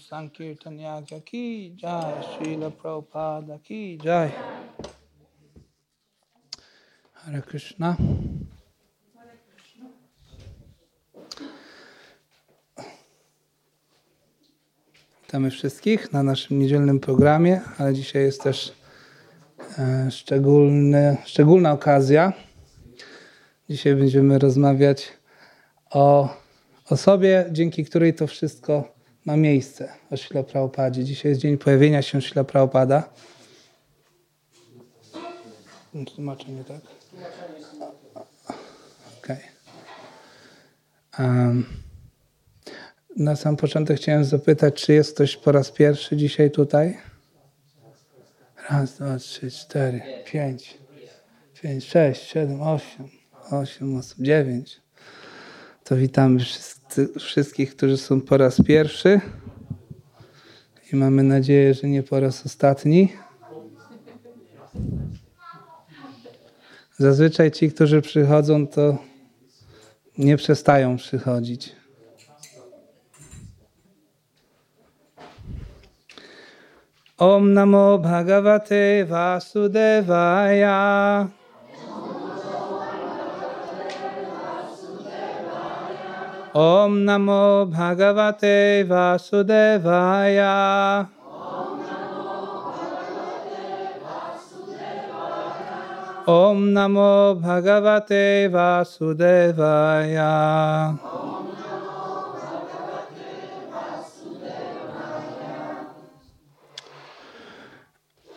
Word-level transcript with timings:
Sankirtan 0.00 0.78
Yagya 0.78 1.20
ki 1.20 1.76
jai, 1.76 2.22
Srila 2.22 2.70
Prabhupada 2.70 3.58
ki 3.62 3.98
jai. 4.04 4.30
Hare 7.12 7.42
Krishna. 7.42 7.96
Witamy 15.22 15.50
wszystkich 15.50 16.12
na 16.12 16.22
naszym 16.22 16.58
niedzielnym 16.58 17.00
programie, 17.00 17.60
ale 17.78 17.94
dzisiaj 17.94 18.22
jest 18.22 18.42
też 18.42 18.72
e, 19.78 20.10
szczególny, 20.10 21.16
szczególna 21.24 21.72
okazja. 21.72 22.32
Dzisiaj 23.70 23.94
będziemy 23.94 24.38
rozmawiać 24.38 25.12
o 25.90 26.36
osobie, 26.90 27.46
dzięki 27.50 27.84
której 27.84 28.14
to 28.14 28.26
wszystko 28.26 29.01
ma 29.24 29.36
miejsce, 29.36 29.88
o 30.10 30.16
Śla 30.16 30.42
Prabhupadzie. 30.42 31.04
Dzisiaj 31.04 31.30
jest 31.30 31.40
dzień 31.40 31.58
pojawienia 31.58 32.02
się 32.02 32.22
Śla 32.22 32.44
Prabhupada. 32.44 33.08
Tłumaczenie, 36.14 36.64
tak? 36.64 36.80
Okej. 39.18 39.36
Okay. 41.12 41.26
Um, 41.26 41.66
na 43.16 43.36
sam 43.36 43.56
początek 43.56 43.96
chciałem 43.96 44.24
zapytać, 44.24 44.74
czy 44.74 44.92
jest 44.92 45.14
ktoś 45.14 45.36
po 45.36 45.52
raz 45.52 45.70
pierwszy 45.70 46.16
dzisiaj 46.16 46.50
tutaj? 46.50 46.98
Raz, 48.70 48.94
dwa, 48.94 49.18
trzy, 49.18 49.50
cztery, 49.50 50.02
pięć, 50.26 50.78
pięć, 51.62 51.84
sześć, 51.84 52.22
siedem, 52.22 52.62
osiem, 52.62 53.08
osiem 53.50 53.96
osób, 53.96 54.18
dziewięć. 54.22 54.81
To 55.84 55.96
witamy 55.96 56.40
wszyscy, 56.40 57.08
wszystkich, 57.18 57.76
którzy 57.76 57.96
są 57.96 58.20
po 58.20 58.36
raz 58.36 58.62
pierwszy 58.62 59.20
i 60.92 60.96
mamy 60.96 61.22
nadzieję, 61.22 61.74
że 61.74 61.88
nie 61.88 62.02
po 62.02 62.20
raz 62.20 62.46
ostatni. 62.46 63.12
Zazwyczaj 66.98 67.50
ci, 67.50 67.70
którzy 67.70 68.02
przychodzą, 68.02 68.66
to 68.66 68.98
nie 70.18 70.36
przestają 70.36 70.96
przychodzić. 70.96 71.72
Om 77.18 77.52
Namo 77.54 77.98
Bhagavate 77.98 79.04
Vasudevaya. 79.04 80.62
Om 86.54 87.04
Namo 87.06 87.64
Bhagavate 87.64 88.84
Vasudevaya. 88.84 90.52
Om 96.26 96.72
Namo 96.74 97.40
Bhagavate 97.40 98.50
Vasudevaya. 98.52 100.32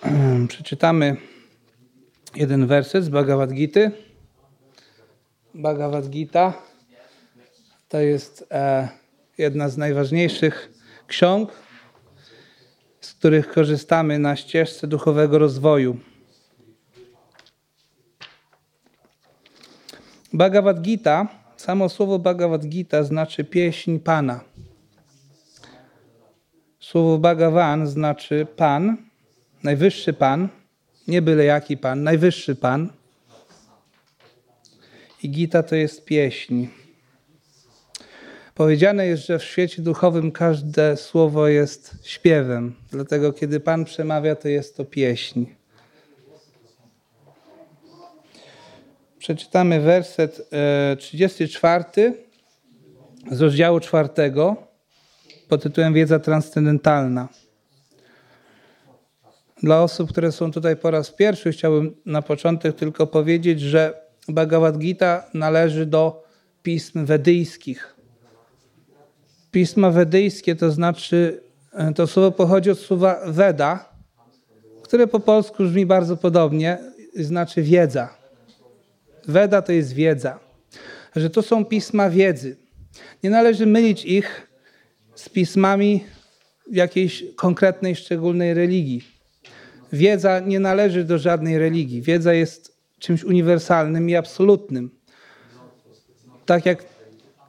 Przeczytamy 0.47 1.17
jeden 2.35 2.67
werset 2.67 3.03
z 3.03 3.09
Bhagavad 3.09 3.51
Gita. 3.51 3.79
Bhagavad 5.53 6.09
Gita 6.09 6.53
to 7.95 8.01
jest 8.01 8.47
e, 8.51 8.89
jedna 9.37 9.69
z 9.69 9.77
najważniejszych 9.77 10.73
ksiąg, 11.07 11.51
z 13.01 13.13
których 13.13 13.51
korzystamy 13.51 14.19
na 14.19 14.35
ścieżce 14.35 14.87
duchowego 14.87 15.39
rozwoju. 15.39 15.97
Bhagavad 20.33 20.81
Gita, 20.81 21.27
samo 21.57 21.89
słowo 21.89 22.19
Bhagavad 22.19 22.65
Gita 22.65 23.03
znaczy 23.03 23.43
pieśń 23.43 23.99
Pana. 23.99 24.39
Słowo 26.79 27.17
Bhagavan 27.17 27.87
znaczy 27.87 28.47
Pan, 28.55 28.97
najwyższy 29.63 30.13
Pan, 30.13 30.49
nie 31.07 31.21
byle 31.21 31.45
jaki 31.45 31.77
Pan, 31.77 32.03
najwyższy 32.03 32.55
Pan. 32.55 32.89
I 35.23 35.29
Gita 35.29 35.63
to 35.63 35.75
jest 35.75 36.05
pieśń. 36.05 36.67
Powiedziane 38.55 39.07
jest, 39.07 39.25
że 39.25 39.39
w 39.39 39.43
świecie 39.43 39.81
duchowym 39.81 40.31
każde 40.31 40.97
słowo 40.97 41.47
jest 41.47 41.95
śpiewem, 42.03 42.75
dlatego 42.91 43.33
kiedy 43.33 43.59
Pan 43.59 43.85
przemawia, 43.85 44.35
to 44.35 44.47
jest 44.47 44.77
to 44.77 44.85
pieśń. 44.85 45.45
Przeczytamy 49.19 49.81
werset 49.81 50.49
34 50.97 51.83
z 53.31 53.41
rozdziału 53.41 53.79
4 53.79 54.09
pod 55.49 55.63
tytułem 55.63 55.93
Wiedza 55.93 56.19
transcendentalna. 56.19 57.29
Dla 59.63 59.83
osób, 59.83 60.09
które 60.11 60.31
są 60.31 60.51
tutaj 60.51 60.75
po 60.75 60.91
raz 60.91 61.11
pierwszy, 61.11 61.51
chciałbym 61.51 61.95
na 62.05 62.21
początek 62.21 62.75
tylko 62.75 63.07
powiedzieć, 63.07 63.61
że 63.61 64.01
Bhagavad 64.27 64.77
Gita 64.77 65.23
należy 65.33 65.85
do 65.85 66.23
pism 66.63 67.05
wedyjskich. 67.05 67.94
Pisma 69.55 69.91
wedyjskie 69.91 70.55
to 70.55 70.71
znaczy, 70.71 71.41
to 71.95 72.07
słowo 72.07 72.31
pochodzi 72.31 72.71
od 72.71 72.79
słowa 72.79 73.19
Veda, 73.27 73.89
które 74.83 75.07
po 75.07 75.19
polsku 75.19 75.63
brzmi 75.63 75.85
bardzo 75.85 76.17
podobnie, 76.17 76.77
znaczy 77.15 77.61
wiedza. 77.61 78.17
Weda 79.27 79.61
to 79.61 79.71
jest 79.71 79.93
wiedza. 79.93 80.39
Że 81.15 81.29
to 81.29 81.41
są 81.41 81.65
pisma 81.65 82.09
wiedzy. 82.09 82.57
Nie 83.23 83.29
należy 83.29 83.65
mylić 83.65 84.05
ich 84.05 84.47
z 85.15 85.29
pismami 85.29 86.03
jakiejś 86.71 87.23
konkretnej, 87.35 87.95
szczególnej 87.95 88.53
religii. 88.53 89.01
Wiedza 89.93 90.39
nie 90.39 90.59
należy 90.59 91.03
do 91.03 91.17
żadnej 91.17 91.57
religii. 91.59 92.01
Wiedza 92.01 92.33
jest 92.33 92.77
czymś 92.99 93.23
uniwersalnym 93.23 94.09
i 94.09 94.15
absolutnym. 94.15 94.91
Tak 96.45 96.65
jak 96.65 96.94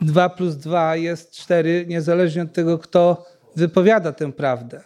2 0.00 0.28
plus 0.28 0.56
2 0.56 0.96
jest 0.96 1.32
4, 1.32 1.84
niezależnie 1.88 2.42
od 2.42 2.52
tego, 2.52 2.78
kto 2.78 3.26
wypowiada 3.56 4.12
tę 4.12 4.32
prawdę. 4.32 4.80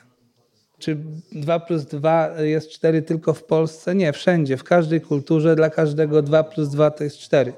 Czy 0.79 0.97
2 1.33 1.61
plus 1.61 1.85
2 1.85 2.41
jest 2.41 2.71
4 2.71 3.03
tylko 3.03 3.35
w 3.35 3.45
Polsce? 3.45 3.95
Nie, 3.95 4.13
wszędzie, 4.13 4.57
w 4.57 4.65
każdej 4.65 5.01
kulturze, 5.01 5.57
dla 5.57 5.71
każdego 5.71 6.23
2 6.23 6.45
plus 6.45 6.69
2 6.69 6.91
to 6.91 7.05
jest 7.05 7.19
4. 7.19 7.53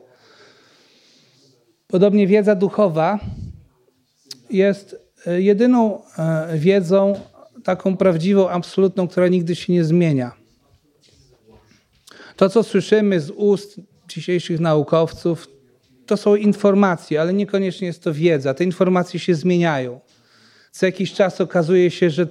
Podobnie 1.87 2.27
wiedza 2.27 2.55
duchowa 2.55 3.19
jest 4.51 4.97
jedyną 5.27 6.03
wiedzą 6.55 7.21
taką 7.65 7.97
prawdziwą, 7.97 8.49
absolutną, 8.49 9.09
która 9.09 9.29
nigdy 9.29 9.57
się 9.57 9.73
nie 9.73 9.85
zmienia. 9.85 10.33
To, 12.37 12.49
co 12.49 12.63
słyszymy 12.63 13.21
z 13.21 13.31
ust 13.31 13.81
dzisiejszych 14.09 14.61
naukowców, 14.61 15.49
to 16.07 16.17
są 16.17 16.37
informacje, 16.37 17.21
ale 17.21 17.33
niekoniecznie 17.33 17.87
jest 17.87 18.03
to 18.03 18.13
wiedza. 18.15 18.55
Te 18.55 18.65
informacje 18.65 19.21
się 19.21 19.35
zmieniają. 19.35 20.01
Co 20.71 20.87
jakiś 20.87 21.13
czas 21.13 21.41
okazuje 21.41 21.91
się, 21.91 22.11
że 22.11 22.27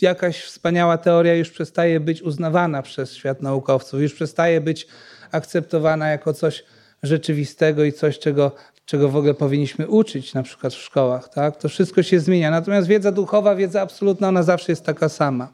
jakaś 0.00 0.42
wspaniała 0.42 0.98
teoria 0.98 1.34
już 1.34 1.50
przestaje 1.50 2.00
być 2.00 2.22
uznawana 2.22 2.82
przez 2.82 3.14
świat 3.14 3.42
naukowców, 3.42 4.00
już 4.00 4.14
przestaje 4.14 4.60
być 4.60 4.86
akceptowana 5.32 6.08
jako 6.08 6.34
coś 6.34 6.64
rzeczywistego 7.02 7.84
i 7.84 7.92
coś, 7.92 8.18
czego, 8.18 8.52
czego 8.84 9.08
w 9.08 9.16
ogóle 9.16 9.34
powinniśmy 9.34 9.88
uczyć, 9.88 10.34
na 10.34 10.42
przykład 10.42 10.72
w 10.72 10.82
szkołach. 10.82 11.28
Tak? 11.28 11.56
To 11.56 11.68
wszystko 11.68 12.02
się 12.02 12.20
zmienia. 12.20 12.50
Natomiast 12.50 12.88
wiedza 12.88 13.12
duchowa, 13.12 13.54
wiedza 13.54 13.82
absolutna, 13.82 14.28
ona 14.28 14.42
zawsze 14.42 14.72
jest 14.72 14.84
taka 14.84 15.08
sama. 15.08 15.52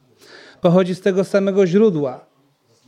Pochodzi 0.60 0.94
z 0.94 1.00
tego 1.00 1.24
samego 1.24 1.66
źródła, 1.66 2.26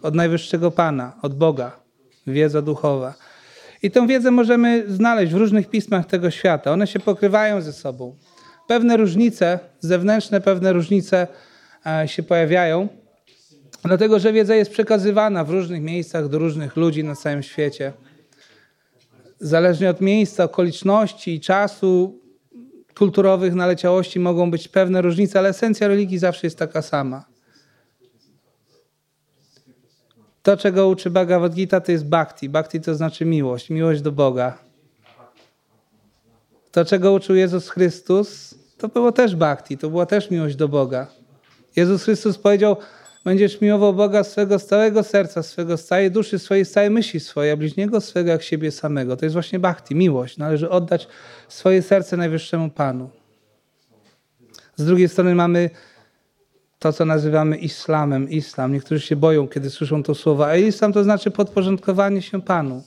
od 0.02 0.14
Najwyższego 0.14 0.70
Pana, 0.70 1.12
od 1.22 1.34
Boga. 1.34 1.80
Wiedza 2.26 2.62
duchowa. 2.62 3.14
I 3.82 3.90
tę 3.90 4.06
wiedzę 4.06 4.30
możemy 4.30 4.84
znaleźć 4.88 5.32
w 5.32 5.36
różnych 5.36 5.70
pismach 5.70 6.06
tego 6.06 6.30
świata. 6.30 6.72
One 6.72 6.86
się 6.86 7.00
pokrywają 7.00 7.60
ze 7.60 7.72
sobą. 7.72 8.16
Pewne 8.68 8.96
różnice, 8.96 9.58
zewnętrzne 9.80 10.40
pewne 10.40 10.72
różnice 10.72 11.26
się 12.06 12.22
pojawiają, 12.22 12.88
dlatego 13.84 14.18
że 14.18 14.32
wiedza 14.32 14.54
jest 14.54 14.70
przekazywana 14.70 15.44
w 15.44 15.50
różnych 15.50 15.82
miejscach 15.82 16.28
do 16.28 16.38
różnych 16.38 16.76
ludzi 16.76 17.04
na 17.04 17.14
całym 17.14 17.42
świecie. 17.42 17.92
Zależnie 19.40 19.90
od 19.90 20.00
miejsca, 20.00 20.44
okoliczności, 20.44 21.40
czasu, 21.40 22.20
kulturowych 22.98 23.54
naleciałości 23.54 24.20
mogą 24.20 24.50
być 24.50 24.68
pewne 24.68 25.02
różnice, 25.02 25.38
ale 25.38 25.48
esencja 25.48 25.88
religii 25.88 26.18
zawsze 26.18 26.46
jest 26.46 26.58
taka 26.58 26.82
sama. 26.82 27.29
To, 30.50 30.56
czego 30.56 30.88
uczy 30.88 31.10
Bhagavad 31.10 31.54
Gita, 31.54 31.80
to 31.80 31.92
jest 31.92 32.06
bhakti. 32.06 32.48
Bhakti 32.48 32.80
to 32.80 32.94
znaczy 32.94 33.24
miłość, 33.24 33.70
miłość 33.70 34.00
do 34.00 34.12
Boga. 34.12 34.58
To, 36.72 36.84
czego 36.84 37.12
uczył 37.12 37.36
Jezus 37.36 37.68
Chrystus, 37.68 38.54
to 38.78 38.88
było 38.88 39.12
też 39.12 39.36
bhakti, 39.36 39.78
to 39.78 39.90
była 39.90 40.06
też 40.06 40.30
miłość 40.30 40.56
do 40.56 40.68
Boga. 40.68 41.06
Jezus 41.76 42.04
Chrystus 42.04 42.38
powiedział, 42.38 42.76
będziesz 43.24 43.60
miłował 43.60 43.94
Boga 43.94 44.24
swego 44.24 44.58
całego 44.58 45.02
serca, 45.02 45.42
swego 45.42 45.76
z 45.76 45.84
całej 45.84 46.10
duszy, 46.10 46.38
swojej 46.38 46.64
z 46.64 46.70
całej 46.70 46.90
myśli 46.90 47.20
swojej, 47.20 47.52
a 47.52 47.56
bliźniego 47.56 48.00
swego 48.00 48.30
jak 48.30 48.42
siebie 48.42 48.70
samego. 48.70 49.16
To 49.16 49.26
jest 49.26 49.32
właśnie 49.34 49.58
bhakti, 49.58 49.94
miłość. 49.94 50.38
Należy 50.38 50.70
oddać 50.70 51.08
swoje 51.48 51.82
serce 51.82 52.16
Najwyższemu 52.16 52.70
Panu. 52.70 53.10
Z 54.76 54.84
drugiej 54.84 55.08
strony 55.08 55.34
mamy 55.34 55.70
to, 56.80 56.92
co 56.92 57.04
nazywamy 57.04 57.56
islamem, 57.56 58.30
islam. 58.30 58.72
Niektórzy 58.72 59.00
się 59.06 59.16
boją, 59.16 59.48
kiedy 59.48 59.70
słyszą 59.70 60.02
to 60.02 60.14
słowo, 60.14 60.46
a 60.46 60.56
islam 60.56 60.92
to 60.92 61.04
znaczy 61.04 61.30
podporządkowanie 61.30 62.22
się 62.22 62.42
Panu. 62.42 62.82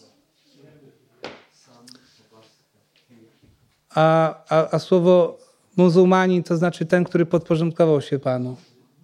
A, 3.95 4.35
a, 4.49 4.75
a 4.75 4.79
słowo 4.79 5.37
muzułmanin 5.77 6.43
to 6.43 6.57
znaczy 6.57 6.85
ten, 6.85 7.03
który 7.03 7.25
podporządkował 7.25 8.01
się 8.01 8.19
Panu. 8.19 8.55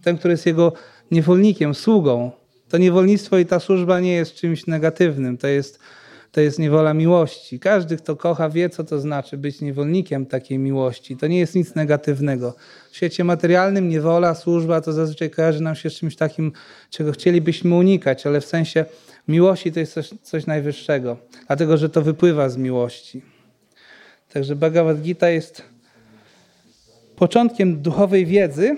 Ten, 0.03 0.17
który 0.17 0.31
jest 0.31 0.45
jego 0.45 0.73
niewolnikiem, 1.11 1.75
sługą. 1.75 2.31
To 2.69 2.77
niewolnictwo 2.77 3.37
i 3.37 3.45
ta 3.45 3.59
służba 3.59 3.99
nie 3.99 4.13
jest 4.13 4.35
czymś 4.35 4.67
negatywnym. 4.67 5.37
To 5.37 5.47
jest, 5.47 5.79
to 6.31 6.41
jest 6.41 6.59
niewola 6.59 6.93
miłości. 6.93 7.59
Każdy, 7.59 7.97
kto 7.97 8.15
kocha, 8.15 8.49
wie, 8.49 8.69
co 8.69 8.83
to 8.83 8.99
znaczy 8.99 9.37
być 9.37 9.61
niewolnikiem 9.61 10.25
takiej 10.25 10.59
miłości. 10.59 11.17
To 11.17 11.27
nie 11.27 11.39
jest 11.39 11.55
nic 11.55 11.75
negatywnego. 11.75 12.55
W 12.91 12.95
świecie 12.95 13.23
materialnym 13.23 13.89
niewola, 13.89 14.35
służba 14.35 14.81
to 14.81 14.93
zazwyczaj 14.93 15.29
kojarzy 15.29 15.61
nam 15.61 15.75
się 15.75 15.89
z 15.89 15.93
czymś 15.93 16.15
takim, 16.15 16.51
czego 16.89 17.11
chcielibyśmy 17.11 17.75
unikać, 17.75 18.27
ale 18.27 18.41
w 18.41 18.45
sensie 18.45 18.85
miłości 19.27 19.71
to 19.71 19.79
jest 19.79 19.93
coś, 19.93 20.09
coś 20.23 20.45
najwyższego, 20.45 21.17
dlatego 21.47 21.77
że 21.77 21.89
to 21.89 22.01
wypływa 22.01 22.49
z 22.49 22.57
miłości. 22.57 23.21
Także 24.33 24.55
Bhagavad 24.55 25.01
Gita 25.01 25.29
jest 25.29 25.63
początkiem 27.15 27.81
duchowej 27.81 28.25
wiedzy, 28.25 28.77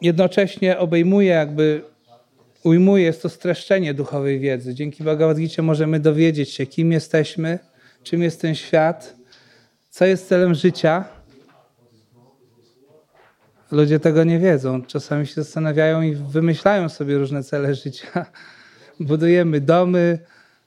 jednocześnie 0.00 0.78
obejmuje 0.78 1.28
jakby, 1.28 1.82
ujmuje, 2.66 3.04
jest 3.04 3.22
to 3.22 3.28
streszczenie 3.28 3.94
duchowej 3.94 4.40
wiedzy. 4.40 4.74
Dzięki 4.74 5.04
Bhagavad 5.04 5.36
Gita 5.36 5.62
możemy 5.62 6.00
dowiedzieć 6.00 6.50
się, 6.50 6.66
kim 6.66 6.92
jesteśmy, 6.92 7.58
czym 8.02 8.22
jest 8.22 8.40
ten 8.40 8.54
świat, 8.54 9.16
co 9.90 10.06
jest 10.06 10.28
celem 10.28 10.54
życia. 10.54 11.04
Ludzie 13.70 14.00
tego 14.00 14.24
nie 14.24 14.38
wiedzą. 14.38 14.82
Czasami 14.82 15.26
się 15.26 15.34
zastanawiają 15.34 16.02
i 16.02 16.14
wymyślają 16.14 16.88
sobie 16.88 17.18
różne 17.18 17.42
cele 17.42 17.74
życia. 17.74 18.26
Budujemy 19.00 19.60
domy, 19.60 20.18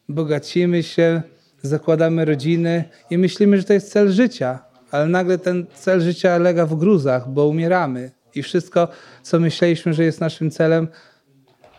bogacimy 0.09 0.83
się, 0.83 1.21
zakładamy 1.61 2.25
rodziny 2.25 2.83
i 3.09 3.17
myślimy, 3.17 3.57
że 3.57 3.63
to 3.63 3.73
jest 3.73 3.91
cel 3.91 4.11
życia, 4.11 4.59
ale 4.91 5.07
nagle 5.07 5.37
ten 5.37 5.65
cel 5.73 6.01
życia 6.01 6.37
lega 6.37 6.65
w 6.65 6.75
gruzach, 6.75 7.29
bo 7.29 7.47
umieramy 7.47 8.11
i 8.35 8.43
wszystko, 8.43 8.87
co 9.23 9.39
myśleliśmy, 9.39 9.93
że 9.93 10.03
jest 10.03 10.21
naszym 10.21 10.51
celem, 10.51 10.87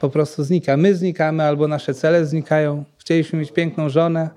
po 0.00 0.10
prostu 0.10 0.44
znika. 0.44 0.76
My 0.76 0.94
znikamy 0.94 1.42
albo 1.42 1.68
nasze 1.68 1.94
cele 1.94 2.26
znikają. 2.26 2.84
Chcieliśmy 2.98 3.38
mieć 3.38 3.52
piękną 3.52 3.88
żonę, 3.88 4.30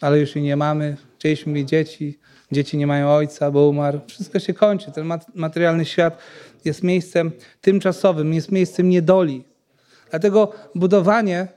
ale 0.00 0.20
już 0.20 0.36
jej 0.36 0.44
nie 0.44 0.56
mamy. 0.56 0.96
Chcieliśmy 1.18 1.52
mieć 1.52 1.68
dzieci, 1.68 2.18
dzieci 2.52 2.76
nie 2.76 2.86
mają 2.86 3.10
ojca, 3.10 3.50
bo 3.50 3.68
umarł. 3.68 4.00
Wszystko 4.08 4.38
się 4.38 4.54
kończy. 4.54 4.92
Ten 4.92 5.12
materialny 5.34 5.84
świat 5.84 6.18
jest 6.64 6.82
miejscem 6.82 7.32
tymczasowym, 7.60 8.34
jest 8.34 8.52
miejscem 8.52 8.88
niedoli. 8.88 9.44
Dlatego 10.10 10.52
budowanie 10.74 11.48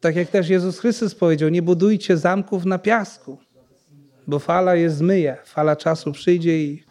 tak 0.00 0.16
jak 0.16 0.28
też 0.28 0.48
Jezus 0.48 0.78
Chrystus 0.78 1.14
powiedział, 1.14 1.48
nie 1.48 1.62
budujcie 1.62 2.16
zamków 2.16 2.64
na 2.64 2.78
piasku, 2.78 3.38
bo 4.26 4.38
fala 4.38 4.74
je 4.74 4.90
zmyje, 4.90 5.36
fala 5.44 5.76
czasu 5.76 6.12
przyjdzie 6.12 6.58
i 6.62 6.84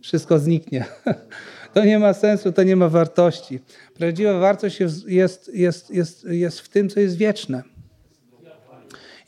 wszystko 0.00 0.38
zniknie. 0.38 0.84
To 1.78 1.84
nie 1.84 1.98
ma 1.98 2.14
sensu, 2.14 2.52
to 2.52 2.62
nie 2.62 2.76
ma 2.76 2.88
wartości. 2.88 3.60
Prawdziwa 3.94 4.38
wartość 4.38 4.80
jest, 4.80 5.08
jest, 5.08 5.54
jest, 5.54 5.90
jest, 5.90 6.24
jest 6.24 6.60
w 6.60 6.68
tym, 6.68 6.88
co 6.88 7.00
jest 7.00 7.16
wieczne. 7.16 7.62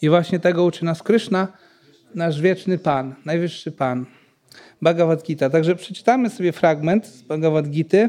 I 0.02 0.08
właśnie 0.08 0.40
tego 0.40 0.64
uczy 0.64 0.84
nas 0.84 1.02
Kryszna, 1.02 1.48
nasz 2.14 2.40
wieczny 2.40 2.78
Pan, 2.78 3.14
najwyższy 3.24 3.72
Pan. 3.72 4.06
Bhagavad 4.82 5.22
Gita. 5.22 5.50
Także 5.50 5.76
przeczytamy 5.76 6.30
sobie 6.30 6.52
fragment 6.52 7.06
z 7.06 7.22
Bhagavad 7.22 7.68
Gity, 7.68 8.08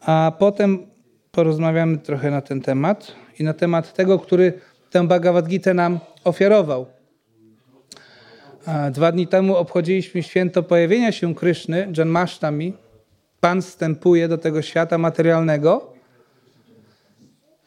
a 0.00 0.32
potem 0.38 0.86
porozmawiamy 1.30 1.98
trochę 1.98 2.30
na 2.30 2.40
ten 2.40 2.60
temat 2.60 3.12
i 3.38 3.44
na 3.44 3.54
temat 3.54 3.94
tego, 3.94 4.18
który 4.18 4.52
tę 4.90 5.08
Bhagavad 5.08 5.48
Gita 5.48 5.74
nam 5.74 5.98
ofiarował. 6.24 6.86
Dwa 8.92 9.12
dni 9.12 9.26
temu 9.26 9.56
obchodziliśmy 9.56 10.22
święto 10.22 10.62
pojawienia 10.62 11.12
się 11.12 11.34
Kryszny, 11.34 11.92
Janmashtami. 11.96 12.87
Pan 13.40 13.62
wstępuje 13.62 14.28
do 14.28 14.38
tego 14.38 14.62
świata 14.62 14.98
materialnego 14.98 15.92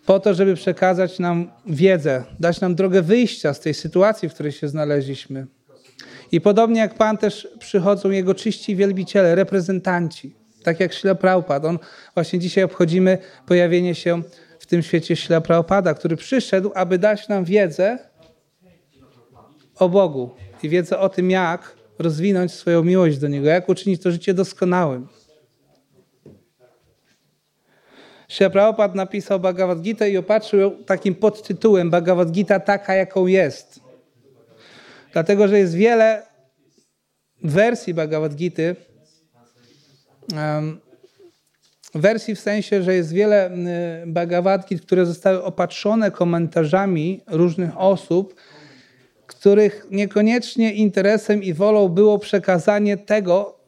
po 0.05 0.19
to, 0.19 0.33
żeby 0.33 0.55
przekazać 0.55 1.19
nam 1.19 1.51
wiedzę, 1.65 2.23
dać 2.39 2.61
nam 2.61 2.75
drogę 2.75 3.01
wyjścia 3.01 3.53
z 3.53 3.59
tej 3.59 3.73
sytuacji, 3.73 4.29
w 4.29 4.33
której 4.33 4.51
się 4.51 4.67
znaleźliśmy. 4.67 5.47
I 6.31 6.41
podobnie 6.41 6.79
jak 6.79 6.95
Pan 6.95 7.17
też 7.17 7.47
przychodzą 7.59 8.09
Jego 8.09 8.35
czyści 8.35 8.75
wielbiciele, 8.75 9.35
reprezentanci, 9.35 10.35
tak 10.63 10.79
jak 10.79 10.93
Śla. 10.93 11.15
On 11.63 11.79
właśnie 12.13 12.39
dzisiaj 12.39 12.63
obchodzimy 12.63 13.17
pojawienie 13.45 13.95
się 13.95 14.21
w 14.59 14.65
tym 14.65 14.83
świecie 14.83 15.15
Śla 15.15 15.41
który 15.95 16.15
przyszedł, 16.15 16.71
aby 16.75 16.97
dać 16.97 17.27
nam 17.27 17.45
wiedzę 17.45 17.99
o 19.75 19.89
Bogu 19.89 20.29
i 20.63 20.69
wiedzę 20.69 20.99
o 20.99 21.09
tym, 21.09 21.31
jak 21.31 21.75
rozwinąć 21.99 22.51
swoją 22.51 22.83
miłość 22.83 23.17
do 23.17 23.27
Niego, 23.27 23.47
jak 23.47 23.69
uczynić 23.69 24.01
to 24.01 24.11
życie 24.11 24.33
doskonałym. 24.33 25.07
Śla 28.31 28.49
Prabhupada 28.49 28.95
napisał 28.95 29.39
Bhagavad 29.39 29.81
Gita 29.81 30.07
i 30.07 30.17
opatrzył 30.17 30.83
takim 30.83 31.15
podtytułem 31.15 31.89
Bhagavad 31.89 32.31
Gita 32.31 32.59
taka, 32.59 32.95
jaką 32.95 33.27
jest. 33.27 33.79
Dlatego, 35.13 35.47
że 35.47 35.59
jest 35.59 35.75
wiele 35.75 36.23
wersji 37.43 37.93
Bhagavad 37.93 38.35
Gity, 38.35 38.75
wersji 41.95 42.35
w 42.35 42.39
sensie, 42.39 42.83
że 42.83 42.95
jest 42.95 43.13
wiele 43.13 43.51
Bhagavad 44.05 44.67
Git, 44.67 44.81
które 44.81 45.05
zostały 45.05 45.43
opatrzone 45.43 46.11
komentarzami 46.11 47.21
różnych 47.27 47.77
osób, 47.77 48.35
których 49.27 49.87
niekoniecznie 49.89 50.73
interesem 50.73 51.43
i 51.43 51.53
wolą 51.53 51.89
było 51.89 52.19
przekazanie 52.19 52.97
tego, 52.97 53.59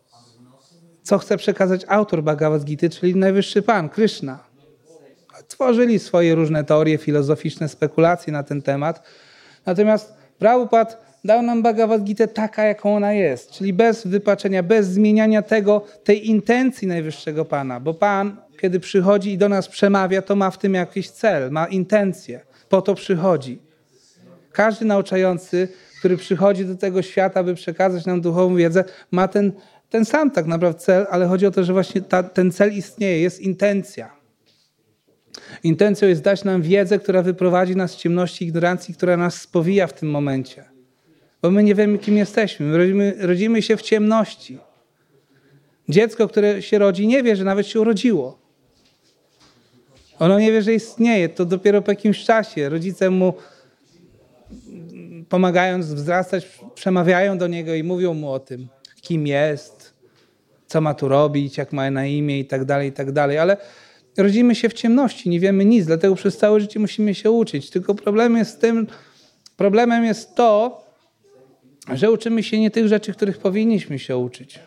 co 1.01 1.17
chce 1.17 1.37
przekazać 1.37 1.81
autor 1.87 2.23
Bhagavad 2.23 2.63
Gita, 2.63 2.89
czyli 2.89 3.15
Najwyższy 3.15 3.61
Pan, 3.61 3.89
Krishna. 3.89 4.52
Tworzyli 5.53 5.99
swoje 5.99 6.35
różne 6.35 6.63
teorie 6.63 6.97
filozoficzne, 6.97 7.69
spekulacje 7.69 8.33
na 8.33 8.43
ten 8.43 8.61
temat. 8.61 9.03
Natomiast 9.65 10.13
Prabhupada 10.39 10.95
dał 11.23 11.41
nam 11.41 11.63
Bhagavad 11.63 12.03
Gita 12.03 12.27
taka, 12.27 12.63
jaką 12.63 12.95
ona 12.95 13.13
jest, 13.13 13.51
czyli 13.51 13.73
bez 13.73 14.07
wypaczenia, 14.07 14.63
bez 14.63 14.87
zmieniania 14.87 15.41
tego, 15.41 15.85
tej 16.03 16.29
intencji 16.29 16.87
Najwyższego 16.87 17.45
Pana, 17.45 17.79
bo 17.79 17.93
Pan, 17.93 18.37
kiedy 18.61 18.79
przychodzi 18.79 19.31
i 19.31 19.37
do 19.37 19.49
nas 19.49 19.67
przemawia, 19.67 20.21
to 20.21 20.35
ma 20.35 20.51
w 20.51 20.57
tym 20.57 20.73
jakiś 20.73 21.09
cel, 21.09 21.51
ma 21.51 21.65
intencję, 21.65 22.39
po 22.69 22.81
to 22.81 22.95
przychodzi. 22.95 23.59
Każdy 24.51 24.85
nauczający, 24.85 25.67
który 25.99 26.17
przychodzi 26.17 26.65
do 26.65 26.75
tego 26.75 27.01
świata, 27.01 27.43
by 27.43 27.55
przekazać 27.55 28.05
nam 28.05 28.21
duchową 28.21 28.55
wiedzę, 28.55 28.83
ma 29.11 29.27
ten, 29.27 29.51
ten 29.89 30.05
sam 30.05 30.31
tak 30.31 30.45
naprawdę 30.45 30.79
cel, 30.79 31.07
ale 31.09 31.27
chodzi 31.27 31.45
o 31.45 31.51
to, 31.51 31.63
że 31.63 31.73
właśnie 31.73 32.01
ta, 32.01 32.23
ten 32.23 32.51
cel 32.51 32.73
istnieje, 32.73 33.21
jest 33.21 33.39
intencja. 33.39 34.22
Intencją 35.63 36.07
jest 36.07 36.21
dać 36.21 36.43
nam 36.43 36.61
wiedzę, 36.61 36.99
która 36.99 37.21
wyprowadzi 37.21 37.75
nas 37.75 37.91
z 37.91 37.97
ciemności 37.97 38.45
ignorancji, 38.45 38.93
która 38.93 39.17
nas 39.17 39.41
spowija 39.41 39.87
w 39.87 39.93
tym 39.93 40.09
momencie 40.09 40.73
bo 41.43 41.51
my 41.51 41.63
nie 41.63 41.75
wiemy, 41.75 41.97
kim 41.97 42.17
jesteśmy. 42.17 42.65
My 42.65 42.77
rodzimy, 42.77 43.15
rodzimy 43.19 43.61
się 43.61 43.77
w 43.77 43.81
ciemności. 43.81 44.57
Dziecko, 45.89 46.27
które 46.27 46.61
się 46.61 46.77
rodzi, 46.77 47.07
nie 47.07 47.23
wie, 47.23 47.35
że 47.35 47.43
nawet 47.43 47.67
się 47.67 47.81
urodziło. 47.81 48.39
Ono 50.19 50.39
nie 50.39 50.51
wie, 50.51 50.61
że 50.61 50.73
istnieje. 50.73 51.29
To 51.29 51.45
dopiero 51.45 51.81
po 51.81 51.91
jakimś 51.91 52.23
czasie. 52.23 52.69
Rodzice 52.69 53.09
mu 53.09 53.33
pomagając 55.29 55.85
wzrastać, 55.85 56.59
przemawiają 56.75 57.37
do 57.37 57.47
niego 57.47 57.75
i 57.75 57.83
mówią 57.83 58.13
mu 58.13 58.31
o 58.31 58.39
tym, 58.39 58.67
kim 59.01 59.27
jest, 59.27 59.93
co 60.67 60.81
ma 60.81 60.93
tu 60.93 61.07
robić, 61.07 61.57
jak 61.57 61.73
ma 61.73 61.91
na 61.91 62.05
imię 62.05 62.39
i 62.39 62.45
tak 62.45 62.65
dalej, 62.65 62.89
i 62.89 62.91
tak 62.91 63.11
dalej. 63.11 63.37
Ale 63.37 63.57
rodzimy 64.17 64.55
się 64.55 64.69
w 64.69 64.73
ciemności, 64.73 65.29
nie 65.29 65.39
wiemy 65.39 65.65
nic, 65.65 65.85
dlatego 65.85 66.15
przez 66.15 66.37
całe 66.37 66.59
życie 66.59 66.79
musimy 66.79 67.15
się 67.15 67.31
uczyć. 67.31 67.69
Tylko 67.69 67.95
problem 67.95 68.37
jest 68.37 68.61
tym, 68.61 68.87
problemem 69.57 70.05
jest 70.05 70.35
to, 70.35 70.83
że 71.93 72.11
uczymy 72.11 72.43
się 72.43 72.59
nie 72.59 72.71
tych 72.71 72.87
rzeczy, 72.87 73.13
których 73.13 73.37
powinniśmy 73.37 73.99
się 73.99 74.17
uczyć. 74.17 74.59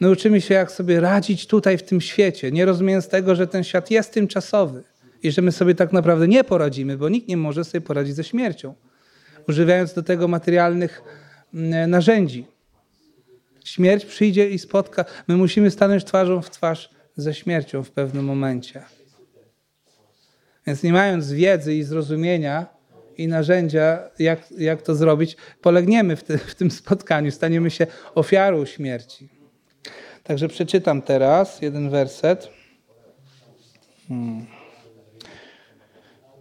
My 0.00 0.10
uczymy 0.10 0.40
się, 0.40 0.54
jak 0.54 0.72
sobie 0.72 1.00
radzić 1.00 1.46
tutaj 1.46 1.78
w 1.78 1.82
tym 1.82 2.00
świecie, 2.00 2.52
nie 2.52 2.64
rozumiejąc 2.64 3.08
tego, 3.08 3.34
że 3.34 3.46
ten 3.46 3.64
świat 3.64 3.90
jest 3.90 4.12
tymczasowy 4.12 4.82
i 5.22 5.30
że 5.30 5.42
my 5.42 5.52
sobie 5.52 5.74
tak 5.74 5.92
naprawdę 5.92 6.28
nie 6.28 6.44
poradzimy, 6.44 6.98
bo 6.98 7.08
nikt 7.08 7.28
nie 7.28 7.36
może 7.36 7.64
sobie 7.64 7.80
poradzić 7.80 8.14
ze 8.14 8.24
śmiercią, 8.24 8.74
używając 9.48 9.94
do 9.94 10.02
tego 10.02 10.28
materialnych 10.28 11.02
mm, 11.54 11.90
narzędzi. 11.90 12.46
Śmierć 13.64 14.04
przyjdzie 14.04 14.50
i 14.50 14.58
spotka. 14.58 15.04
My 15.28 15.36
musimy 15.36 15.70
stanąć 15.70 16.04
twarzą 16.04 16.42
w 16.42 16.50
twarz 16.50 16.93
ze 17.16 17.34
śmiercią 17.34 17.82
w 17.82 17.90
pewnym 17.90 18.24
momencie. 18.24 18.82
Więc 20.66 20.82
nie 20.82 20.92
mając 20.92 21.32
wiedzy 21.32 21.74
i 21.74 21.82
zrozumienia 21.82 22.66
i 23.16 23.28
narzędzia, 23.28 23.98
jak, 24.18 24.40
jak 24.58 24.82
to 24.82 24.94
zrobić, 24.94 25.36
polegniemy 25.62 26.16
w, 26.16 26.22
te, 26.22 26.38
w 26.38 26.54
tym 26.54 26.70
spotkaniu, 26.70 27.30
staniemy 27.30 27.70
się 27.70 27.86
ofiarą 28.14 28.66
śmierci. 28.66 29.28
Także 30.22 30.48
przeczytam 30.48 31.02
teraz 31.02 31.62
jeden 31.62 31.90
werset. 31.90 32.48
Hmm. 34.08 34.46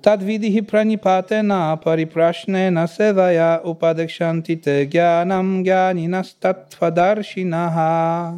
Tadvidihi 0.01 0.63
pranipatena 0.63 1.77
pariprashnena 1.77 2.88
sevaya 2.88 3.60
upadekshantite 3.63 4.86
gyanam 4.86 5.63
gyaniнаstatvadarshinaha. 5.63 8.34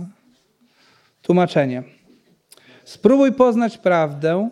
Tłumaczenie. 1.21 1.94
Spróbuj 2.85 3.31
poznać 3.31 3.77
prawdę 3.77 4.49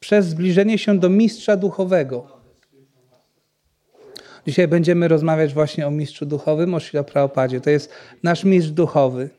przez 0.00 0.26
zbliżenie 0.26 0.78
się 0.78 0.98
do 0.98 1.08
mistrza 1.08 1.56
duchowego. 1.56 2.36
Dzisiaj 4.46 4.68
będziemy 4.68 5.08
rozmawiać 5.08 5.54
właśnie 5.54 5.86
o 5.86 5.90
mistrzu 5.90 6.26
duchowym, 6.26 6.74
o 6.74 7.04
Prabhupadzie. 7.04 7.60
To 7.60 7.70
jest 7.70 7.92
nasz 8.22 8.44
mistrz 8.44 8.70
duchowy. 8.70 9.30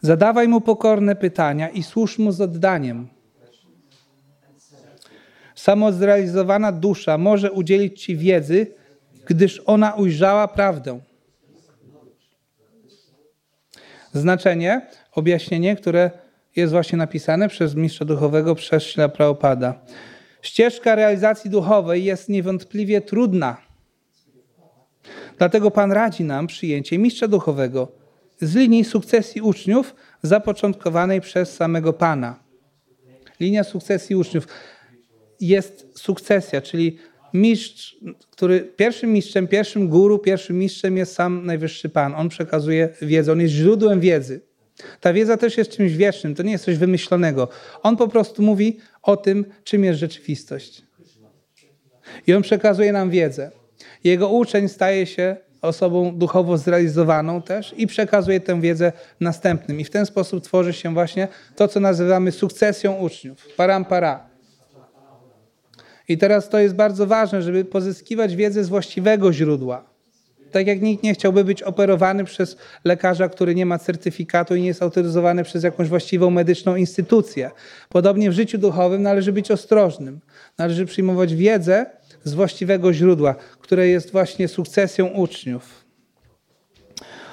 Zadawaj 0.00 0.48
mu 0.48 0.60
pokorne 0.60 1.16
pytania 1.16 1.68
i 1.68 1.82
służ 1.82 2.18
mu 2.18 2.32
z 2.32 2.40
oddaniem. 2.40 3.08
Samozrealizowana 5.54 6.72
dusza 6.72 7.18
może 7.18 7.52
udzielić 7.52 8.02
ci 8.02 8.16
wiedzy, 8.16 8.66
gdyż 9.26 9.62
ona 9.66 9.94
ujrzała 9.94 10.48
prawdę. 10.48 11.00
Znaczenie, 14.12 14.86
objaśnienie, 15.12 15.76
które 15.76 16.10
jest 16.60 16.72
właśnie 16.72 16.98
napisane 16.98 17.48
przez 17.48 17.74
mistrza 17.74 18.04
duchowego, 18.04 18.54
przez 18.54 18.82
Śla. 18.82 19.10
Ścieżka 20.42 20.94
realizacji 20.94 21.50
duchowej 21.50 22.04
jest 22.04 22.28
niewątpliwie 22.28 23.00
trudna. 23.00 23.56
Dlatego 25.38 25.70
Pan 25.70 25.92
radzi 25.92 26.24
nam 26.24 26.46
przyjęcie 26.46 26.98
mistrza 26.98 27.28
duchowego 27.28 27.92
z 28.40 28.54
linii 28.54 28.84
sukcesji 28.84 29.40
uczniów 29.40 29.94
zapoczątkowanej 30.22 31.20
przez 31.20 31.54
samego 31.54 31.92
Pana. 31.92 32.40
Linia 33.40 33.64
sukcesji 33.64 34.16
uczniów 34.16 34.48
jest 35.40 35.86
sukcesja, 35.94 36.60
czyli 36.60 36.98
mistrz, 37.34 37.96
który 38.30 38.60
pierwszym 38.60 39.12
mistrzem, 39.12 39.48
pierwszym 39.48 39.88
guru, 39.88 40.18
pierwszym 40.18 40.58
mistrzem 40.58 40.96
jest 40.96 41.14
sam 41.14 41.46
Najwyższy 41.46 41.88
Pan. 41.88 42.14
On 42.14 42.28
przekazuje 42.28 42.88
wiedzę, 43.02 43.32
on 43.32 43.40
jest 43.40 43.54
źródłem 43.54 44.00
wiedzy. 44.00 44.47
Ta 45.00 45.12
wiedza 45.12 45.36
też 45.36 45.58
jest 45.58 45.70
czymś 45.70 45.92
wiecznym, 45.92 46.34
to 46.34 46.42
nie 46.42 46.52
jest 46.52 46.64
coś 46.64 46.76
wymyślonego. 46.76 47.48
On 47.82 47.96
po 47.96 48.08
prostu 48.08 48.42
mówi 48.42 48.78
o 49.02 49.16
tym, 49.16 49.44
czym 49.64 49.84
jest 49.84 50.00
rzeczywistość. 50.00 50.82
I 52.26 52.34
on 52.34 52.42
przekazuje 52.42 52.92
nam 52.92 53.10
wiedzę. 53.10 53.50
Jego 54.04 54.28
uczeń 54.28 54.68
staje 54.68 55.06
się 55.06 55.36
osobą 55.62 56.18
duchowo 56.18 56.58
zrealizowaną 56.58 57.42
też 57.42 57.74
i 57.76 57.86
przekazuje 57.86 58.40
tę 58.40 58.60
wiedzę 58.60 58.92
następnym. 59.20 59.80
I 59.80 59.84
w 59.84 59.90
ten 59.90 60.06
sposób 60.06 60.44
tworzy 60.44 60.72
się 60.72 60.94
właśnie 60.94 61.28
to, 61.56 61.68
co 61.68 61.80
nazywamy 61.80 62.32
sukcesją 62.32 62.94
uczniów. 62.94 63.46
Parampara. 63.56 64.28
I 66.08 66.18
teraz 66.18 66.48
to 66.48 66.58
jest 66.58 66.74
bardzo 66.74 67.06
ważne, 67.06 67.42
żeby 67.42 67.64
pozyskiwać 67.64 68.36
wiedzę 68.36 68.64
z 68.64 68.68
właściwego 68.68 69.32
źródła. 69.32 69.87
Tak 70.50 70.66
jak 70.66 70.82
nikt 70.82 71.02
nie 71.02 71.14
chciałby 71.14 71.44
być 71.44 71.62
operowany 71.62 72.24
przez 72.24 72.56
lekarza, 72.84 73.28
który 73.28 73.54
nie 73.54 73.66
ma 73.66 73.78
certyfikatu 73.78 74.54
i 74.54 74.60
nie 74.60 74.66
jest 74.66 74.82
autoryzowany 74.82 75.44
przez 75.44 75.64
jakąś 75.64 75.88
właściwą 75.88 76.30
medyczną 76.30 76.76
instytucję. 76.76 77.50
Podobnie 77.88 78.30
w 78.30 78.34
życiu 78.34 78.58
duchowym 78.58 79.02
należy 79.02 79.32
być 79.32 79.50
ostrożnym. 79.50 80.20
Należy 80.58 80.86
przyjmować 80.86 81.34
wiedzę 81.34 81.86
z 82.24 82.34
właściwego 82.34 82.92
źródła, 82.92 83.34
które 83.60 83.88
jest 83.88 84.12
właśnie 84.12 84.48
sukcesją 84.48 85.06
uczniów. 85.06 85.84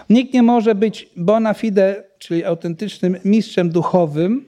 Nikt 0.09 0.33
nie 0.33 0.43
może 0.43 0.75
być 0.75 1.09
bona 1.15 1.53
fide, 1.53 2.03
czyli 2.17 2.45
autentycznym 2.45 3.17
mistrzem 3.25 3.69
duchowym, 3.69 4.45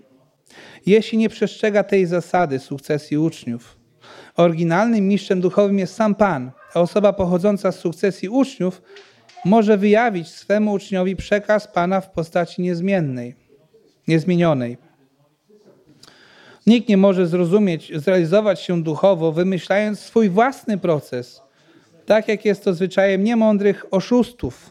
jeśli 0.86 1.17
nie 1.17 1.29
przestrzega 1.29 1.83
tej 1.83 2.05
zasady 2.05 2.59
sukcesji 2.59 3.17
uczniów. 3.17 3.77
Oryginalnym 4.36 5.07
mistrzem 5.07 5.41
duchowym 5.41 5.79
jest 5.79 5.95
sam 5.95 6.15
Pan, 6.15 6.51
a 6.77 6.79
osoba 6.79 7.13
pochodząca 7.13 7.72
z 7.72 7.79
sukcesji 7.79 8.29
uczniów 8.29 8.81
może 9.46 9.77
wyjawić 9.77 10.27
swemu 10.27 10.72
uczniowi 10.74 11.15
przekaz 11.15 11.67
Pana 11.67 12.01
w 12.01 12.12
postaci 12.12 12.62
niezmiennej, 12.62 13.36
niezmienionej. 14.07 14.77
Nikt 16.67 16.89
nie 16.89 16.98
może 16.98 17.27
zrozumieć, 17.27 17.91
zrealizować 17.96 18.62
się 18.62 18.84
duchowo, 18.84 19.31
wymyślając 19.31 20.00
swój 20.00 20.29
własny 20.29 20.77
proces, 20.77 21.41
tak 22.05 22.27
jak 22.27 22.46
jest 22.46 22.63
to 22.63 22.74
zwyczajem 22.74 23.24
niemądrych 23.24 23.86
oszustów. 23.91 24.69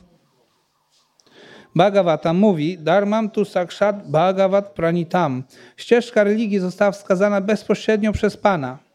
Bhagavata 1.74 2.32
mówi, 2.32 2.78
Dharmam 2.78 3.30
tu 3.30 3.44
sakshat 3.44 4.10
Bhagavat 4.10 4.68
pranitam. 4.68 5.42
Ścieżka 5.76 6.24
religii 6.24 6.58
została 6.58 6.92
wskazana 6.92 7.40
bezpośrednio 7.40 8.12
przez 8.12 8.36
Pana. 8.36 8.85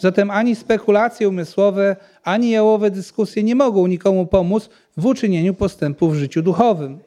Zatem 0.00 0.30
ani 0.30 0.56
spekulacje 0.56 1.28
umysłowe, 1.28 1.96
ani 2.24 2.50
jałowe 2.50 2.90
dyskusje 2.90 3.42
nie 3.42 3.54
mogą 3.54 3.86
nikomu 3.86 4.26
pomóc 4.26 4.70
w 4.96 5.06
uczynieniu 5.06 5.54
postępu 5.54 6.08
w 6.08 6.14
życiu 6.14 6.42
duchowym. 6.42 6.98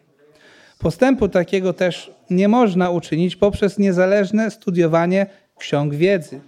Postępu 0.79 1.29
takiego 1.29 1.73
też 1.73 2.11
nie 2.29 2.47
można 2.47 2.89
uczynić 2.89 3.35
poprzez 3.35 3.77
niezależne 3.77 4.51
studiowanie 4.51 5.25
ksiąg 5.57 5.95
wiedzy. 5.95 6.41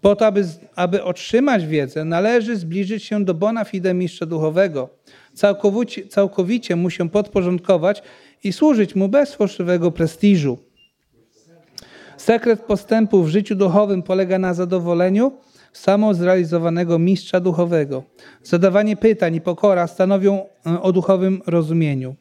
Po 0.00 0.16
to, 0.16 0.26
aby, 0.26 0.44
aby 0.76 1.04
otrzymać 1.04 1.66
wiedzę, 1.66 2.04
należy 2.04 2.56
zbliżyć 2.56 3.04
się 3.04 3.24
do 3.24 3.34
bona 3.34 3.64
fide 3.64 3.94
mistrza 3.94 4.26
duchowego. 4.26 4.88
Całkowicie, 5.34 6.06
całkowicie 6.06 6.76
mu 6.76 6.90
się 6.90 7.10
podporządkować 7.10 8.02
i 8.44 8.52
służyć 8.52 8.94
mu 8.94 9.08
bez 9.08 9.34
fałszywego 9.34 9.90
prestiżu. 9.90 10.58
Sekret 12.24 12.60
postępu 12.60 13.22
w 13.22 13.28
życiu 13.28 13.54
duchowym 13.54 14.02
polega 14.02 14.38
na 14.38 14.54
zadowoleniu 14.54 15.32
samozrealizowanego 15.72 16.98
mistrza 16.98 17.40
duchowego. 17.40 18.02
Zadawanie 18.42 18.96
pytań 18.96 19.34
i 19.34 19.40
pokora 19.40 19.86
stanowią 19.86 20.42
e, 20.66 20.82
o 20.82 20.92
duchowym 20.92 21.42
rozumieniu. 21.46 22.14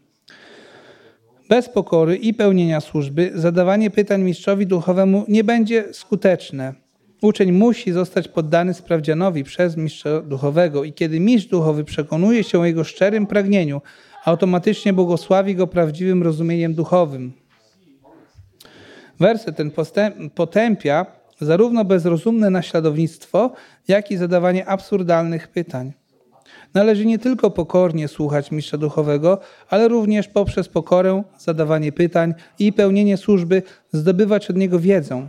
Bez 1.49 1.69
pokory 1.69 2.15
i 2.15 2.33
pełnienia 2.33 2.81
służby 2.81 3.31
zadawanie 3.35 3.91
pytań 3.91 4.21
mistrzowi 4.21 4.67
duchowemu 4.67 5.25
nie 5.27 5.43
będzie 5.43 5.83
skuteczne. 5.93 6.73
Uczeń 7.21 7.51
musi 7.51 7.91
zostać 7.91 8.27
poddany 8.27 8.73
sprawdzianowi 8.73 9.43
przez 9.43 9.77
mistrza 9.77 10.21
duchowego 10.21 10.83
i 10.83 10.93
kiedy 10.93 11.19
mistrz 11.19 11.49
duchowy 11.49 11.83
przekonuje 11.83 12.43
się 12.43 12.59
o 12.59 12.65
jego 12.65 12.83
szczerym 12.83 13.27
pragnieniu, 13.27 13.81
automatycznie 14.25 14.93
błogosławi 14.93 15.55
go 15.55 15.67
prawdziwym 15.67 16.23
rozumieniem 16.23 16.73
duchowym. 16.73 17.42
Werset 19.19 19.55
ten 19.55 19.71
potępia 20.35 21.05
zarówno 21.41 21.85
bezrozumne 21.85 22.49
naśladownictwo, 22.49 23.51
jak 23.87 24.11
i 24.11 24.17
zadawanie 24.17 24.65
absurdalnych 24.65 25.47
pytań. 25.47 25.93
Należy 26.73 27.05
nie 27.05 27.19
tylko 27.19 27.51
pokornie 27.51 28.07
słuchać 28.07 28.51
mistrza 28.51 28.77
duchowego, 28.77 29.39
ale 29.69 29.87
również 29.87 30.27
poprzez 30.27 30.69
pokorę, 30.69 31.23
zadawanie 31.37 31.91
pytań 31.91 32.33
i 32.59 32.73
pełnienie 32.73 33.17
służby 33.17 33.61
zdobywać 33.91 34.49
od 34.49 34.55
niego 34.55 34.79
wiedzę. 34.79 35.27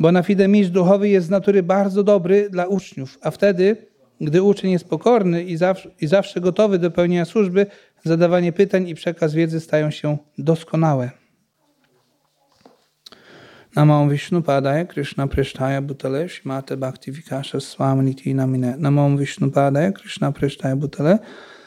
Bo 0.00 0.12
na 0.12 0.22
fide 0.22 0.48
mistrz 0.48 0.72
duchowy 0.72 1.08
jest 1.08 1.26
z 1.26 1.30
natury 1.30 1.62
bardzo 1.62 2.02
dobry 2.02 2.50
dla 2.50 2.66
uczniów, 2.66 3.18
a 3.22 3.30
wtedy, 3.30 3.76
gdy 4.20 4.42
uczeń 4.42 4.70
jest 4.70 4.88
pokorny 4.88 5.44
i 5.44 5.56
zawsze, 5.56 5.90
i 6.00 6.06
zawsze 6.06 6.40
gotowy 6.40 6.78
do 6.78 6.90
pełnienia 6.90 7.24
służby, 7.24 7.66
zadawanie 8.04 8.52
pytań 8.52 8.88
i 8.88 8.94
przekaz 8.94 9.34
wiedzy 9.34 9.60
stają 9.60 9.90
się 9.90 10.18
doskonałe. 10.38 11.25
Namo 13.76 14.08
Vishnu 14.08 14.40
Padaya 14.40 14.88
Krishna 14.88 15.28
Prishtaya 15.28 15.86
Bhutale 15.86 16.30
Shimate 16.30 16.80
Bhakti 16.80 17.12
Vikasha 17.12 17.60
Swaminiti 17.60 18.34
Namine 18.34 18.78
Namo 18.78 19.18
Vishnu 19.18 19.50
Padaya 19.50 19.94
Krishna 19.94 20.32
Prishtaya 20.32 20.80
Bhutale 20.80 21.22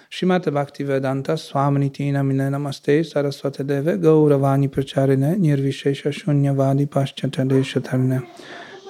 Shimate 0.09 0.51
Bhakti 0.51 0.83
Vedanta 0.83 1.33
Swaminiti 1.33 2.11
Namine 2.11 2.49
Namaste 2.49 3.05
Saraswate 3.05 3.63
Deve 3.63 3.99
Gauravani 4.01 4.67
Pracharine 4.67 5.37
Nirvishesha 5.37 6.11
Shunyavadi 6.11 6.87
Paschatadesha 6.87 7.79
Tarine 7.79 8.27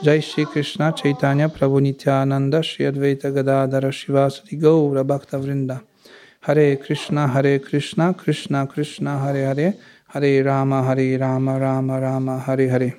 Jai 0.01 0.21
Shri 0.21 0.45
Krishna 0.45 0.93
Chaitanya 0.93 1.49
Prabhu 1.49 1.81
Nityananda 1.81 2.63
Shri 2.63 2.85
Advaita 2.85 3.33
Gadadara 3.33 3.89
Shivasati 3.91 4.57
Gaura 4.57 5.05
Bhakta 5.05 5.37
Vrinda. 5.37 5.83
Hare 6.39 6.77
Krishna 6.77 7.27
Hare 7.27 7.59
Krishna 7.59 8.13
Krishna 8.13 8.65
Krishna 8.65 9.19
Hare 9.19 9.45
Hare. 9.45 9.73
Hare 10.07 10.41
Rama 10.41 10.83
Hare 10.83 11.17
Rama 11.17 11.59
Rama 11.59 11.99
Rama 11.99 12.39
Hare 12.39 12.69
Hare 12.69 12.95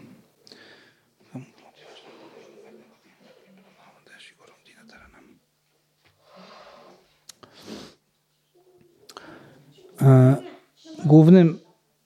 E, 9.89 9.89
głównym 11.04 11.58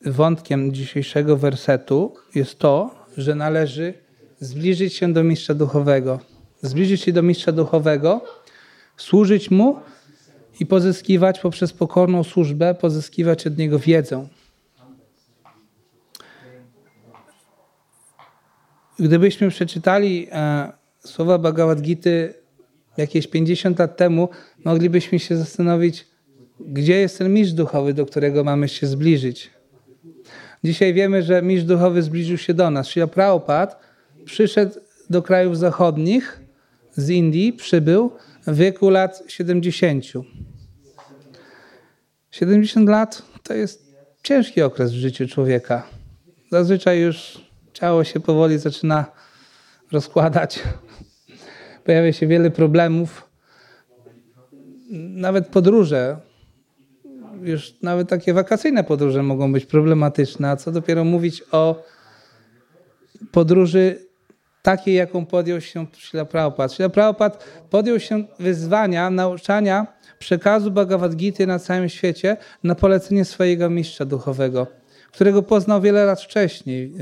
wątkiem 0.07 0.73
dzisiejszego 0.73 1.37
wersetu 1.37 2.15
jest 2.35 2.59
to, 2.59 2.95
że 3.17 3.35
należy 3.35 3.95
zbliżyć 4.41 4.95
się 4.95 5.13
do 5.13 5.25
mistrza 5.25 5.55
duchowego. 5.55 6.21
Zbliżyć 6.63 7.01
się 7.01 7.13
do 7.13 7.23
mistrza 7.23 7.53
duchowego, 7.53 8.21
służyć 8.97 9.51
mu 9.51 9.77
i 10.61 10.67
pozyskiwać 10.67 11.41
poprzez 11.41 11.73
pokorną 11.73 12.25
służbę, 12.25 12.75
pozyskiwać 12.75 13.47
od 13.47 13.59
niego 13.59 13.79
wiedzę. 13.79 14.29
Gdybyśmy 18.99 19.51
przeczytali 19.51 20.29
e, 20.33 20.73
słowa 21.01 21.39
Bhagavad 21.39 21.81
Gita 21.81 22.11
jakieś 22.97 23.27
50 23.27 23.79
lat 23.79 23.97
temu, 23.97 24.29
moglibyśmy 24.65 25.19
się 25.19 25.37
zastanowić, 25.37 26.07
gdzie 26.61 27.01
jest 27.01 27.19
ten 27.19 27.33
mistrz 27.33 27.55
duchowy, 27.55 27.95
do 27.95 28.07
którego 28.07 28.45
mamy 28.45 28.69
się 28.69 28.87
zbliżyć. 28.87 29.51
Dzisiaj 30.65 30.95
wiemy, 30.95 31.23
że 31.23 31.43
mistrz 31.43 31.67
duchowy 31.67 32.03
zbliżył 32.03 32.39
się 32.39 32.55
do 32.55 32.71
nas. 32.71 32.87
Srila 32.87 33.07
Prabhupada 33.07 33.77
przyszedł 34.25 34.75
do 35.11 35.23
krajów 35.23 35.59
zachodnich, 35.59 36.41
z 36.97 37.11
Indii, 37.11 37.53
przybył 37.53 38.13
w 38.47 38.57
wieku 38.57 38.91
lat 38.91 39.23
70. 39.29 40.05
70 42.31 42.89
lat 42.89 43.23
to 43.43 43.55
jest 43.55 43.95
ciężki 44.23 44.63
okres 44.63 44.93
w 44.93 44.95
życiu 44.95 45.29
człowieka. 45.29 45.87
Zazwyczaj 46.51 47.01
już 47.01 47.41
ciało 47.73 48.05
się 48.05 48.21
powoli 48.21 48.59
zaczyna 48.59 49.05
rozkładać. 49.93 50.63
Pojawia 51.85 52.13
się 52.13 52.27
wiele 52.27 52.51
problemów. 52.51 53.29
Nawet 54.91 55.49
podróże, 55.49 56.17
już 57.45 57.75
nawet 57.83 58.09
takie 58.09 58.35
wakacyjne 58.35 58.85
podróże 58.85 59.23
mogą 59.23 59.53
być 59.53 59.67
problematyczne, 59.67 60.51
a 60.51 60.57
co 60.57 60.73
dopiero 60.73 61.05
mówić 61.05 61.43
o 61.53 61.83
podróży 63.33 63.99
takiej, 64.63 64.95
jaką 64.95 65.27
podjął 65.27 65.61
się 65.61 65.87
Srila 65.93 66.25
Prabhupada. 66.25 66.69
Srila 66.69 66.89
Prabhupada 66.89 67.37
podjął 67.71 68.01
się 68.01 68.25
wyzwania 68.39 69.11
nauczania 69.11 69.87
przekazu 70.19 70.71
Bhagavad 70.71 71.17
Gita 71.17 71.47
na 71.47 71.59
całym 71.59 71.89
świecie 71.89 72.37
na 72.65 72.75
polecenie 72.75 73.25
swojego 73.25 73.71
mistrza 73.71 74.05
duchowego, 74.05 74.67
którego 75.13 75.43
poznał 75.43 75.81
wiele 75.81 76.05
lat 76.05 76.21
wcześniej, 76.21 76.93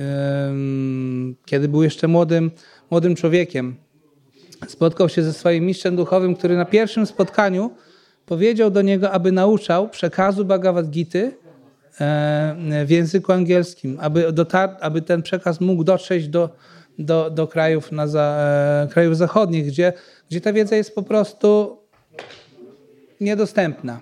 kiedy 1.44 1.68
był 1.68 1.82
jeszcze 1.82 2.08
młodym, 2.08 2.50
młodym 2.90 3.14
człowiekiem. 3.14 3.76
Spotkał 4.68 5.08
się 5.08 5.22
ze 5.22 5.32
swoim 5.32 5.66
mistrzem 5.66 5.96
duchowym, 5.96 6.36
który 6.36 6.56
na 6.56 6.64
pierwszym 6.64 7.06
spotkaniu 7.06 7.70
powiedział 8.26 8.70
do 8.70 8.82
niego, 8.82 9.10
aby 9.10 9.32
nauczał 9.32 9.88
przekazu 9.88 10.44
Bhagavad 10.44 10.86
Gita 10.90 11.18
w 12.84 12.90
języku 12.90 13.32
angielskim, 13.32 13.98
aby, 14.00 14.32
dotar- 14.32 14.76
aby 14.80 15.02
ten 15.02 15.22
przekaz 15.22 15.60
mógł 15.60 15.84
dotrzeć 15.84 16.28
do, 16.28 16.50
do, 16.98 17.30
do 17.30 17.46
krajów, 17.46 17.92
na 17.92 18.06
za, 18.06 18.36
e, 18.84 18.88
krajów 18.92 19.16
zachodnich, 19.16 19.66
gdzie, 19.66 19.92
gdzie 20.30 20.40
ta 20.40 20.52
wiedza 20.52 20.76
jest 20.76 20.94
po 20.94 21.02
prostu 21.02 21.78
niedostępna. 23.20 24.00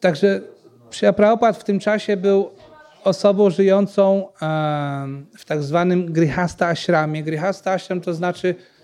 Także 0.00 0.40
Prabhupada 1.16 1.52
w 1.52 1.64
tym 1.64 1.78
czasie 1.78 2.16
był 2.16 2.50
osobą 3.04 3.50
żyjącą 3.50 4.28
w 5.38 5.44
tak 5.46 5.62
zwanym 5.62 6.12
grihasta 6.12 6.66
ashramie. 6.66 7.22
Grihasta 7.22 7.72
ashram 7.72 8.00
to 8.00 8.14
znaczy 8.14 8.54
e, 8.54 8.77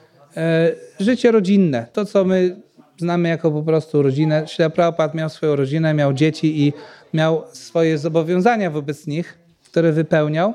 życie 1.01 1.33
rodzinne. 1.33 1.87
To, 1.93 2.05
co 2.05 2.25
my 2.25 2.57
znamy 2.99 3.29
jako 3.29 3.51
po 3.51 3.63
prostu 3.63 4.03
rodzinę. 4.03 4.49
Śla 4.49 4.71
Prabhupada 4.71 5.15
miał 5.15 5.29
swoją 5.29 5.57
rodzinę, 5.57 5.95
miał 5.95 6.13
dzieci 6.13 6.63
i 6.63 6.73
miał 7.15 7.45
swoje 7.53 7.99
zobowiązania 7.99 8.71
wobec 8.71 9.07
nich, 9.07 9.39
które 9.65 9.93
wypełniał. 9.93 10.55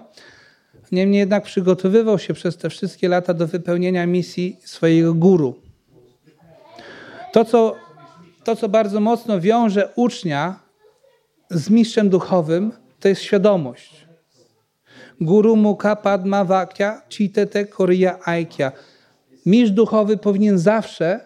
Niemniej 0.92 1.20
jednak 1.20 1.44
przygotowywał 1.44 2.20
się 2.20 2.34
przez 2.34 2.58
te 2.58 2.70
wszystkie 2.70 3.10
lata 3.10 3.34
do 3.34 3.48
wypełnienia 3.48 4.06
misji 4.06 4.58
swojego 4.64 5.14
guru. 5.14 5.56
To, 7.34 7.46
co, 7.46 7.76
to, 8.44 8.56
co 8.56 8.70
bardzo 8.70 9.00
mocno 9.00 9.40
wiąże 9.40 9.90
ucznia 9.96 10.60
z 11.50 11.70
mistrzem 11.70 12.10
duchowym, 12.10 12.72
to 13.00 13.08
jest 13.08 13.22
świadomość. 13.22 14.08
Guru 15.22 15.56
Mukha 15.56 15.96
Padma 15.96 16.46
Vakya 16.46 17.02
Chitete 17.10 17.66
Korea 17.66 18.20
Aikya. 18.26 18.72
Mistrz 19.46 19.72
duchowy 19.72 20.18
powinien 20.18 20.58
zawsze, 20.58 21.20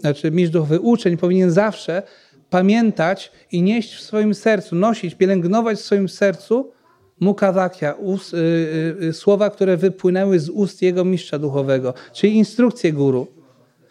znaczy 0.00 0.30
mistrz 0.30 0.52
duchowy 0.52 0.80
uczeń 0.80 1.16
powinien 1.16 1.50
zawsze 1.50 2.02
pamiętać 2.50 3.32
i 3.52 3.62
nieść 3.62 3.94
w 3.94 4.00
swoim 4.00 4.34
sercu, 4.34 4.76
nosić, 4.76 5.14
pielęgnować 5.14 5.78
w 5.78 5.84
swoim 5.84 6.08
sercu 6.08 6.72
Mukavakia, 7.20 7.94
y, 7.94 8.36
y, 8.36 9.06
y, 9.06 9.12
słowa, 9.12 9.50
które 9.50 9.76
wypłynęły 9.76 10.38
z 10.38 10.48
ust 10.48 10.82
jego 10.82 11.04
mistrza 11.04 11.38
duchowego, 11.38 11.94
czyli 12.12 12.36
instrukcje 12.36 12.92
guru. 12.92 13.26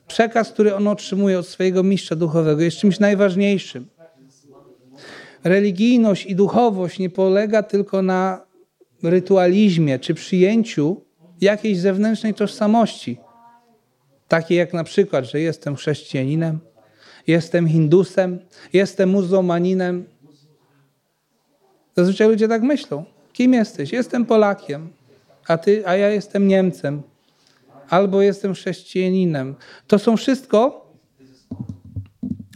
Przekaz, 0.08 0.52
który 0.52 0.76
on 0.76 0.88
otrzymuje 0.88 1.40
od 1.40 1.48
swojego 1.48 1.84
mistrza 1.84 2.16
duchowego, 2.16 2.62
jest 2.62 2.78
czymś 2.78 3.00
najważniejszym. 3.00 3.88
Religijność 5.44 6.26
i 6.26 6.36
duchowość 6.36 7.00
nie 7.00 7.10
polega 7.10 7.64
tylko 7.64 8.02
na 8.02 8.46
rytualizmie 9.04 10.00
czy 10.00 10.14
przyjęciu 10.14 11.02
jakiejś 11.42 11.78
zewnętrznej 11.78 12.34
tożsamości. 12.34 13.18
Takiej 14.30 14.58
jak 14.58 14.74
na 14.74 14.84
przykład, 14.84 15.26
że 15.26 15.40
jestem 15.40 15.76
chrześcijaninem, 15.76 16.60
jestem 17.28 17.68
hindusem, 17.68 18.40
jestem 18.74 19.10
muzułmaninem. 19.10 20.06
Zazwyczaj 21.98 22.28
ludzie 22.28 22.48
tak 22.48 22.62
myślą. 22.62 23.06
Kim 23.34 23.54
jesteś? 23.54 23.92
Jestem 23.92 24.26
Polakiem, 24.26 24.90
a, 25.48 25.58
ty, 25.58 25.88
a 25.88 25.96
ja 25.96 26.10
jestem 26.10 26.48
Niemcem. 26.48 27.02
Albo 27.90 28.22
jestem 28.22 28.54
chrześcijaninem. 28.54 29.56
To 29.88 30.00
są 30.00 30.18
wszystko 30.18 30.88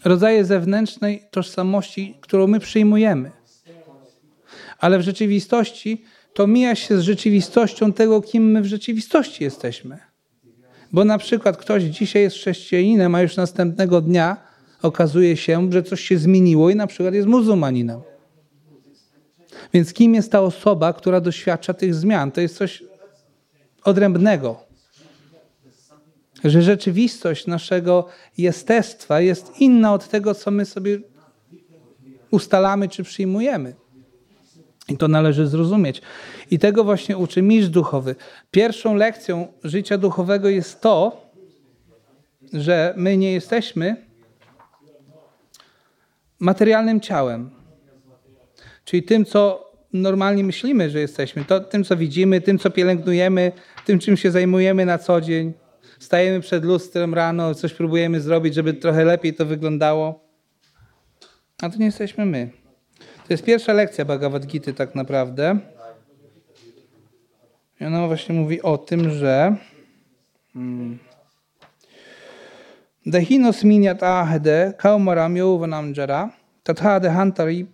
rodzaje 0.06 0.46
zewnętrznej 0.46 1.24
tożsamości, 1.32 2.18
którą 2.22 2.48
my 2.48 2.60
przyjmujemy. 2.60 3.32
Ale 4.80 5.00
w 5.00 5.02
rzeczywistości 5.02 6.04
to 6.34 6.48
mija 6.48 6.76
się 6.76 6.98
z 6.98 7.02
rzeczywistością 7.02 7.94
tego, 7.94 8.22
kim 8.22 8.52
my 8.52 8.62
w 8.62 8.66
rzeczywistości 8.66 9.44
jesteśmy. 9.44 10.13
Bo 10.94 11.06
na 11.06 11.18
przykład 11.18 11.58
ktoś 11.58 11.84
dzisiaj 11.84 12.22
jest 12.22 12.36
chrześcijaninem, 12.36 13.16
a 13.16 13.22
już 13.22 13.36
następnego 13.36 14.02
dnia 14.02 14.38
okazuje 14.82 15.38
się, 15.38 15.72
że 15.72 15.84
coś 15.84 16.02
się 16.02 16.18
zmieniło 16.18 16.70
i 16.70 16.76
na 16.76 16.88
przykład 16.88 17.14
jest 17.14 17.28
muzułmaninem. 17.28 18.02
Więc 19.74 19.94
kim 19.94 20.16
jest 20.16 20.32
ta 20.32 20.42
osoba, 20.42 20.94
która 20.94 21.22
doświadcza 21.22 21.74
tych 21.74 21.96
zmian? 21.96 22.32
To 22.32 22.42
jest 22.42 22.58
coś 22.58 22.84
odrębnego. 23.84 24.60
Że 26.44 26.62
rzeczywistość 26.62 27.48
naszego 27.48 28.08
jestestwa 28.38 29.22
jest 29.22 29.52
inna 29.60 29.94
od 29.94 30.10
tego, 30.10 30.36
co 30.36 30.52
my 30.52 30.66
sobie 30.66 31.00
ustalamy 32.32 32.90
czy 32.90 33.04
przyjmujemy. 33.04 33.76
I 34.90 34.98
to 34.98 35.08
należy 35.08 35.48
zrozumieć. 35.48 36.02
I 36.54 36.60
tego 36.60 36.84
właśnie 36.84 37.18
uczy 37.18 37.42
mistrz 37.42 37.70
duchowy. 37.70 38.16
Pierwszą 38.52 38.96
lekcją 38.96 39.48
życia 39.64 39.98
duchowego 39.98 40.50
jest 40.50 40.82
to, 40.82 41.22
że 42.54 42.94
my 42.98 43.18
nie 43.18 43.34
jesteśmy 43.34 43.96
materialnym 46.40 47.02
ciałem. 47.02 47.50
Czyli 48.86 49.04
tym, 49.04 49.26
co 49.26 49.72
normalnie 49.94 50.44
myślimy, 50.44 50.90
że 50.90 51.00
jesteśmy. 51.00 51.46
To, 51.46 51.60
tym, 51.60 51.84
co 51.84 51.98
widzimy, 51.98 52.42
tym, 52.42 52.60
co 52.60 52.70
pielęgnujemy, 52.70 53.52
tym, 53.86 54.00
czym 54.00 54.18
się 54.18 54.32
zajmujemy 54.32 54.86
na 54.86 54.98
co 54.98 55.22
dzień. 55.22 55.54
Stajemy 56.00 56.40
przed 56.40 56.66
lustrem 56.66 57.14
rano, 57.14 57.56
coś 57.56 57.74
próbujemy 57.74 58.22
zrobić, 58.22 58.54
żeby 58.54 58.74
trochę 58.74 59.06
lepiej 59.06 59.34
to 59.34 59.46
wyglądało. 59.46 60.28
A 61.62 61.70
to 61.70 61.78
nie 61.78 61.86
jesteśmy 61.86 62.26
my. 62.26 62.50
To 63.00 63.34
jest 63.34 63.44
pierwsza 63.44 63.74
lekcja 63.74 64.06
Bhagavad 64.06 64.46
Gita 64.46 64.74
tak 64.74 64.96
naprawdę. 64.96 65.74
I 67.82 67.86
ona 67.86 68.08
właśnie 68.08 68.36
mówi 68.36 68.62
o 68.62 68.78
tym, 68.78 69.10
że 69.10 69.56
hmm, 70.54 71.00
Dehinos 73.06 73.64
miniat 73.64 74.04
ahde 74.04 74.74
kaumaram 74.78 75.38
yovanam 75.38 75.94
jara 75.98 76.30
Tatha 76.64 77.00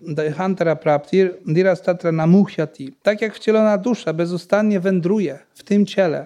dehantara 0.02 0.76
praptir 0.76 1.38
dirastatra 1.46 2.12
namuhyati. 2.12 2.94
Tak 3.04 3.22
jak 3.22 3.36
wcielona 3.36 3.78
dusza 3.78 4.14
bezustannie 4.14 4.80
wędruje 4.80 5.40
w 5.54 5.64
tym 5.64 5.86
ciele. 5.86 6.26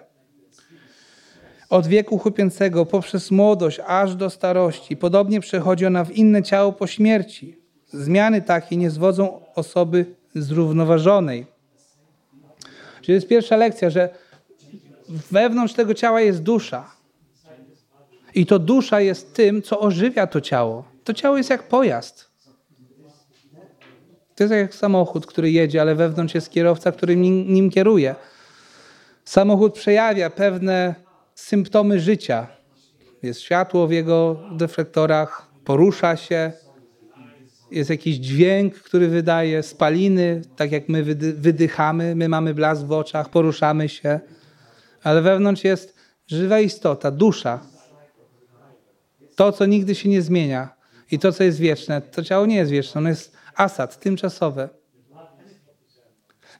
Od 1.69 1.87
wieku 1.87 2.17
chłopięcego 2.17 2.85
poprzez 2.85 3.31
młodość 3.31 3.79
aż 3.87 4.15
do 4.15 4.29
starości. 4.29 4.97
Podobnie 4.97 5.39
przechodzi 5.39 5.85
ona 5.85 6.03
w 6.05 6.11
inne 6.11 6.43
ciało 6.43 6.73
po 6.73 6.87
śmierci. 6.87 7.57
Zmiany 7.87 8.41
takie 8.41 8.77
nie 8.77 8.89
zwodzą 8.89 9.39
osoby 9.55 10.05
zrównoważonej. 10.35 11.45
Czyli 13.03 13.15
jest 13.15 13.27
pierwsza 13.27 13.57
lekcja, 13.57 13.89
że 13.89 14.09
wewnątrz 15.31 15.73
tego 15.73 15.93
ciała 15.93 16.21
jest 16.21 16.43
dusza. 16.43 16.91
I 18.35 18.45
to 18.45 18.59
dusza 18.59 19.01
jest 19.01 19.33
tym, 19.33 19.61
co 19.61 19.79
ożywia 19.79 20.27
to 20.27 20.41
ciało. 20.41 20.85
To 21.03 21.13
ciało 21.13 21.37
jest 21.37 21.49
jak 21.49 21.63
pojazd. 21.63 22.31
To 24.35 24.43
jest 24.43 24.53
jak 24.53 24.75
samochód, 24.75 25.25
który 25.25 25.51
jedzie, 25.51 25.81
ale 25.81 25.95
wewnątrz 25.95 26.35
jest 26.35 26.49
kierowca, 26.49 26.91
który 26.91 27.15
nim, 27.15 27.53
nim 27.53 27.69
kieruje. 27.69 28.15
Samochód 29.25 29.73
przejawia 29.73 30.29
pewne 30.29 30.95
symptomy 31.35 31.99
życia. 31.99 32.47
Jest 33.23 33.41
światło 33.41 33.87
w 33.87 33.91
jego 33.91 34.39
deflektorach, 34.51 35.47
porusza 35.65 36.17
się, 36.17 36.51
jest 37.73 37.89
jakiś 37.89 38.15
dźwięk, 38.15 38.75
który 38.75 39.07
wydaje, 39.07 39.63
spaliny, 39.63 40.41
tak 40.55 40.71
jak 40.71 40.89
my 40.89 41.03
wydychamy, 41.33 42.15
my 42.15 42.29
mamy 42.29 42.53
blask 42.53 42.83
w 42.83 42.91
oczach, 42.91 43.29
poruszamy 43.29 43.89
się, 43.89 44.19
ale 45.03 45.21
wewnątrz 45.21 45.63
jest 45.63 45.95
żywa 46.27 46.59
istota, 46.59 47.11
dusza. 47.11 47.59
To, 49.35 49.51
co 49.51 49.65
nigdy 49.65 49.95
się 49.95 50.09
nie 50.09 50.21
zmienia 50.21 50.75
i 51.11 51.19
to, 51.19 51.31
co 51.31 51.43
jest 51.43 51.59
wieczne. 51.59 52.01
To 52.01 52.23
ciało 52.23 52.45
nie 52.45 52.55
jest 52.55 52.71
wieczne, 52.71 52.99
ono 52.99 53.09
jest 53.09 53.37
asad, 53.55 53.99
tymczasowe. 53.99 54.69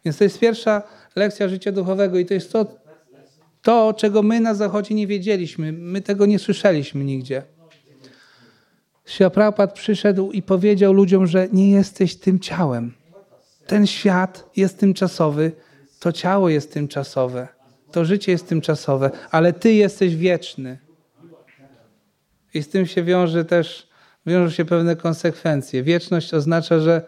Więc 0.06 0.18
to 0.18 0.24
jest 0.24 0.40
pierwsza 0.40 0.84
lekcja 1.16 1.48
życia 1.48 1.72
duchowego 1.72 2.20
i 2.20 2.26
to 2.26 2.34
jest 2.34 2.52
to, 2.52 2.66
to, 3.62 3.94
czego 3.94 4.24
my 4.24 4.40
na 4.40 4.54
Zachodzie 4.54 4.96
nie 4.96 5.08
wiedzieliśmy. 5.08 5.72
My 5.72 6.02
tego 6.02 6.26
nie 6.26 6.40
słyszeliśmy 6.40 7.04
nigdzie. 7.04 7.44
Prabhupada 9.34 9.74
przyszedł 9.74 10.32
i 10.32 10.42
powiedział 10.42 10.94
ludziom, 10.94 11.28
że 11.28 11.48
nie 11.54 11.72
jesteś 11.72 12.16
tym 12.16 12.40
ciałem. 12.40 12.94
Ten 13.68 13.88
świat 13.88 14.50
jest 14.56 14.80
tymczasowy, 14.80 15.52
to 16.00 16.12
ciało 16.12 16.50
jest 16.50 16.74
tymczasowe, 16.74 17.48
to 17.92 18.06
życie 18.06 18.32
jest 18.32 18.48
tymczasowe, 18.48 19.12
ale 19.32 19.54
ty 19.54 19.74
jesteś 19.74 20.16
wieczny. 20.16 20.78
I 22.54 22.64
z 22.64 22.70
tym 22.70 22.86
się 22.86 23.04
wiąże 23.04 23.46
też, 23.46 23.88
wiążą 24.26 24.50
się 24.50 24.66
pewne 24.66 24.96
konsekwencje. 24.96 25.84
Wieczność 25.84 26.34
oznacza, 26.34 26.80
że 26.80 27.02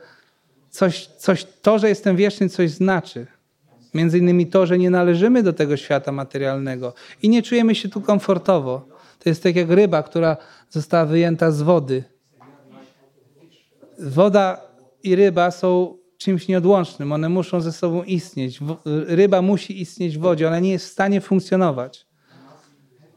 coś, 0.70 1.08
coś, 1.08 1.48
to, 1.62 1.80
że 1.80 1.90
jestem 1.90 2.16
wieczny, 2.16 2.50
coś 2.50 2.72
znaczy. 2.72 3.28
Między 3.94 4.18
innymi 4.18 4.48
to, 4.48 4.66
że 4.66 4.78
nie 4.78 4.90
należymy 4.90 5.44
do 5.44 5.54
tego 5.54 5.78
świata 5.78 6.12
materialnego 6.12 6.94
i 7.22 7.30
nie 7.30 7.44
czujemy 7.44 7.76
się 7.76 7.90
tu 7.90 8.02
komfortowo. 8.02 8.88
To 9.20 9.30
jest 9.30 9.44
tak 9.44 9.56
jak 9.56 9.70
ryba, 9.70 10.04
która 10.04 10.38
została 10.70 11.06
wyjęta 11.06 11.52
z 11.52 11.62
wody. 11.62 12.04
Woda 14.00 14.62
i 15.04 15.16
ryba 15.16 15.52
są 15.52 15.98
czymś 16.18 16.48
nieodłącznym. 16.48 17.12
One 17.12 17.30
muszą 17.30 17.62
ze 17.62 17.72
sobą 17.72 18.04
istnieć. 18.04 18.60
Ryba 19.08 19.42
musi 19.42 19.82
istnieć 19.82 20.18
w 20.18 20.22
wodzie. 20.22 20.48
Ona 20.48 20.60
nie 20.60 20.72
jest 20.72 20.86
w 20.86 20.92
stanie 20.92 21.22
funkcjonować 21.22 22.06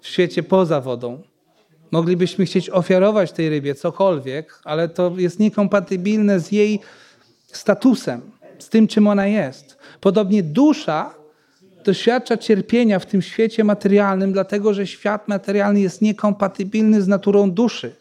w 0.00 0.06
świecie 0.06 0.42
poza 0.42 0.80
wodą. 0.80 1.22
Moglibyśmy 1.90 2.46
chcieć 2.46 2.70
ofiarować 2.70 3.32
tej 3.32 3.48
rybie 3.48 3.74
cokolwiek, 3.74 4.60
ale 4.64 4.88
to 4.88 5.12
jest 5.16 5.38
niekompatybilne 5.38 6.40
z 6.40 6.52
jej 6.52 6.80
statusem, 7.46 8.20
z 8.58 8.68
tym, 8.68 8.88
czym 8.88 9.06
ona 9.06 9.26
jest. 9.26 9.78
Podobnie 10.00 10.42
dusza 10.42 11.14
doświadcza 11.88 12.36
cierpienia 12.36 12.98
w 12.98 13.06
tym 13.06 13.22
świecie 13.22 13.64
materialnym, 13.64 14.32
dlatego 14.32 14.74
że 14.74 14.86
świat 14.86 15.28
materialny 15.28 15.80
jest 15.80 16.02
niekompatybilny 16.02 17.02
z 17.02 17.08
naturą 17.08 17.50
duszy. 17.50 17.94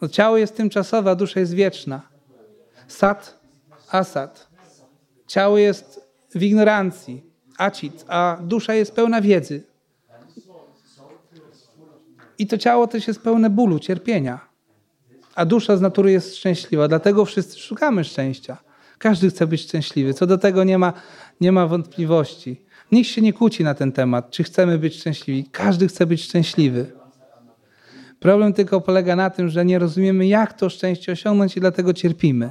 No, 0.00 0.08
ciało 0.08 0.36
jest 0.36 0.56
tymczasowe, 0.56 1.10
a 1.10 1.14
dusza 1.14 1.40
jest 1.40 1.54
wieczna. 1.54 2.02
Sat, 2.88 3.40
asat. 3.90 4.48
Ciało 5.26 5.58
jest 5.58 6.00
w 6.34 6.42
ignorancji, 6.42 7.22
acit, 7.58 8.04
a 8.08 8.38
dusza 8.42 8.74
jest 8.74 8.94
pełna 8.94 9.20
wiedzy. 9.20 9.62
I 12.38 12.46
to 12.46 12.58
ciało 12.58 12.86
też 12.86 13.08
jest 13.08 13.22
pełne 13.22 13.50
bólu, 13.50 13.78
cierpienia. 13.78 14.40
A 15.34 15.44
dusza 15.44 15.76
z 15.76 15.80
natury 15.80 16.12
jest 16.12 16.36
szczęśliwa, 16.36 16.88
dlatego 16.88 17.24
wszyscy 17.24 17.58
szukamy 17.58 18.04
szczęścia. 18.04 18.56
Każdy 18.98 19.30
chce 19.30 19.46
być 19.46 19.60
szczęśliwy. 19.60 20.14
Co 20.14 20.26
do 20.26 20.38
tego 20.38 20.64
nie 20.64 20.78
ma, 20.78 20.92
nie 21.40 21.52
ma 21.52 21.66
wątpliwości. 21.66 22.60
Nikt 22.92 23.10
się 23.10 23.22
nie 23.22 23.32
kłóci 23.32 23.64
na 23.64 23.74
ten 23.74 23.92
temat, 23.92 24.30
czy 24.30 24.44
chcemy 24.44 24.78
być 24.78 24.96
szczęśliwi. 24.96 25.44
Każdy 25.52 25.88
chce 25.88 26.06
być 26.06 26.22
szczęśliwy. 26.22 26.92
Problem 28.20 28.52
tylko 28.52 28.80
polega 28.80 29.16
na 29.16 29.30
tym, 29.30 29.48
że 29.48 29.64
nie 29.64 29.78
rozumiemy, 29.78 30.26
jak 30.26 30.52
to 30.52 30.68
szczęście 30.68 31.12
osiągnąć 31.12 31.56
i 31.56 31.60
dlatego 31.60 31.94
cierpimy. 31.94 32.50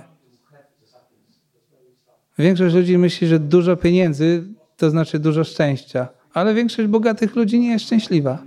Większość 2.38 2.76
ludzi 2.76 2.98
myśli, 2.98 3.28
że 3.28 3.40
dużo 3.40 3.78
pieniędzy 3.78 4.44
to 4.78 4.90
znaczy 4.90 5.20
dużo 5.20 5.44
szczęścia, 5.44 6.08
ale 6.34 6.54
większość 6.54 6.88
bogatych 6.88 7.36
ludzi 7.36 7.60
nie 7.60 7.72
jest 7.72 7.86
szczęśliwa. 7.86 8.44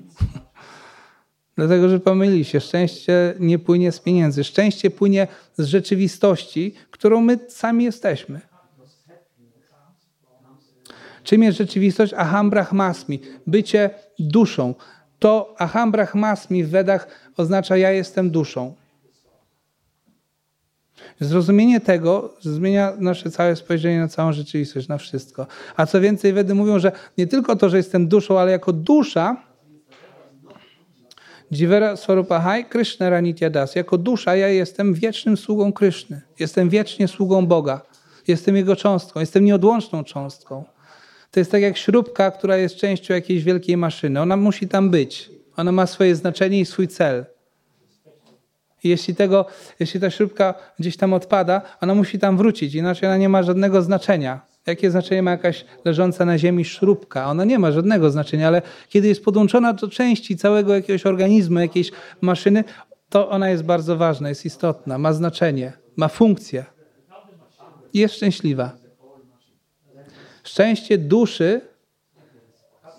Dlatego, 1.56 1.88
że 1.88 2.00
pomyli 2.00 2.44
się. 2.44 2.60
Szczęście 2.60 3.34
nie 3.40 3.58
płynie 3.58 3.92
z 3.92 4.00
pieniędzy. 4.00 4.44
Szczęście 4.44 4.90
płynie 4.90 5.28
z 5.58 5.66
rzeczywistości, 5.66 6.74
którą 6.90 7.20
my 7.20 7.38
sami 7.48 7.84
jesteśmy. 7.84 8.40
Czym 11.24 11.42
jest 11.42 11.58
rzeczywistość? 11.58 12.14
Aham 12.16 12.50
brahmasmi, 12.50 13.20
bycie 13.46 13.90
duszą. 14.18 14.74
To 15.18 15.54
aham 15.58 15.92
brahmasmi 15.92 16.64
w 16.64 16.70
Wedach 16.70 17.08
oznacza 17.36 17.76
ja 17.76 17.90
jestem 17.90 18.30
duszą. 18.30 18.74
Zrozumienie 21.20 21.80
tego 21.80 22.34
zmienia 22.40 22.92
nasze 22.98 23.30
całe 23.30 23.56
spojrzenie 23.56 24.00
na 24.00 24.08
całą 24.08 24.32
rzeczywistość, 24.32 24.88
na 24.88 24.98
wszystko. 24.98 25.46
A 25.76 25.86
co 25.86 26.00
więcej, 26.00 26.32
Wedy 26.32 26.54
mówią, 26.54 26.78
że 26.78 26.92
nie 27.18 27.26
tylko 27.26 27.56
to, 27.56 27.68
że 27.68 27.76
jestem 27.76 28.08
duszą, 28.08 28.38
ale 28.38 28.52
jako 28.52 28.72
dusza 28.72 29.45
Jivera 31.52 31.96
Swarupahai 31.96 32.64
Krishna 32.64 33.10
Ranitya 33.10 33.50
Das. 33.50 33.74
Jako 33.74 33.98
dusza 33.98 34.36
ja 34.36 34.48
jestem 34.48 34.94
wiecznym 34.94 35.36
sługą 35.36 35.72
Kryszny. 35.72 36.20
Jestem 36.38 36.68
wiecznie 36.68 37.08
sługą 37.08 37.46
Boga. 37.46 37.80
Jestem 38.28 38.56
Jego 38.56 38.76
cząstką. 38.76 39.20
Jestem 39.20 39.44
nieodłączną 39.44 40.04
cząstką. 40.04 40.64
To 41.30 41.40
jest 41.40 41.50
tak 41.50 41.62
jak 41.62 41.76
śrubka, 41.76 42.30
która 42.30 42.56
jest 42.56 42.76
częścią 42.76 43.14
jakiejś 43.14 43.44
wielkiej 43.44 43.76
maszyny. 43.76 44.20
Ona 44.20 44.36
musi 44.36 44.68
tam 44.68 44.90
być. 44.90 45.30
Ona 45.56 45.72
ma 45.72 45.86
swoje 45.86 46.16
znaczenie 46.16 46.60
i 46.60 46.66
swój 46.66 46.88
cel. 46.88 47.24
Jeśli, 48.84 49.14
tego, 49.14 49.46
jeśli 49.80 50.00
ta 50.00 50.10
śrubka 50.10 50.54
gdzieś 50.78 50.96
tam 50.96 51.12
odpada, 51.12 51.62
ona 51.80 51.94
musi 51.94 52.18
tam 52.18 52.36
wrócić, 52.36 52.74
inaczej 52.74 53.08
ona 53.08 53.16
nie 53.16 53.28
ma 53.28 53.42
żadnego 53.42 53.82
znaczenia. 53.82 54.40
Jakie 54.66 54.90
znaczenie 54.90 55.22
ma 55.22 55.30
jakaś 55.30 55.64
leżąca 55.84 56.24
na 56.24 56.38
ziemi 56.38 56.64
śrubka? 56.64 57.26
Ona 57.26 57.44
nie 57.44 57.58
ma 57.58 57.72
żadnego 57.72 58.10
znaczenia, 58.10 58.46
ale 58.46 58.62
kiedy 58.88 59.08
jest 59.08 59.24
podłączona 59.24 59.72
do 59.72 59.88
części 59.88 60.36
całego 60.36 60.74
jakiegoś 60.74 61.06
organizmu, 61.06 61.58
jakiejś 61.58 61.90
maszyny, 62.20 62.64
to 63.08 63.28
ona 63.28 63.50
jest 63.50 63.62
bardzo 63.62 63.96
ważna, 63.96 64.28
jest 64.28 64.46
istotna, 64.46 64.98
ma 64.98 65.12
znaczenie, 65.12 65.72
ma 65.96 66.08
funkcję. 66.08 66.64
Jest 67.94 68.14
szczęśliwa. 68.14 68.76
Szczęście 70.44 70.98
duszy 70.98 71.60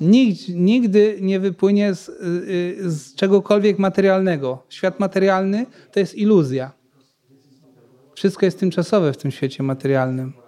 nigdy, 0.02 0.54
nigdy 0.54 1.18
nie 1.22 1.40
wypłynie 1.40 1.94
z, 1.94 2.10
y, 2.10 2.92
z 2.92 3.16
czegokolwiek 3.16 3.80
materialnego. 3.80 4.64
Świat 4.70 5.00
materialny 5.00 5.66
to 5.92 6.00
jest 6.00 6.16
iluzja. 6.16 6.72
Wszystko 8.16 8.46
jest 8.46 8.60
tymczasowe 8.60 9.14
w 9.14 9.18
tym 9.18 9.32
świecie 9.32 9.64
materialnym. 9.64 10.47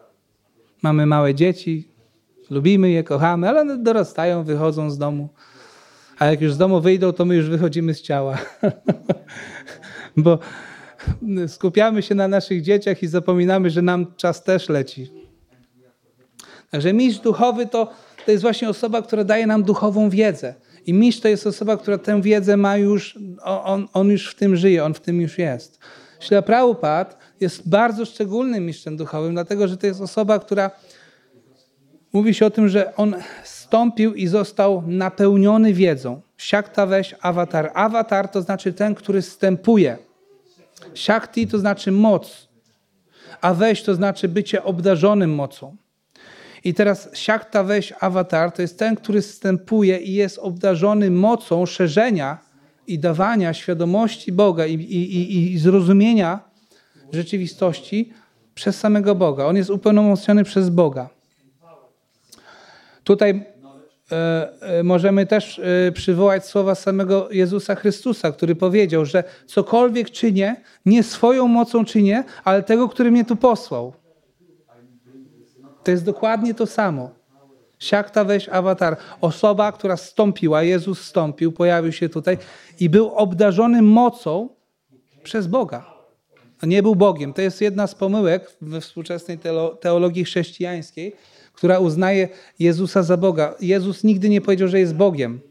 Mamy 0.81 1.05
małe 1.05 1.35
dzieci, 1.35 1.87
lubimy 2.49 2.89
je, 2.89 3.03
kochamy, 3.03 3.49
ale 3.49 3.77
dorastają, 3.77 4.43
wychodzą 4.43 4.91
z 4.91 4.97
domu. 4.97 5.29
A 6.19 6.25
jak 6.25 6.41
już 6.41 6.53
z 6.53 6.57
domu 6.57 6.81
wyjdą, 6.81 7.13
to 7.13 7.25
my 7.25 7.35
już 7.35 7.49
wychodzimy 7.49 7.93
z 7.93 8.01
ciała. 8.01 8.37
Bo 10.17 10.39
skupiamy 11.47 12.01
się 12.01 12.15
na 12.15 12.27
naszych 12.27 12.61
dzieciach 12.61 13.03
i 13.03 13.07
zapominamy, 13.07 13.69
że 13.69 13.81
nam 13.81 14.15
czas 14.15 14.43
też 14.43 14.69
leci. 14.69 15.11
Także 16.71 16.93
mistrz 16.93 17.21
duchowy 17.21 17.67
to, 17.67 17.91
to 18.25 18.31
jest 18.31 18.41
właśnie 18.41 18.69
osoba, 18.69 19.01
która 19.01 19.23
daje 19.23 19.47
nam 19.47 19.63
duchową 19.63 20.09
wiedzę. 20.09 20.53
I 20.85 20.93
mistrz 20.93 21.21
to 21.21 21.27
jest 21.27 21.47
osoba, 21.47 21.77
która 21.77 21.97
tę 21.97 22.21
wiedzę 22.21 22.57
ma 22.57 22.77
już, 22.77 23.19
on, 23.43 23.87
on 23.93 24.09
już 24.09 24.31
w 24.31 24.35
tym 24.35 24.55
żyje, 24.55 24.85
on 24.85 24.93
w 24.93 24.99
tym 24.99 25.21
już 25.21 25.37
jest. 25.37 25.79
Śla 26.19 26.41
Prabhupada 26.41 27.15
jest 27.41 27.69
bardzo 27.69 28.05
szczególnym 28.05 28.65
mistrzem 28.65 28.97
duchowym, 28.97 29.33
dlatego 29.33 29.67
że 29.67 29.77
to 29.77 29.87
jest 29.87 30.01
osoba, 30.01 30.39
która 30.39 30.71
mówi 32.13 32.33
się 32.33 32.45
o 32.45 32.49
tym, 32.49 32.69
że 32.69 32.95
on 32.95 33.15
stąpił 33.43 34.13
i 34.13 34.27
został 34.27 34.83
napełniony 34.87 35.73
wiedzą. 35.73 36.21
Siakta 36.37 36.85
weź 36.85 37.15
awatar. 37.21 37.71
Awatar 37.73 38.27
to 38.27 38.41
znaczy 38.41 38.73
ten, 38.73 38.95
który 38.95 39.21
stępuje. 39.21 39.97
Siakti 40.93 41.47
to 41.47 41.59
znaczy 41.59 41.91
moc, 41.91 42.47
a 43.41 43.53
weź 43.53 43.83
to 43.83 43.95
znaczy 43.95 44.27
bycie 44.27 44.63
obdarzonym 44.63 45.35
mocą. 45.35 45.75
I 46.63 46.73
teraz 46.73 47.09
siakta 47.13 47.63
weź 47.63 47.93
awatar 47.99 48.51
to 48.51 48.61
jest 48.61 48.79
ten, 48.79 48.95
który 48.95 49.21
stępuje 49.21 49.97
i 49.97 50.13
jest 50.13 50.37
obdarzony 50.37 51.11
mocą 51.11 51.65
szerzenia 51.65 52.37
i 52.87 52.99
dawania 52.99 53.53
świadomości 53.53 54.31
Boga 54.31 54.65
i, 54.65 54.73
i, 54.73 55.17
i, 55.17 55.53
i 55.53 55.59
zrozumienia 55.59 56.48
rzeczywistości 57.11 58.13
przez 58.55 58.79
samego 58.79 59.15
Boga. 59.15 59.45
On 59.45 59.55
jest 59.55 59.69
upełnomocniony 59.69 60.43
przez 60.43 60.69
Boga. 60.69 61.09
Tutaj 63.03 63.45
e, 64.11 64.83
możemy 64.83 65.25
też 65.25 65.61
przywołać 65.93 66.45
słowa 66.45 66.75
samego 66.75 67.27
Jezusa 67.31 67.75
Chrystusa, 67.75 68.31
który 68.31 68.55
powiedział, 68.55 69.05
że 69.05 69.23
cokolwiek 69.45 70.11
czynię, 70.11 70.55
nie 70.85 71.03
swoją 71.03 71.47
mocą 71.47 71.85
czynię, 71.85 72.23
ale 72.43 72.63
tego, 72.63 72.89
który 72.89 73.11
mnie 73.11 73.25
tu 73.25 73.35
posłał. 73.35 73.93
To 75.83 75.91
jest 75.91 76.05
dokładnie 76.05 76.53
to 76.53 76.65
samo. 76.65 77.09
Siakta 77.79 78.23
weź 78.23 78.49
awatar. 78.49 78.97
Osoba, 79.21 79.71
która 79.71 79.97
stąpiła, 79.97 80.63
Jezus 80.63 81.01
stąpił, 81.01 81.51
pojawił 81.51 81.91
się 81.91 82.09
tutaj 82.09 82.37
i 82.79 82.89
był 82.89 83.09
obdarzony 83.15 83.81
mocą 83.81 84.49
przez 85.23 85.47
Boga. 85.47 85.98
Nie 86.63 86.83
był 86.83 86.95
Bogiem. 86.95 87.33
To 87.33 87.41
jest 87.41 87.61
jedna 87.61 87.87
z 87.87 87.95
pomyłek 87.95 88.51
we 88.61 88.81
współczesnej 88.81 89.39
teologii 89.79 90.23
chrześcijańskiej, 90.23 91.15
która 91.53 91.79
uznaje 91.79 92.27
Jezusa 92.59 93.03
za 93.03 93.17
Boga. 93.17 93.55
Jezus 93.61 94.03
nigdy 94.03 94.29
nie 94.29 94.41
powiedział, 94.41 94.67
że 94.67 94.79
jest 94.79 94.95
Bogiem. 94.95 95.41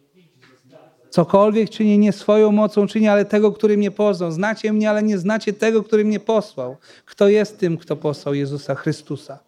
Cokolwiek 1.10 1.70
czyni 1.70 1.98
nie 1.98 2.12
swoją 2.12 2.52
mocą 2.52 2.86
czyni, 2.86 3.08
ale 3.08 3.24
tego, 3.24 3.52
który 3.52 3.76
mnie 3.76 3.90
poznał. 3.90 4.32
Znacie 4.32 4.72
mnie, 4.72 4.90
ale 4.90 5.02
nie 5.02 5.18
znacie 5.18 5.52
tego, 5.52 5.82
który 5.82 6.04
mnie 6.04 6.20
posłał. 6.20 6.76
Kto 7.04 7.28
jest 7.28 7.58
tym, 7.58 7.76
kto 7.76 7.96
posłał 7.96 8.34
Jezusa 8.34 8.74
Chrystusa? 8.74 9.38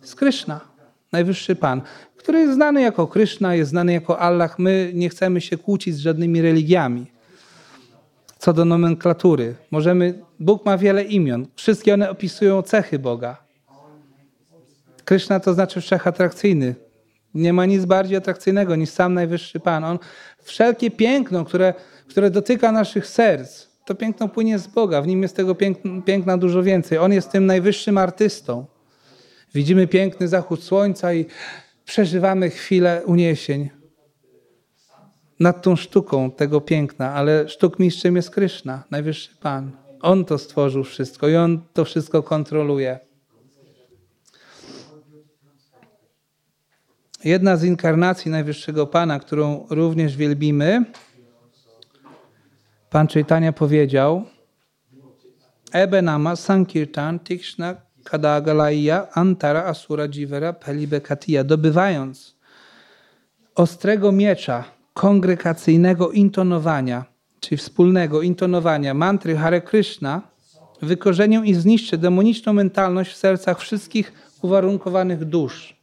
Z 0.00 0.14
Kryszna, 0.14 0.60
najwyższy 1.12 1.56
Pan, 1.56 1.82
który 2.16 2.38
jest 2.38 2.54
znany 2.54 2.82
jako 2.82 3.06
Kryszna, 3.06 3.54
jest 3.54 3.70
znany 3.70 3.92
jako 3.92 4.18
Allah. 4.18 4.58
My 4.58 4.90
nie 4.94 5.08
chcemy 5.08 5.40
się 5.40 5.58
kłócić 5.58 5.94
z 5.94 5.98
żadnymi 5.98 6.42
religiami. 6.42 7.06
Co 8.42 8.52
do 8.52 8.64
nomenklatury, 8.64 9.54
możemy, 9.70 10.14
Bóg 10.40 10.64
ma 10.64 10.78
wiele 10.78 11.04
imion. 11.04 11.46
Wszystkie 11.54 11.94
one 11.94 12.10
opisują 12.10 12.62
cechy 12.62 12.98
Boga. 12.98 13.36
Kryszna 15.04 15.40
to 15.40 15.54
znaczy 15.54 15.80
wszechatrakcyjny. 15.80 16.74
Nie 17.34 17.52
ma 17.52 17.66
nic 17.66 17.84
bardziej 17.84 18.16
atrakcyjnego 18.16 18.76
niż 18.76 18.90
sam 18.90 19.14
najwyższy 19.14 19.60
Pan. 19.60 19.84
On 19.84 19.98
wszelkie 20.42 20.90
piękno, 20.90 21.44
które, 21.44 21.74
które 22.08 22.30
dotyka 22.30 22.72
naszych 22.72 23.06
serc, 23.06 23.66
to 23.84 23.94
piękno 23.94 24.28
płynie 24.28 24.58
z 24.58 24.66
Boga. 24.66 25.02
W 25.02 25.06
nim 25.06 25.22
jest 25.22 25.36
tego 25.36 25.54
piękna 26.04 26.38
dużo 26.38 26.62
więcej. 26.62 26.98
On 26.98 27.12
jest 27.12 27.30
tym 27.30 27.46
najwyższym 27.46 27.98
artystą. 27.98 28.66
Widzimy 29.54 29.86
piękny 29.86 30.28
zachód 30.28 30.62
słońca 30.62 31.14
i 31.14 31.26
przeżywamy 31.84 32.50
chwilę 32.50 33.02
uniesień 33.06 33.81
nad 35.42 35.62
tą 35.62 35.76
sztuką 35.76 36.30
tego 36.30 36.60
piękna, 36.60 37.14
ale 37.14 37.48
sztukmistrzem 37.48 38.16
jest 38.16 38.30
Kryszna, 38.30 38.84
najwyższy 38.90 39.36
Pan. 39.36 39.70
On 40.00 40.24
to 40.24 40.38
stworzył 40.38 40.84
wszystko 40.84 41.28
i 41.28 41.36
On 41.36 41.62
to 41.72 41.84
wszystko 41.84 42.22
kontroluje. 42.22 42.98
Jedna 47.24 47.56
z 47.56 47.64
inkarnacji 47.64 48.30
Najwyższego 48.30 48.86
Pana, 48.86 49.18
którą 49.18 49.66
również 49.70 50.16
wielbimy, 50.16 50.84
Pan 52.90 53.08
Chaitanya 53.08 53.52
powiedział 53.52 54.24
Ebe 55.72 56.02
nama 56.02 56.36
sankirtan 56.36 57.18
tikshna 57.20 57.76
kadagalaya 58.04 59.06
antara 59.14 59.64
asura 59.64 60.08
jivera 60.08 60.52
pelibekatiya, 60.52 61.44
dobywając 61.44 62.36
ostrego 63.54 64.12
miecza 64.12 64.64
kongregacyjnego 64.92 66.10
intonowania, 66.10 67.04
czyli 67.40 67.56
wspólnego 67.56 68.22
intonowania 68.22 68.94
mantry 68.94 69.36
Hare 69.36 69.60
Krishna, 69.60 70.22
wykorzenię 70.82 71.42
i 71.44 71.54
zniszczę 71.54 71.98
demoniczną 71.98 72.52
mentalność 72.52 73.12
w 73.12 73.16
sercach 73.16 73.58
wszystkich 73.58 74.12
uwarunkowanych 74.42 75.24
dusz. 75.24 75.76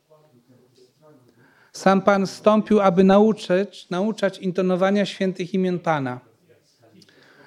Sam 1.71 2.01
Pan 2.01 2.27
stąpił, 2.27 2.81
aby 2.81 3.03
nauczyć, 3.03 3.89
nauczać 3.89 4.39
intonowania 4.39 5.05
świętych 5.05 5.53
imion 5.53 5.79
Pana. 5.79 6.19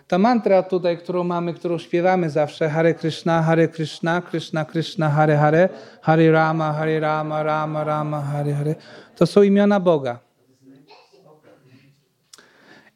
Ta 0.09 0.19
mantra 0.19 0.63
tutaj, 0.63 0.99
którą 0.99 1.25
mamy, 1.25 1.55
którą 1.55 1.79
śpiewamy 1.79 2.31
zawsze, 2.31 2.69
Hare 2.69 2.95
Krishna, 2.95 3.43
Hare 3.43 3.69
Krishna, 3.69 4.23
Krishna 4.23 4.65
Krishna, 4.65 5.09
Hare 5.09 5.37
Hare, 5.37 5.69
Hare 6.03 6.33
Rama, 6.33 6.73
Hare 6.73 7.01
Rama, 7.01 7.43
Rama 7.43 7.85
Rama, 7.85 8.21
Hare 8.21 8.55
Hare, 8.55 8.75
to 9.17 9.27
są 9.27 9.43
imiona 9.43 9.81
Boga. 9.81 10.32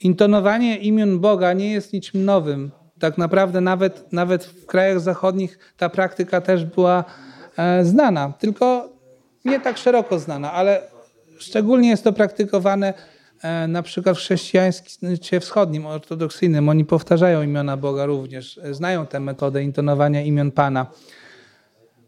Intonowanie 0.00 0.76
imion 0.78 1.20
Boga 1.20 1.52
nie 1.52 1.72
jest 1.72 1.92
niczym 1.92 2.24
nowym. 2.24 2.70
Tak 2.98 3.18
naprawdę 3.18 3.60
nawet, 3.60 4.12
nawet 4.12 4.44
w 4.44 4.66
krajach 4.66 5.00
zachodnich 5.00 5.58
ta 5.76 5.88
praktyka 5.88 6.40
też 6.40 6.64
była 6.64 7.04
e, 7.56 7.84
znana, 7.84 8.32
tylko 8.38 8.88
nie 9.44 9.60
tak 9.60 9.78
szeroko 9.78 10.18
znana, 10.18 10.52
ale 10.52 10.82
szczególnie 11.38 11.88
jest 11.88 12.04
to 12.04 12.12
praktykowane 12.12 12.94
e, 13.42 13.68
na 13.68 13.82
przykład 13.82 14.16
w 14.16 14.20
chrześcijaństwie 14.20 15.40
wschodnim, 15.40 15.86
ortodoksyjnym. 15.86 16.68
Oni 16.68 16.84
powtarzają 16.84 17.42
imiona 17.42 17.76
Boga 17.76 18.06
również, 18.06 18.60
e, 18.62 18.74
znają 18.74 19.06
tę 19.06 19.20
metodę 19.20 19.62
intonowania 19.62 20.22
imion 20.22 20.50
Pana. 20.50 20.86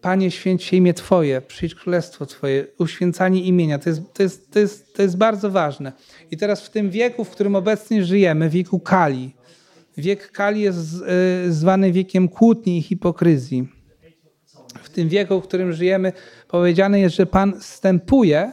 Panie, 0.01 0.31
święć 0.31 0.65
się 0.65 0.77
imię 0.77 0.95
Twoje, 0.95 1.41
przyjdź 1.41 1.75
królestwo 1.75 2.27
Twoje, 2.27 2.67
uświęcanie 2.79 3.43
imienia. 3.43 3.79
To 3.79 3.91
jest, 3.91 4.03
to, 4.15 4.23
jest, 4.23 4.51
to, 4.51 4.59
jest, 4.59 4.95
to 4.95 5.03
jest 5.03 5.17
bardzo 5.17 5.51
ważne. 5.51 5.93
I 6.31 6.37
teraz 6.37 6.67
w 6.67 6.71
tym 6.71 6.91
wieku, 6.91 7.25
w 7.25 7.31
którym 7.31 7.57
obecnie 7.57 8.05
żyjemy, 8.05 8.49
wieku 8.49 8.81
Kali, 8.81 9.35
wiek 9.97 10.31
Kali 10.31 10.61
jest 10.61 10.79
y, 11.47 11.53
zwany 11.53 11.93
wiekiem 11.93 12.29
kłótni 12.29 12.79
i 12.79 12.83
hipokryzji. 12.83 13.69
W 14.83 14.91
tym 14.91 15.09
wieku, 15.09 15.41
w 15.41 15.45
którym 15.45 15.73
żyjemy, 15.73 16.13
powiedziane 16.49 17.01
jest, 17.01 17.17
że 17.17 17.27
Pan 17.27 17.55
stępuje 17.61 18.53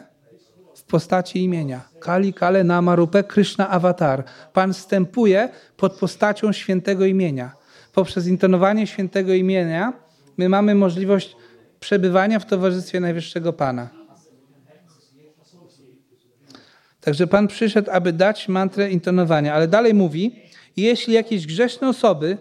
w 0.75 0.83
postaci 0.83 1.43
imienia. 1.43 1.81
Kali 1.99 2.33
Kale 2.33 2.63
Namarupe 2.63 3.23
Krishna 3.23 3.69
Avatar. 3.69 4.23
Pan 4.53 4.73
stępuje 4.73 5.49
pod 5.77 5.99
postacią 5.99 6.51
świętego 6.51 7.05
imienia. 7.05 7.51
Poprzez 7.93 8.27
intonowanie 8.27 8.87
świętego 8.87 9.33
imienia 9.33 10.04
my 10.37 10.49
mamy 10.49 10.75
możliwość 10.75 11.35
przebywania 11.79 12.39
w 12.39 12.45
towarzystwie 12.45 12.99
Najwyższego 12.99 13.53
Pana. 13.53 13.89
Także 17.01 17.27
Pan 17.27 17.47
przyszedł, 17.47 17.91
aby 17.91 18.13
dać 18.13 18.47
mantrę 18.47 18.91
intonowania, 18.91 19.53
ale 19.53 19.67
dalej 19.67 19.93
mówi, 19.93 20.41
jeśli 20.77 21.13
jakieś 21.13 21.47
grzeszne 21.47 21.89
osoby 21.89 22.37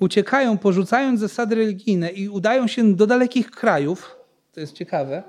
uciekają, 0.00 0.58
porzucając 0.58 1.20
zasady 1.20 1.54
religijne 1.54 2.10
i 2.10 2.28
udają 2.28 2.66
się 2.66 2.94
do 2.94 3.06
dalekich 3.06 3.50
krajów, 3.50 4.16
to 4.52 4.60
jest 4.60 4.72
ciekawe, 4.72 5.22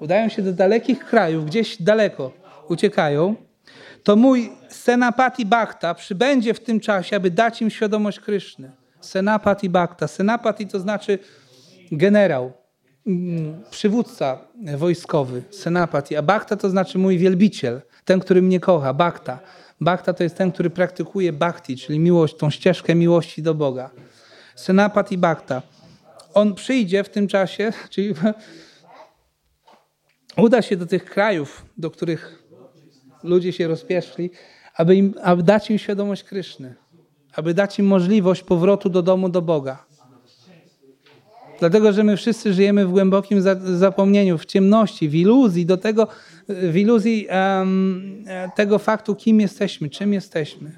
udają 0.00 0.28
się 0.28 0.42
do 0.42 0.52
dalekich 0.52 1.04
krajów, 1.04 1.46
gdzieś 1.46 1.82
daleko 1.82 2.32
uciekają, 2.68 3.34
to 4.02 4.16
mój 4.16 4.52
Senapati 4.68 5.46
Bhakta 5.46 5.94
przybędzie 5.94 6.54
w 6.54 6.60
tym 6.60 6.80
czasie, 6.80 7.16
aby 7.16 7.30
dać 7.30 7.62
im 7.62 7.70
świadomość 7.70 8.20
Kryszny. 8.20 8.70
Senapati 9.00 9.68
Bhakta. 9.68 10.08
Senapati 10.08 10.66
to 10.66 10.80
znaczy 10.80 11.18
generał, 11.92 12.52
mm, 13.06 13.62
przywódca 13.70 14.38
wojskowy, 14.76 15.42
Senapati, 15.50 16.16
a 16.16 16.22
Bhakta 16.22 16.56
to 16.56 16.70
znaczy 16.70 16.98
mój 16.98 17.18
wielbiciel, 17.18 17.82
ten, 18.04 18.20
który 18.20 18.42
mnie 18.42 18.60
kocha, 18.60 18.94
Bhakta. 18.94 19.38
Bhakta 19.80 20.12
to 20.12 20.22
jest 20.22 20.36
ten, 20.36 20.52
który 20.52 20.70
praktykuje 20.70 21.32
bhakti, 21.32 21.76
czyli 21.76 21.98
miłość, 21.98 22.36
tą 22.36 22.50
ścieżkę 22.50 22.94
miłości 22.94 23.42
do 23.42 23.54
Boga. 23.54 23.90
Senapati 24.54 25.18
Bhakta. 25.18 25.62
On 26.34 26.54
przyjdzie 26.54 27.04
w 27.04 27.08
tym 27.08 27.28
czasie, 27.28 27.72
czyli 27.90 28.14
uda 30.36 30.62
się 30.62 30.76
do 30.76 30.86
tych 30.86 31.04
krajów, 31.04 31.66
do 31.76 31.90
których 31.90 32.42
ludzie 33.22 33.52
się 33.52 33.68
rozpieszli, 33.68 34.30
aby, 34.74 34.96
im, 34.96 35.14
aby 35.22 35.42
dać 35.42 35.70
im 35.70 35.78
świadomość 35.78 36.22
Kryszny, 36.24 36.74
aby 37.34 37.54
dać 37.54 37.78
im 37.78 37.86
możliwość 37.86 38.42
powrotu 38.42 38.90
do 38.90 39.02
domu, 39.02 39.28
do 39.28 39.42
Boga. 39.42 39.87
Dlatego, 41.58 41.92
że 41.92 42.04
my 42.04 42.16
wszyscy 42.16 42.52
żyjemy 42.52 42.86
w 42.86 42.90
głębokim 42.90 43.42
zapomnieniu, 43.76 44.38
w 44.38 44.44
ciemności, 44.44 45.08
w 45.08 45.14
iluzji, 45.14 45.66
do 45.66 45.76
tego, 45.76 46.08
w 46.48 46.76
iluzji 46.76 47.28
um, 47.58 48.24
tego 48.56 48.78
faktu, 48.78 49.14
kim 49.14 49.40
jesteśmy, 49.40 49.90
czym 49.90 50.12
jesteśmy. 50.12 50.70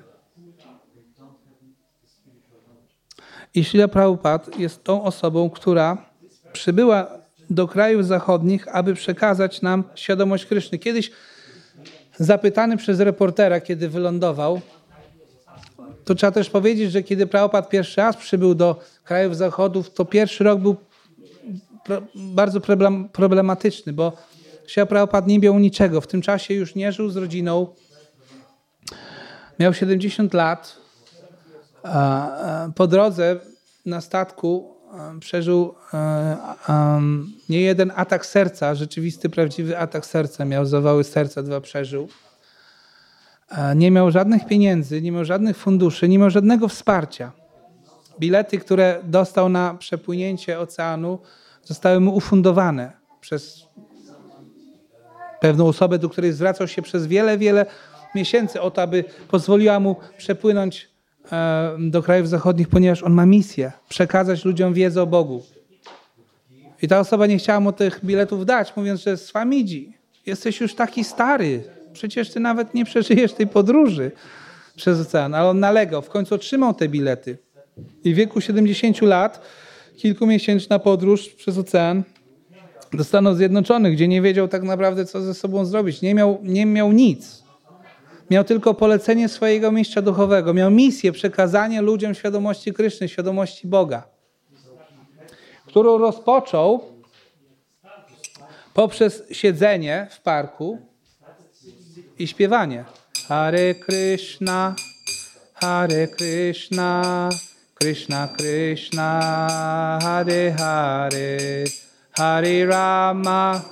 I 3.54 3.64
Srila 3.64 3.88
Prabhupada 3.88 4.44
jest 4.58 4.84
tą 4.84 5.02
osobą, 5.02 5.50
która 5.50 6.10
przybyła 6.52 7.20
do 7.50 7.68
krajów 7.68 8.06
zachodnich, 8.06 8.68
aby 8.68 8.94
przekazać 8.94 9.62
nam 9.62 9.84
świadomość 9.94 10.46
Kryszny. 10.46 10.78
Kiedyś 10.78 11.10
zapytany 12.16 12.76
przez 12.76 13.00
reportera, 13.00 13.60
kiedy 13.60 13.88
wylądował, 13.88 14.60
to 16.04 16.14
trzeba 16.14 16.32
też 16.32 16.50
powiedzieć, 16.50 16.92
że 16.92 17.02
kiedy 17.02 17.26
Prabhupada 17.26 17.68
pierwszy 17.68 18.00
raz 18.00 18.16
przybył 18.16 18.54
do 18.54 18.80
krajów 19.04 19.36
zachodów, 19.36 19.90
to 19.90 20.04
pierwszy 20.04 20.44
rok 20.44 20.60
był 20.60 20.76
bardzo 22.14 22.60
problematyczny, 23.12 23.92
bo 23.92 24.12
Srila 24.66 24.86
Prabhupada 24.86 25.26
nie 25.26 25.38
miał 25.38 25.58
niczego. 25.58 26.00
W 26.00 26.06
tym 26.06 26.22
czasie 26.22 26.54
już 26.54 26.74
nie 26.74 26.92
żył 26.92 27.10
z 27.10 27.16
rodziną. 27.16 27.74
Miał 29.58 29.74
70 29.74 30.34
lat. 30.34 30.76
Po 32.74 32.86
drodze 32.86 33.40
na 33.86 34.00
statku 34.00 34.76
przeżył 35.20 35.74
nie 37.48 37.60
jeden 37.60 37.92
atak 37.96 38.26
serca, 38.26 38.74
rzeczywisty, 38.74 39.28
prawdziwy 39.28 39.78
atak 39.78 40.06
serca. 40.06 40.44
Miał 40.44 40.66
zawały 40.66 41.04
serca, 41.04 41.42
dwa 41.42 41.60
przeżył. 41.60 42.08
Nie 43.76 43.90
miał 43.90 44.10
żadnych 44.10 44.46
pieniędzy, 44.46 45.02
nie 45.02 45.12
miał 45.12 45.24
żadnych 45.24 45.56
funduszy, 45.56 46.08
nie 46.08 46.18
miał 46.18 46.30
żadnego 46.30 46.68
wsparcia. 46.68 47.32
Bilety, 48.20 48.58
które 48.58 49.00
dostał 49.04 49.48
na 49.48 49.74
przepłynięcie 49.74 50.58
oceanu, 50.58 51.18
zostały 51.64 52.00
mu 52.00 52.14
ufundowane 52.14 52.92
przez 53.20 53.66
pewną 55.40 55.66
osobę, 55.66 55.98
do 55.98 56.08
której 56.08 56.32
zwracał 56.32 56.68
się 56.68 56.82
przez 56.82 57.06
wiele, 57.06 57.38
wiele 57.38 57.66
miesięcy 58.14 58.60
o 58.60 58.70
to, 58.70 58.82
aby 58.82 59.04
pozwoliła 59.28 59.80
mu 59.80 59.96
przepłynąć 60.18 60.88
e, 61.32 61.76
do 61.78 62.02
krajów 62.02 62.28
zachodnich, 62.28 62.68
ponieważ 62.68 63.02
on 63.02 63.12
ma 63.12 63.26
misję 63.26 63.72
przekazać 63.88 64.44
ludziom 64.44 64.74
wiedzę 64.74 65.02
o 65.02 65.06
Bogu. 65.06 65.42
I 66.82 66.88
ta 66.88 67.00
osoba 67.00 67.26
nie 67.26 67.38
chciała 67.38 67.60
mu 67.60 67.72
tych 67.72 68.04
biletów 68.04 68.46
dać, 68.46 68.76
mówiąc, 68.76 69.00
że 69.00 69.16
Swamidzi, 69.16 69.96
jesteś 70.26 70.60
już 70.60 70.74
taki 70.74 71.04
stary, 71.04 71.64
przecież 71.92 72.30
ty 72.30 72.40
nawet 72.40 72.74
nie 72.74 72.84
przeżyjesz 72.84 73.32
tej 73.32 73.46
podróży 73.46 74.12
przez 74.76 75.00
ocean. 75.00 75.34
Ale 75.34 75.48
on 75.48 75.60
nalegał, 75.60 76.02
w 76.02 76.08
końcu 76.08 76.34
otrzymał 76.34 76.74
te 76.74 76.88
bilety. 76.88 77.38
I 78.04 78.14
w 78.14 78.16
wieku 78.16 78.40
70 78.40 79.02
lat, 79.02 79.40
kilkumiesięczna 79.96 80.78
podróż 80.78 81.28
przez 81.28 81.58
ocean 81.58 82.02
do 82.92 83.04
Stanów 83.04 83.36
Zjednoczonych, 83.36 83.92
gdzie 83.92 84.08
nie 84.08 84.22
wiedział 84.22 84.48
tak 84.48 84.62
naprawdę, 84.62 85.04
co 85.04 85.20
ze 85.20 85.34
sobą 85.34 85.64
zrobić. 85.64 86.02
Nie 86.02 86.14
miał, 86.14 86.38
nie 86.42 86.66
miał 86.66 86.92
nic. 86.92 87.42
Miał 88.30 88.44
tylko 88.44 88.74
polecenie 88.74 89.28
swojego 89.28 89.72
mistrza 89.72 90.02
duchowego. 90.02 90.54
Miał 90.54 90.70
misję 90.70 91.12
przekazania 91.12 91.80
ludziom 91.80 92.14
świadomości 92.14 92.72
Kryszny, 92.72 93.08
świadomości 93.08 93.66
Boga, 93.66 94.02
którą 95.66 95.98
rozpoczął 95.98 96.80
poprzez 98.74 99.22
siedzenie 99.32 100.06
w 100.10 100.20
parku 100.20 100.89
i 102.20 102.26
śpiewanie. 102.26 102.84
Hare 103.28 103.74
Krishna, 103.74 104.74
Hare 105.54 106.08
Krishna, 106.08 107.28
Krishna 107.74 108.28
Krishna, 108.36 109.08
Hare 110.02 110.52
Hare, 110.58 111.38
Hare 112.12 112.66
Rama, 112.66 113.62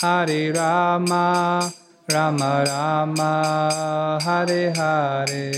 Hare 0.00 0.52
Rama, 0.52 1.60
Rama 2.08 2.64
Rama, 2.64 4.18
Hare 4.24 4.72
Hare. 4.76 5.50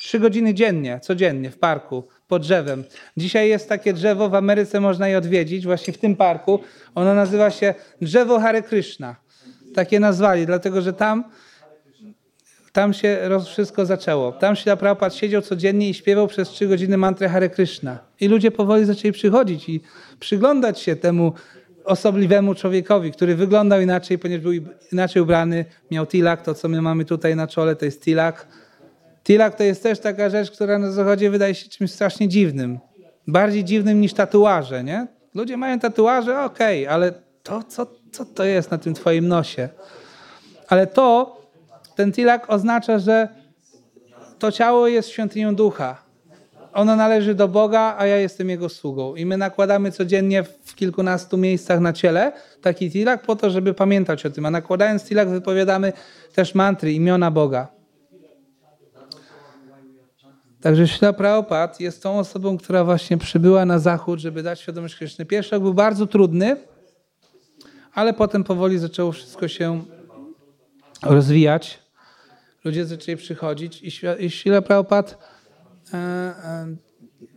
Trzy 0.00 0.20
godziny 0.20 0.54
dziennie, 0.54 1.00
codziennie 1.02 1.50
w 1.50 1.58
parku, 1.58 2.08
pod 2.28 2.42
drzewem. 2.42 2.84
Dzisiaj 3.16 3.48
jest 3.48 3.68
takie 3.68 3.92
drzewo, 3.92 4.28
w 4.28 4.34
Ameryce 4.34 4.80
można 4.80 5.08
je 5.08 5.18
odwiedzić, 5.18 5.64
właśnie 5.64 5.92
w 5.92 5.98
tym 5.98 6.16
parku. 6.16 6.60
Ono 6.94 7.14
nazywa 7.14 7.50
się 7.50 7.74
drzewo 8.00 8.40
Hare 8.40 8.62
Krishna. 8.62 9.16
Takie 9.74 10.00
nazwali, 10.00 10.46
dlatego 10.46 10.80
że 10.82 10.92
tam 10.92 11.24
tam 12.72 12.94
się 12.94 13.18
wszystko 13.46 13.86
zaczęło. 13.86 14.32
Tam 14.32 14.56
się 14.56 14.76
Prabhupada 14.76 15.14
siedział 15.14 15.42
codziennie 15.42 15.90
i 15.90 15.94
śpiewał 15.94 16.26
przez 16.26 16.48
trzy 16.48 16.66
godziny 16.66 16.96
mantrę 16.96 17.28
Hare 17.28 17.50
Krishna. 17.50 17.98
I 18.20 18.28
ludzie 18.28 18.50
powoli 18.50 18.84
zaczęli 18.84 19.12
przychodzić 19.12 19.68
i 19.68 19.80
przyglądać 20.20 20.80
się 20.80 20.96
temu 20.96 21.32
osobliwemu 21.84 22.54
człowiekowi, 22.54 23.12
który 23.12 23.34
wyglądał 23.34 23.80
inaczej, 23.80 24.18
ponieważ 24.18 24.42
był 24.42 24.52
inaczej 24.92 25.22
ubrany, 25.22 25.64
miał 25.90 26.06
tilak, 26.06 26.42
to 26.42 26.54
co 26.54 26.68
my 26.68 26.82
mamy 26.82 27.04
tutaj 27.04 27.36
na 27.36 27.46
czole 27.46 27.76
to 27.76 27.84
jest 27.84 28.02
tilak. 28.04 28.46
Tilak 29.24 29.54
to 29.54 29.64
jest 29.64 29.82
też 29.82 30.00
taka 30.00 30.30
rzecz, 30.30 30.50
która 30.50 30.78
na 30.78 30.92
zachodzie 30.92 31.30
wydaje 31.30 31.54
się 31.54 31.68
czymś 31.68 31.90
strasznie 31.90 32.28
dziwnym. 32.28 32.78
Bardziej 33.26 33.64
dziwnym 33.64 34.00
niż 34.00 34.12
tatuaże, 34.12 34.84
nie? 34.84 35.06
Ludzie 35.34 35.56
mają 35.56 35.78
tatuaże, 35.78 36.40
okej, 36.40 36.84
okay, 36.86 36.94
ale 36.94 37.12
to, 37.42 37.62
co, 37.62 37.86
co 38.12 38.24
to 38.24 38.44
jest 38.44 38.70
na 38.70 38.78
tym 38.78 38.94
twoim 38.94 39.28
nosie? 39.28 39.68
Ale 40.68 40.86
to, 40.86 41.40
ten 41.96 42.12
tilak 42.12 42.50
oznacza, 42.50 42.98
że 42.98 43.28
to 44.38 44.52
ciało 44.52 44.88
jest 44.88 45.08
świątynią 45.08 45.54
ducha. 45.54 46.02
Ono 46.72 46.96
należy 46.96 47.34
do 47.34 47.48
Boga, 47.48 47.94
a 47.98 48.06
ja 48.06 48.16
jestem 48.16 48.50
Jego 48.50 48.68
sługą. 48.68 49.14
I 49.14 49.26
my 49.26 49.36
nakładamy 49.36 49.92
codziennie 49.92 50.42
w 50.42 50.74
kilkunastu 50.74 51.36
miejscach 51.36 51.80
na 51.80 51.92
ciele 51.92 52.32
taki 52.62 52.90
tilak 52.90 53.22
po 53.22 53.36
to, 53.36 53.50
żeby 53.50 53.74
pamiętać 53.74 54.26
o 54.26 54.30
tym. 54.30 54.46
A 54.46 54.50
nakładając 54.50 55.04
tilak 55.04 55.28
wypowiadamy 55.28 55.92
też 56.34 56.54
mantry, 56.54 56.92
imiona 56.92 57.30
Boga. 57.30 57.68
Także 60.60 60.88
Śla 60.88 61.12
Prabhupada 61.12 61.74
jest 61.80 62.02
tą 62.02 62.18
osobą, 62.18 62.58
która 62.58 62.84
właśnie 62.84 63.18
przybyła 63.18 63.64
na 63.64 63.78
zachód, 63.78 64.20
żeby 64.20 64.42
dać 64.42 64.60
świadomość 64.60 64.96
Kryszny. 64.96 65.26
Pierwszy 65.26 65.54
rok 65.54 65.62
był 65.62 65.74
bardzo 65.74 66.06
trudny, 66.06 66.56
ale 68.00 68.14
potem 68.14 68.44
powoli 68.44 68.78
zaczęło 68.78 69.12
wszystko 69.12 69.48
się 69.48 69.84
rozwijać. 71.02 71.78
Ludzie 72.64 72.86
zaczęli 72.86 73.16
przychodzić 73.16 73.82
i 74.18 74.30
Śla 74.30 74.62
Prabhupada 74.62 75.14
E, 75.94 75.96
e, 75.96 76.66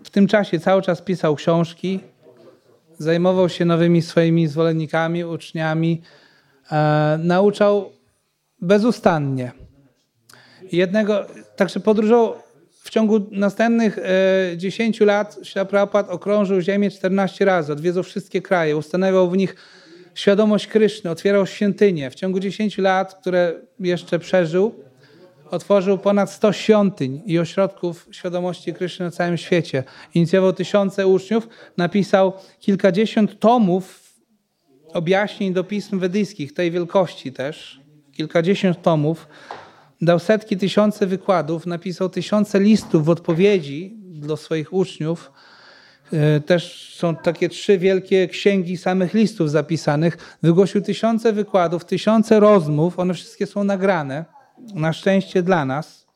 w 0.03 0.09
tym 0.09 0.27
czasie 0.27 0.59
cały 0.59 0.81
czas 0.81 1.01
pisał 1.01 1.35
książki, 1.35 1.99
zajmował 2.97 3.49
się 3.49 3.65
nowymi 3.65 4.01
swoimi 4.01 4.47
zwolennikami, 4.47 5.23
uczniami, 5.23 6.01
e, 6.71 7.19
nauczał 7.23 7.91
bezustannie. 8.61 9.51
Jednego, 10.71 11.25
także 11.55 11.79
podróżował 11.79 12.33
w 12.83 12.89
ciągu 12.89 13.27
następnych 13.31 13.99
10 14.57 15.01
lat 15.01 15.39
Ślaprapad 15.43 16.09
okrążył 16.09 16.61
Ziemię 16.61 16.91
14 16.91 17.45
razy, 17.45 17.73
odwiedzał 17.73 18.03
wszystkie 18.03 18.41
kraje, 18.41 18.77
ustanawiał 18.77 19.29
w 19.29 19.37
nich 19.37 19.55
świadomość 20.15 20.67
Kryszny, 20.67 21.09
otwierał 21.09 21.45
świątynie. 21.45 22.11
W 22.11 22.15
ciągu 22.15 22.39
10 22.39 22.77
lat, 22.77 23.15
które 23.15 23.53
jeszcze 23.79 24.19
przeżył, 24.19 24.83
otworzył 25.51 25.97
ponad 25.97 26.31
100 26.31 26.53
świątyń 26.53 27.21
i 27.25 27.39
ośrodków 27.39 28.07
świadomości 28.11 28.73
Kryszny 28.73 29.05
na 29.05 29.11
całym 29.11 29.37
świecie. 29.37 29.83
Inicjował 30.13 30.53
tysiące 30.53 31.07
uczniów, 31.07 31.47
napisał 31.77 32.33
kilkadziesiąt 32.59 33.39
tomów 33.39 34.03
objaśnień 34.93 35.53
do 35.53 35.63
pism 35.63 35.99
wedyjskich, 35.99 36.53
tej 36.53 36.71
wielkości 36.71 37.31
też, 37.31 37.81
kilkadziesiąt 38.11 38.81
tomów. 38.81 39.27
Dał 40.01 40.19
setki, 40.19 40.57
tysiące 40.57 41.07
wykładów, 41.07 41.65
napisał 41.65 42.09
tysiące 42.09 42.59
listów 42.59 43.05
w 43.05 43.09
odpowiedzi 43.09 43.97
do 44.03 44.37
swoich 44.37 44.73
uczniów. 44.73 45.31
E, 46.11 46.39
też 46.39 46.93
są 46.95 47.15
takie 47.15 47.49
trzy 47.49 47.77
wielkie 47.77 48.27
księgi 48.27 48.77
samych 48.77 49.13
listów 49.13 49.51
zapisanych. 49.51 50.37
Wygłosił 50.43 50.81
tysiące 50.81 51.33
wykładów, 51.33 51.85
tysiące 51.85 52.39
rozmów, 52.39 52.99
one 52.99 53.13
wszystkie 53.13 53.45
są 53.47 53.63
nagrane 53.63 54.25
na 54.73 54.93
szczęście 54.93 55.43
dla 55.43 55.65
nas, 55.65 56.07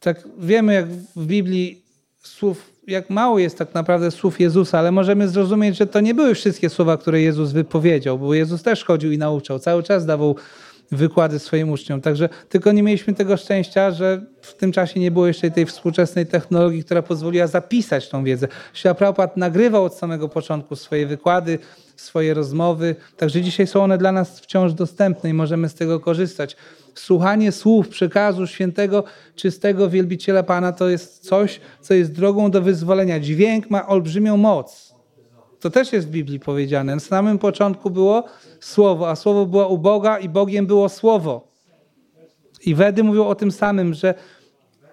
tak 0.00 0.28
wiemy, 0.38 0.74
jak 0.74 0.88
w 1.16 1.26
Biblii 1.26 1.82
słów, 2.22 2.70
jak 2.86 3.10
mało 3.10 3.38
jest 3.38 3.58
tak 3.58 3.74
naprawdę 3.74 4.10
słów 4.10 4.40
Jezusa, 4.40 4.78
ale 4.78 4.92
możemy 4.92 5.28
zrozumieć, 5.28 5.76
że 5.76 5.86
to 5.86 6.00
nie 6.00 6.14
były 6.14 6.34
wszystkie 6.34 6.70
słowa, 6.70 6.96
które 6.96 7.20
Jezus 7.20 7.52
wypowiedział, 7.52 8.18
bo 8.18 8.34
Jezus 8.34 8.62
też 8.62 8.84
chodził 8.84 9.12
i 9.12 9.18
nauczał, 9.18 9.58
cały 9.58 9.82
czas 9.82 10.06
dawał 10.06 10.36
wykłady 10.92 11.38
swoim 11.38 11.70
uczniom. 11.70 12.00
Także 12.00 12.28
tylko 12.48 12.72
nie 12.72 12.82
mieliśmy 12.82 13.14
tego 13.14 13.36
szczęścia, 13.36 13.90
że 13.90 14.22
w 14.42 14.54
tym 14.54 14.72
czasie 14.72 15.00
nie 15.00 15.10
było 15.10 15.26
jeszcze 15.26 15.50
tej 15.50 15.66
współczesnej 15.66 16.26
technologii, 16.26 16.84
która 16.84 17.02
pozwoliła 17.02 17.46
zapisać 17.46 18.08
tą 18.08 18.24
wiedzę. 18.24 18.48
Śla 18.74 18.94
nagrywał 19.36 19.84
od 19.84 19.94
samego 19.94 20.28
początku 20.28 20.76
swoje 20.76 21.06
wykłady, 21.06 21.58
swoje 21.96 22.34
rozmowy, 22.34 22.96
także 23.16 23.42
dzisiaj 23.42 23.66
są 23.66 23.84
one 23.84 23.98
dla 23.98 24.12
nas 24.12 24.40
wciąż 24.40 24.72
dostępne 24.72 25.30
i 25.30 25.34
możemy 25.34 25.68
z 25.68 25.74
tego 25.74 26.00
korzystać 26.00 26.56
słuchanie 26.94 27.52
słów 27.52 27.88
przekazu 27.88 28.46
świętego, 28.46 29.04
czystego 29.36 29.90
wielbiciela 29.90 30.42
Pana 30.42 30.72
to 30.72 30.88
jest 30.88 31.24
coś, 31.28 31.60
co 31.80 31.94
jest 31.94 32.12
drogą 32.12 32.50
do 32.50 32.62
wyzwolenia. 32.62 33.20
Dźwięk 33.20 33.70
ma 33.70 33.86
olbrzymią 33.86 34.36
moc. 34.36 34.91
To 35.62 35.70
też 35.70 35.92
jest 35.92 36.06
w 36.06 36.10
Biblii 36.10 36.40
powiedziane. 36.40 36.94
Na 36.94 37.00
samym 37.00 37.38
początku 37.38 37.90
było 37.90 38.24
słowo, 38.60 39.10
a 39.10 39.16
słowo 39.16 39.46
było 39.46 39.68
u 39.68 39.78
Boga 39.78 40.18
i 40.18 40.28
Bogiem 40.28 40.66
było 40.66 40.88
słowo. 40.88 41.48
I 42.66 42.74
Wedy 42.74 43.04
mówią 43.04 43.26
o 43.26 43.34
tym 43.34 43.52
samym, 43.52 43.94
że 43.94 44.14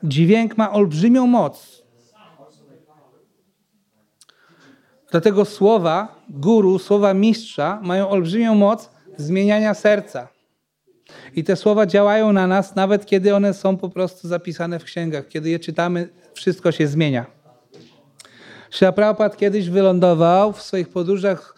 dźwięk 0.04 0.58
ma 0.58 0.72
olbrzymią 0.72 1.28
moc. 1.28 1.84
Dlatego 5.12 5.46
słowa 5.46 6.16
guru, 6.30 6.80
słowa 6.80 7.14
mistrza 7.14 7.80
mają 7.84 8.10
olbrzymią 8.10 8.56
moc 8.56 8.90
zmieniania 9.18 9.74
serca. 9.74 10.28
I 11.36 11.44
te 11.44 11.56
słowa 11.56 11.86
działają 11.86 12.34
na 12.34 12.48
nas, 12.48 12.76
nawet 12.76 13.06
kiedy 13.06 13.36
one 13.36 13.54
są 13.54 13.78
po 13.78 13.90
prostu 13.90 14.28
zapisane 14.28 14.80
w 14.80 14.84
księgach. 14.84 15.28
Kiedy 15.28 15.50
je 15.50 15.60
czytamy, 15.60 16.10
wszystko 16.34 16.72
się 16.72 16.88
zmienia. 16.88 17.39
Srila 18.72 18.92
Prabhupada 18.92 19.36
kiedyś 19.36 19.70
wylądował 19.70 20.54
w 20.54 20.62
swoich 20.62 20.90
podróżach, 20.90 21.56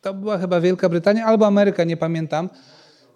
to 0.00 0.14
była 0.14 0.38
chyba 0.38 0.60
Wielka 0.60 0.88
Brytania 0.88 1.24
albo 1.24 1.46
Ameryka, 1.46 1.84
nie 1.84 1.96
pamiętam. 1.96 2.48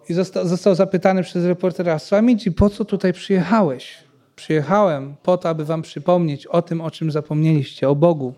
I 0.09 0.13
został, 0.13 0.47
został 0.47 0.75
zapytany 0.75 1.23
przez 1.23 1.45
reportera, 1.45 1.99
Swamici, 1.99 2.51
po 2.51 2.69
co 2.69 2.85
tutaj 2.85 3.13
przyjechałeś? 3.13 3.97
Przyjechałem 4.35 5.15
po 5.23 5.37
to, 5.37 5.49
aby 5.49 5.65
wam 5.65 5.81
przypomnieć 5.81 6.47
o 6.47 6.61
tym, 6.61 6.81
o 6.81 6.91
czym 6.91 7.11
zapomnieliście, 7.11 7.89
o 7.89 7.95
Bogu. 7.95 8.33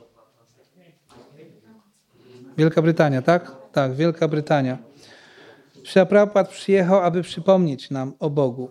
Wielka 2.57 2.81
Brytania, 2.81 3.21
tak? 3.21 3.51
Tak, 3.71 3.93
Wielka 3.93 4.27
Brytania. 4.27 4.77
Prabhupada 6.09 6.49
przyjechał, 6.49 6.99
aby 6.99 7.21
przypomnieć 7.21 7.89
nam 7.89 8.13
o 8.19 8.29
Bogu. 8.29 8.69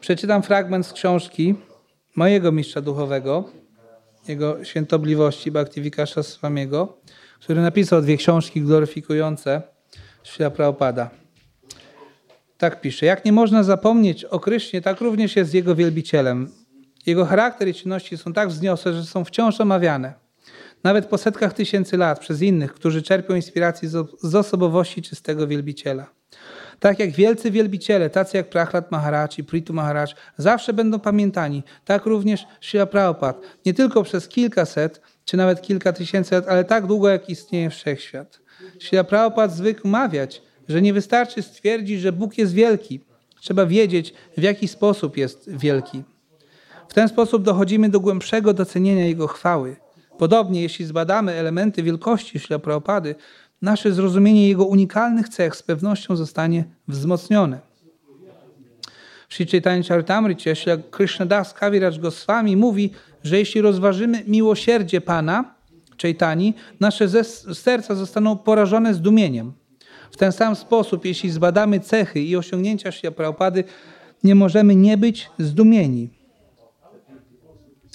Przeczytam 0.00 0.42
fragment 0.42 0.86
z 0.86 0.92
książki 0.92 1.54
mojego 2.16 2.52
mistrza 2.52 2.80
duchowego, 2.80 3.44
jego 4.28 4.64
świętobliwości 4.64 5.50
Bhaktivikasha 5.50 6.22
Swamiego, 6.22 6.96
który 7.40 7.60
napisał 7.60 8.02
dwie 8.02 8.16
książki 8.16 8.62
gloryfikujące 8.62 9.62
Śla 10.22 10.50
Prabhupada. 10.50 11.10
Tak 12.58 12.80
pisze. 12.80 13.06
Jak 13.06 13.24
nie 13.24 13.32
można 13.32 13.62
zapomnieć 13.62 14.24
o 14.24 14.40
Krysznie, 14.40 14.82
tak 14.82 15.00
również 15.00 15.36
jest 15.36 15.54
jego 15.54 15.74
wielbicielem. 15.74 16.50
Jego 17.06 17.24
charakter 17.24 17.68
i 17.68 17.74
czynności 17.74 18.18
są 18.18 18.32
tak 18.32 18.48
wzniosłe, 18.48 18.92
że 18.92 19.04
są 19.04 19.24
wciąż 19.24 19.60
omawiane. 19.60 20.14
Nawet 20.84 21.06
po 21.06 21.18
setkach 21.18 21.52
tysięcy 21.52 21.96
lat 21.96 22.18
przez 22.18 22.42
innych, 22.42 22.74
którzy 22.74 23.02
czerpią 23.02 23.34
inspiracji 23.34 23.88
z 24.22 24.34
osobowości 24.34 25.02
czystego 25.02 25.46
wielbiciela. 25.46 26.06
Tak 26.80 26.98
jak 26.98 27.10
wielcy 27.10 27.50
wielbiciele, 27.50 28.10
tacy 28.10 28.36
jak 28.36 28.50
Prachlat 28.50 28.90
Maharaj 28.90 29.28
i 29.38 29.44
Pritu 29.44 29.72
Maharaj, 29.72 30.06
zawsze 30.36 30.72
będą 30.72 31.00
pamiętani. 31.00 31.62
Tak 31.84 32.06
również 32.06 32.46
Srila 32.60 32.86
Prabhupada. 32.86 33.38
Nie 33.66 33.74
tylko 33.74 34.02
przez 34.02 34.28
kilkaset, 34.28 35.00
czy 35.24 35.36
nawet 35.36 35.62
kilka 35.62 35.92
tysięcy 35.92 36.34
lat, 36.34 36.48
ale 36.48 36.64
tak 36.64 36.86
długo, 36.86 37.08
jak 37.08 37.30
istnieje 37.30 37.70
wszechświat. 37.70 38.40
Srila 38.80 39.04
Prabhupada 39.04 39.54
zwykł 39.54 39.88
mawiać, 39.88 40.42
że 40.68 40.82
nie 40.82 40.92
wystarczy 40.92 41.42
stwierdzić, 41.42 42.00
że 42.00 42.12
Bóg 42.12 42.38
jest 42.38 42.52
wielki. 42.52 43.00
Trzeba 43.40 43.66
wiedzieć, 43.66 44.14
w 44.36 44.42
jaki 44.42 44.68
sposób 44.68 45.16
jest 45.16 45.50
wielki. 45.56 46.02
W 46.88 46.94
ten 46.94 47.08
sposób 47.08 47.42
dochodzimy 47.42 47.88
do 47.88 48.00
głębszego 48.00 48.54
docenienia 48.54 49.06
Jego 49.06 49.26
chwały. 49.26 49.76
Podobnie, 50.18 50.62
jeśli 50.62 50.84
zbadamy 50.84 51.32
elementy 51.32 51.82
wielkości 51.82 52.38
Śla 52.38 52.58
Prabhupady, 52.58 53.14
nasze 53.62 53.92
zrozumienie 53.92 54.48
Jego 54.48 54.64
unikalnych 54.64 55.28
cech 55.28 55.56
z 55.56 55.62
pewnością 55.62 56.16
zostanie 56.16 56.64
wzmocnione. 56.88 57.60
Sri 59.28 59.46
Chaitanya 59.46 59.82
Charitamrita 59.82 60.54
Śla 60.54 60.76
Krishnadas 60.90 61.54
Kaviraj 61.54 61.98
Goswami 61.98 62.56
mówi, 62.56 62.90
że 63.24 63.38
jeśli 63.38 63.60
rozważymy 63.60 64.24
miłosierdzie 64.26 65.00
Pana, 65.00 65.54
Chaitani, 66.02 66.54
nasze 66.80 67.08
serca 67.54 67.94
zostaną 67.94 68.36
porażone 68.36 68.94
zdumieniem. 68.94 69.52
W 70.10 70.16
ten 70.16 70.32
sam 70.32 70.56
sposób, 70.56 71.04
jeśli 71.04 71.30
zbadamy 71.30 71.80
cechy 71.80 72.20
i 72.20 72.36
osiągnięcia 72.36 72.92
Śla 72.92 73.10
Prabhupady, 73.10 73.64
nie 74.24 74.34
możemy 74.34 74.76
nie 74.76 74.96
być 74.96 75.30
zdumieni. 75.38 76.10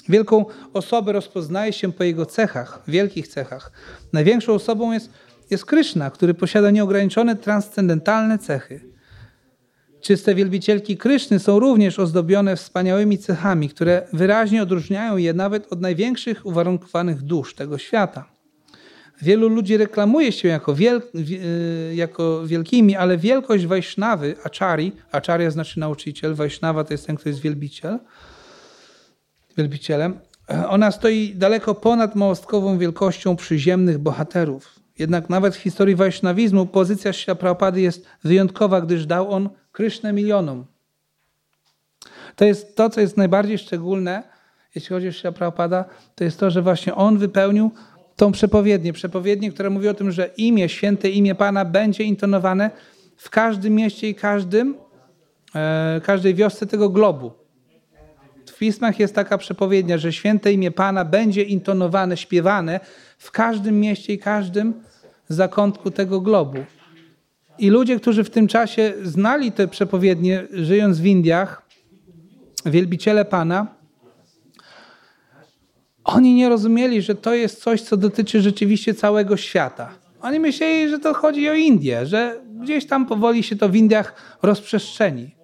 Wielką 0.08 0.44
osobę 0.72 1.12
rozpoznaje 1.12 1.72
się 1.72 1.92
po 1.92 2.04
jego 2.04 2.26
cechach, 2.26 2.82
wielkich 2.88 3.28
cechach. 3.28 3.72
Największą 4.12 4.52
osobą 4.52 4.92
jest, 4.92 5.10
jest 5.52 5.64
Kryszna, 5.64 6.10
który 6.10 6.34
posiada 6.34 6.70
nieograniczone 6.70 7.36
transcendentalne 7.36 8.38
cechy. 8.38 8.80
Czyste 10.00 10.34
wielbicielki 10.34 10.96
Kryszny 10.96 11.38
są 11.38 11.58
również 11.58 11.98
ozdobione 11.98 12.56
wspaniałymi 12.56 13.18
cechami, 13.18 13.68
które 13.68 14.02
wyraźnie 14.12 14.62
odróżniają 14.62 15.16
je 15.16 15.34
nawet 15.34 15.72
od 15.72 15.80
największych 15.80 16.46
uwarunkowanych 16.46 17.22
dusz 17.22 17.54
tego 17.54 17.78
świata. 17.78 18.24
Wielu 19.22 19.48
ludzi 19.48 19.76
reklamuje 19.76 20.32
się 20.32 20.48
jako, 20.48 20.74
wiel, 20.74 21.02
e, 21.14 21.94
jako 21.94 22.46
wielkimi, 22.46 22.96
ale 22.96 23.18
wielkość 23.18 23.66
Wajsznawy, 23.66 24.34
Achari, 24.44 24.92
Acharya 25.12 25.50
znaczy 25.50 25.80
nauczyciel, 25.80 26.34
Wajsznawa 26.34 26.84
to 26.84 26.94
jest 26.94 27.06
ten, 27.06 27.16
kto 27.16 27.28
jest 27.28 27.40
wielbiciel, 27.40 27.98
wielbicielem, 29.56 30.18
ona 30.68 30.90
stoi 30.90 31.34
daleko 31.34 31.74
ponad 31.74 32.14
małostkową 32.14 32.78
wielkością 32.78 33.36
przyziemnych 33.36 33.98
bohaterów. 33.98 34.81
Jednak 35.02 35.30
nawet 35.30 35.56
w 35.56 35.58
historii 35.58 35.96
wajsznawizmu 35.96 36.66
pozycja 36.66 37.12
Śla 37.12 37.34
Prabhupady 37.34 37.80
jest 37.80 38.06
wyjątkowa, 38.24 38.80
gdyż 38.80 39.06
dał 39.06 39.32
on 39.32 39.48
Krysznę 39.72 40.12
milionom. 40.12 40.64
To 42.36 42.44
jest 42.44 42.76
to, 42.76 42.90
co 42.90 43.00
jest 43.00 43.16
najbardziej 43.16 43.58
szczególne, 43.58 44.22
jeśli 44.74 44.88
chodzi 44.88 45.08
o 45.08 45.12
Śla 45.12 45.32
Prabhupada, 45.32 45.84
to 46.14 46.24
jest 46.24 46.40
to, 46.40 46.50
że 46.50 46.62
właśnie 46.62 46.94
on 46.94 47.18
wypełnił 47.18 47.70
tą 48.16 48.32
przepowiednię. 48.32 48.92
Przepowiednię, 48.92 49.50
która 49.52 49.70
mówi 49.70 49.88
o 49.88 49.94
tym, 49.94 50.12
że 50.12 50.30
imię, 50.36 50.68
święte 50.68 51.10
imię 51.10 51.34
Pana 51.34 51.64
będzie 51.64 52.04
intonowane 52.04 52.70
w 53.16 53.30
każdym 53.30 53.74
mieście 53.74 54.08
i 54.08 54.14
każdym, 54.14 54.74
e, 55.54 56.00
każdej 56.04 56.34
wiosce 56.34 56.66
tego 56.66 56.88
globu. 56.88 57.32
W 58.46 58.58
pismach 58.58 59.00
jest 59.00 59.14
taka 59.14 59.38
przepowiednia, 59.38 59.98
że 59.98 60.12
święte 60.12 60.52
imię 60.52 60.70
Pana 60.70 61.04
będzie 61.04 61.42
intonowane, 61.42 62.16
śpiewane 62.16 62.80
w 63.18 63.30
każdym 63.30 63.80
mieście 63.80 64.12
i 64.12 64.18
każdym 64.18 64.91
zakątku 65.32 65.90
tego 65.90 66.20
globu. 66.20 66.58
I 67.58 67.70
ludzie, 67.70 68.00
którzy 68.00 68.24
w 68.24 68.30
tym 68.30 68.48
czasie 68.48 68.92
znali 69.02 69.52
te 69.52 69.68
przepowiednie, 69.68 70.46
żyjąc 70.52 71.00
w 71.00 71.06
Indiach, 71.06 71.62
wielbiciele 72.66 73.24
Pana, 73.24 73.66
oni 76.04 76.34
nie 76.34 76.48
rozumieli, 76.48 77.02
że 77.02 77.14
to 77.14 77.34
jest 77.34 77.62
coś, 77.62 77.82
co 77.82 77.96
dotyczy 77.96 78.40
rzeczywiście 78.40 78.94
całego 78.94 79.36
świata. 79.36 79.88
Oni 80.20 80.40
myśleli, 80.40 80.90
że 80.90 80.98
to 80.98 81.14
chodzi 81.14 81.48
o 81.48 81.54
Indię, 81.54 82.06
że 82.06 82.40
gdzieś 82.60 82.86
tam 82.86 83.06
powoli 83.06 83.42
się 83.42 83.56
to 83.56 83.68
w 83.68 83.76
Indiach 83.76 84.38
rozprzestrzeni. 84.42 85.34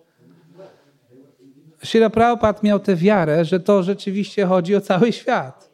Srila 1.85 2.11
Prabhupada 2.11 2.61
miał 2.63 2.81
tę 2.81 2.97
wiarę, 2.97 3.45
że 3.45 3.61
to 3.61 3.83
rzeczywiście 3.83 4.47
chodzi 4.47 4.77
o 4.77 4.81
cały 4.81 5.13
świat. 5.13 5.68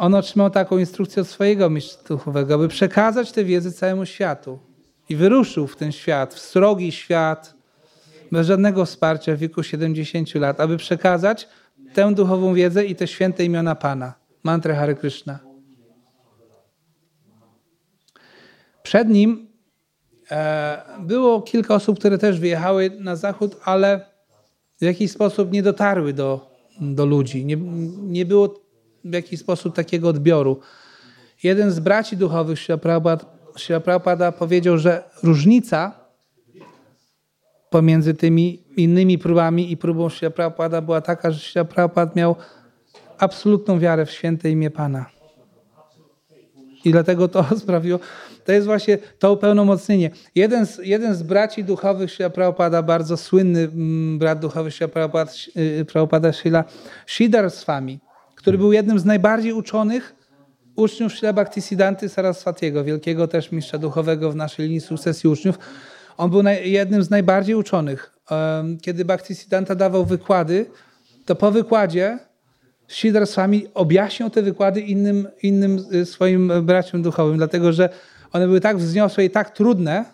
On 0.00 0.14
otrzymał 0.14 0.50
taką 0.50 0.78
instrukcję 0.78 1.22
od 1.22 1.28
swojego 1.28 1.70
mistrza 1.70 1.98
duchowego, 2.08 2.54
aby 2.54 2.68
przekazać 2.68 3.32
tę 3.32 3.44
wiedzę 3.44 3.72
całemu 3.72 4.06
światu. 4.06 4.58
I 5.08 5.16
wyruszył 5.16 5.66
w 5.66 5.76
ten 5.76 5.92
świat, 5.92 6.34
w 6.34 6.38
srogi 6.38 6.92
świat, 6.92 7.54
bez 8.32 8.46
żadnego 8.46 8.84
wsparcia 8.84 9.36
w 9.36 9.38
wieku 9.38 9.62
70 9.62 10.34
lat, 10.34 10.60
aby 10.60 10.76
przekazać 10.76 11.48
tę 11.94 12.14
duchową 12.14 12.54
wiedzę 12.54 12.84
i 12.86 12.96
te 12.96 13.06
święte 13.06 13.44
imiona 13.44 13.74
Pana. 13.74 14.14
Mantrę 14.42 14.74
Hare 14.74 14.94
Krishna. 14.94 15.38
Przed 18.82 19.08
nim 19.08 19.48
e, 20.30 20.82
było 21.00 21.42
kilka 21.42 21.74
osób, 21.74 21.98
które 21.98 22.18
też 22.18 22.40
wyjechały 22.40 22.90
na 23.00 23.16
zachód, 23.16 23.56
ale 23.64 24.06
w 24.80 24.84
jakiś 24.84 25.10
sposób 25.10 25.52
nie 25.52 25.62
dotarły 25.62 26.12
do, 26.12 26.50
do 26.80 27.06
ludzi. 27.06 27.44
Nie, 27.44 27.56
nie 27.96 28.26
było 28.26 28.69
w 29.04 29.12
jakiś 29.12 29.40
sposób 29.40 29.74
takiego 29.74 30.08
odbioru. 30.08 30.60
Jeden 31.42 31.70
z 31.70 31.80
braci 31.80 32.16
duchowych 32.16 32.58
Śla 33.56 33.80
Prabhupada 33.80 34.32
powiedział, 34.32 34.78
że 34.78 35.02
różnica 35.22 36.00
pomiędzy 37.70 38.14
tymi 38.14 38.62
innymi 38.76 39.18
próbami 39.18 39.72
i 39.72 39.76
próbą 39.76 40.08
Śla 40.08 40.30
Prabhupada 40.30 40.80
była 40.80 41.00
taka, 41.00 41.30
że 41.30 41.40
Śla 41.40 41.64
Prabhupada 41.64 42.12
miał 42.16 42.36
absolutną 43.18 43.78
wiarę 43.78 44.06
w 44.06 44.10
święte 44.10 44.50
imię 44.50 44.70
Pana. 44.70 45.06
I 46.84 46.92
dlatego 46.92 47.28
to 47.28 47.44
sprawiło, 47.62 47.98
to 48.44 48.52
jest 48.52 48.66
właśnie 48.66 48.98
to 49.18 49.32
upełnomocnienie. 49.32 50.10
Jeden 50.34 50.66
z, 50.66 50.78
jeden 50.78 51.14
z 51.14 51.22
braci 51.22 51.64
duchowych 51.64 52.12
Śla 52.12 52.30
Prabhupada, 52.30 52.82
bardzo 52.82 53.16
słynny 53.16 53.60
mm, 53.60 54.18
brat 54.18 54.38
duchowy 54.38 54.70
Śla 54.70 54.88
Prabhupada, 54.88 55.32
Prabhupada 55.92 56.32
Śla 56.32 56.64
Shidar 57.06 57.50
Swami, 57.50 58.00
który 58.40 58.58
był 58.58 58.72
jednym 58.72 58.98
z 58.98 59.04
najbardziej 59.04 59.52
uczonych 59.52 60.14
uczniów 60.76 61.12
Śla 61.12 61.32
Bhaktisiddhanty 61.32 62.08
Saraswatiego, 62.08 62.84
wielkiego 62.84 63.28
też 63.28 63.52
mistrza 63.52 63.78
duchowego 63.78 64.32
w 64.32 64.36
naszej 64.36 64.64
linii 64.64 64.80
sukcesji 64.80 65.30
uczniów. 65.30 65.58
On 66.16 66.30
był 66.30 66.42
jednym 66.62 67.02
z 67.02 67.10
najbardziej 67.10 67.54
uczonych. 67.54 68.12
Kiedy 68.82 69.04
Bhaktisiddhanta 69.04 69.74
dawał 69.74 70.04
wykłady, 70.04 70.66
to 71.26 71.34
po 71.34 71.50
wykładzie 71.50 72.18
Shidar 72.88 73.26
Swami 73.26 73.66
objaśniał 73.74 74.30
te 74.30 74.42
wykłady 74.42 74.80
innym, 74.80 75.28
innym 75.42 75.84
y, 75.92 76.06
swoim 76.06 76.52
braciom 76.62 77.02
duchowym, 77.02 77.36
dlatego 77.36 77.72
że 77.72 77.88
one 78.32 78.46
były 78.46 78.60
tak 78.60 78.78
wzniosłe 78.78 79.24
i 79.24 79.30
tak 79.30 79.50
trudne, 79.50 80.04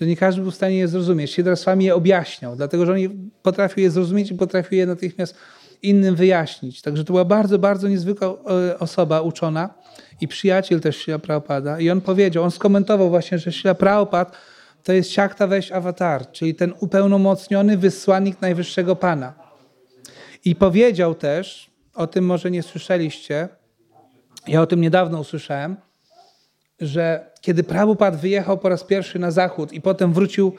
że 0.00 0.06
nie 0.06 0.16
każdy 0.16 0.42
był 0.42 0.50
w 0.50 0.54
stanie 0.54 0.76
je 0.76 0.88
zrozumieć. 0.88 1.30
Shidar 1.32 1.56
Swami 1.56 1.84
je 1.84 1.94
objaśniał, 1.94 2.56
dlatego 2.56 2.86
że 2.86 2.92
on 2.92 2.98
potrafił 3.42 3.82
je 3.82 3.90
zrozumieć 3.90 4.30
i 4.30 4.34
potrafił 4.34 4.78
je 4.78 4.86
natychmiast 4.86 5.34
innym 5.82 6.14
wyjaśnić. 6.14 6.82
Także 6.82 7.04
to 7.04 7.12
była 7.12 7.24
bardzo, 7.24 7.58
bardzo 7.58 7.88
niezwykła 7.88 8.28
e, 8.28 8.78
osoba 8.78 9.20
uczona 9.20 9.74
i 10.20 10.28
przyjaciel 10.28 10.80
też 10.80 10.96
Srila 10.96 11.18
Prabhupada. 11.18 11.80
I 11.80 11.90
on 11.90 12.00
powiedział, 12.00 12.44
on 12.44 12.50
skomentował 12.50 13.10
właśnie, 13.10 13.38
że 13.38 13.52
Srila 13.52 13.74
Prabhupada 13.74 14.30
to 14.84 14.92
jest 14.92 15.10
siakta 15.10 15.46
weź 15.46 15.72
awatar, 15.72 16.32
czyli 16.32 16.54
ten 16.54 16.72
upełnomocniony 16.80 17.76
wysłannik 17.76 18.40
Najwyższego 18.40 18.96
Pana. 18.96 19.34
I 20.44 20.56
powiedział 20.56 21.14
też, 21.14 21.70
o 21.94 22.06
tym 22.06 22.26
może 22.26 22.50
nie 22.50 22.62
słyszeliście, 22.62 23.48
ja 24.46 24.62
o 24.62 24.66
tym 24.66 24.80
niedawno 24.80 25.20
usłyszałem, 25.20 25.76
że 26.80 27.30
kiedy 27.40 27.62
Prabhupada 27.62 28.16
wyjechał 28.16 28.58
po 28.58 28.68
raz 28.68 28.84
pierwszy 28.84 29.18
na 29.18 29.30
zachód 29.30 29.72
i 29.72 29.80
potem 29.80 30.12
wrócił 30.12 30.54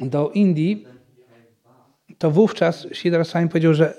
do 0.00 0.30
Indii, 0.30 0.86
to 2.22 2.30
wówczas 2.30 2.86
Sidra 2.92 3.24
Swami 3.24 3.48
powiedział, 3.48 3.74
że 3.74 3.94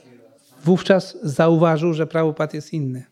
wówczas 0.63 1.17
zauważył, 1.23 1.93
że 1.93 2.07
Prabhupada 2.07 2.51
jest 2.53 2.73
inny. 2.73 3.03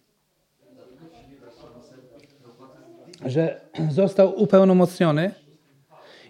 Że 3.26 3.62
został 3.90 4.42
upełnomocniony 4.42 5.32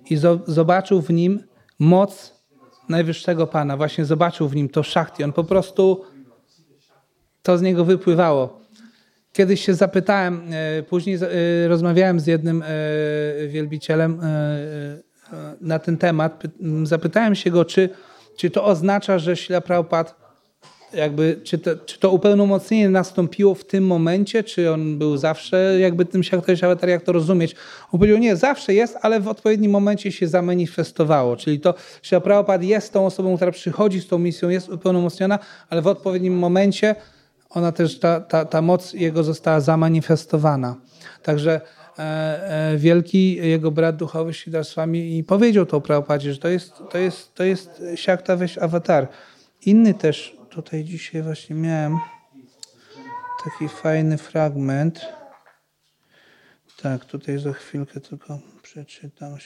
i 0.09 0.17
zobaczył 0.47 1.01
w 1.01 1.09
nim 1.09 1.43
moc 1.79 2.41
Najwyższego 2.89 3.47
Pana. 3.47 3.77
Właśnie 3.77 4.05
zobaczył 4.05 4.47
w 4.47 4.55
nim 4.55 4.69
to 4.69 4.83
szachti. 4.83 5.23
On 5.23 5.33
po 5.33 5.43
prostu 5.43 6.03
to 7.43 7.57
z 7.57 7.61
niego 7.61 7.85
wypływało. 7.85 8.61
Kiedyś 9.33 9.65
się 9.65 9.73
zapytałem, 9.73 10.41
e, 10.51 10.83
później 10.83 11.15
e, 11.15 11.67
rozmawiałem 11.67 12.19
z 12.19 12.27
jednym 12.27 12.63
e, 12.63 12.67
wielbicielem 13.47 14.21
na 15.61 15.79
ten 15.79 15.97
temat. 15.97 16.43
Zapytałem 16.83 17.35
się 17.35 17.51
go, 17.51 17.65
czy, 17.65 17.89
czy 18.37 18.49
to 18.49 18.65
oznacza, 18.65 19.19
że 19.19 19.35
Śla 19.35 19.61
jakby, 20.93 21.39
czy 21.43 21.57
to, 21.57 21.75
czy 21.85 21.99
to 21.99 22.11
upełnomocnienie 22.11 22.89
nastąpiło 22.89 23.55
w 23.55 23.65
tym 23.65 23.87
momencie, 23.87 24.43
czy 24.43 24.71
on 24.71 24.97
był 24.97 25.17
zawsze 25.17 25.79
jakby 25.79 26.05
tym 26.05 26.23
Avatar, 26.63 26.89
jak 26.89 27.03
to 27.03 27.11
rozumieć? 27.11 27.55
On 27.91 27.99
powiedział, 27.99 28.17
nie, 28.17 28.35
zawsze 28.35 28.73
jest, 28.73 28.97
ale 29.01 29.19
w 29.19 29.27
odpowiednim 29.27 29.71
momencie 29.71 30.11
się 30.11 30.27
zamanifestowało, 30.27 31.35
czyli 31.35 31.59
to, 31.59 31.73
że 32.03 32.15
jest 32.63 32.93
tą 32.93 33.05
osobą, 33.05 33.35
która 33.35 33.51
przychodzi 33.51 34.01
z 34.01 34.07
tą 34.07 34.19
misją, 34.19 34.49
jest 34.49 34.69
upełnomocniona, 34.69 35.39
ale 35.69 35.81
w 35.81 35.87
odpowiednim 35.87 36.37
momencie 36.37 36.95
ona 37.49 37.71
też, 37.71 37.99
ta, 37.99 38.19
ta, 38.19 38.45
ta 38.45 38.61
moc 38.61 38.93
jego 38.93 39.23
została 39.23 39.59
zamanifestowana. 39.59 40.75
Także 41.23 41.61
wielki 42.77 43.35
jego 43.35 43.71
brat 43.71 43.95
duchowy 43.95 44.33
Siddhar 44.33 44.65
Swami 44.65 45.17
i 45.17 45.23
powiedział 45.23 45.65
to 45.65 45.81
Prabhupadzie, 45.81 46.33
że 46.33 46.39
to 46.39 46.47
jest, 46.47 46.73
to 46.91 46.97
jest, 46.97 47.35
to 47.35 47.43
jest 47.43 47.83
Shakta 47.95 48.35
Wesh 48.35 48.57
Avatar. 48.57 49.07
Inny 49.65 49.93
też 49.93 50.37
tutaj 50.49 50.83
dzisiaj 50.83 51.21
właśnie 51.21 51.55
miałem 51.55 51.99
taki 53.43 53.69
fajny 53.69 54.17
fragment. 54.17 55.05
Tak, 56.81 57.05
tutaj 57.05 57.39
za 57.39 57.53
chwilkę 57.53 57.99
tylko 57.99 58.39
przeczytam. 58.61 59.37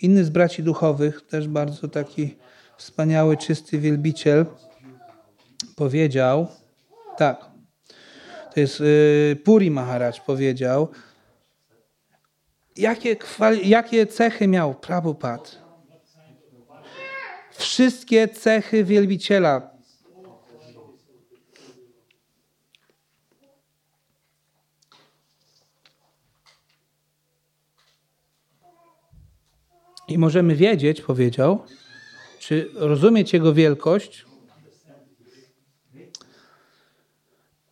Inny 0.00 0.24
z 0.24 0.30
braci 0.30 0.62
duchowych, 0.62 1.26
też 1.26 1.48
bardzo 1.48 1.88
taki 1.88 2.36
wspaniały, 2.76 3.36
czysty 3.36 3.78
wielbiciel, 3.78 4.46
powiedział, 5.76 6.46
tak, 7.16 7.51
to 8.54 8.60
jest 8.60 8.80
y, 8.80 9.36
Puri 9.44 9.70
Maharaj 9.70 10.12
powiedział, 10.26 10.88
jakie, 12.76 13.16
jakie 13.62 14.06
cechy 14.06 14.48
miał 14.48 14.74
Prabhupada 14.74 15.62
wszystkie 17.62 18.28
cechy 18.28 18.84
wielbiciela. 18.84 19.72
I 30.08 30.18
możemy 30.18 30.56
wiedzieć, 30.56 31.00
powiedział, 31.00 31.64
czy 32.38 32.70
rozumieć 32.74 33.32
Jego 33.32 33.54
wielkość, 33.54 34.24
y, 35.94 37.71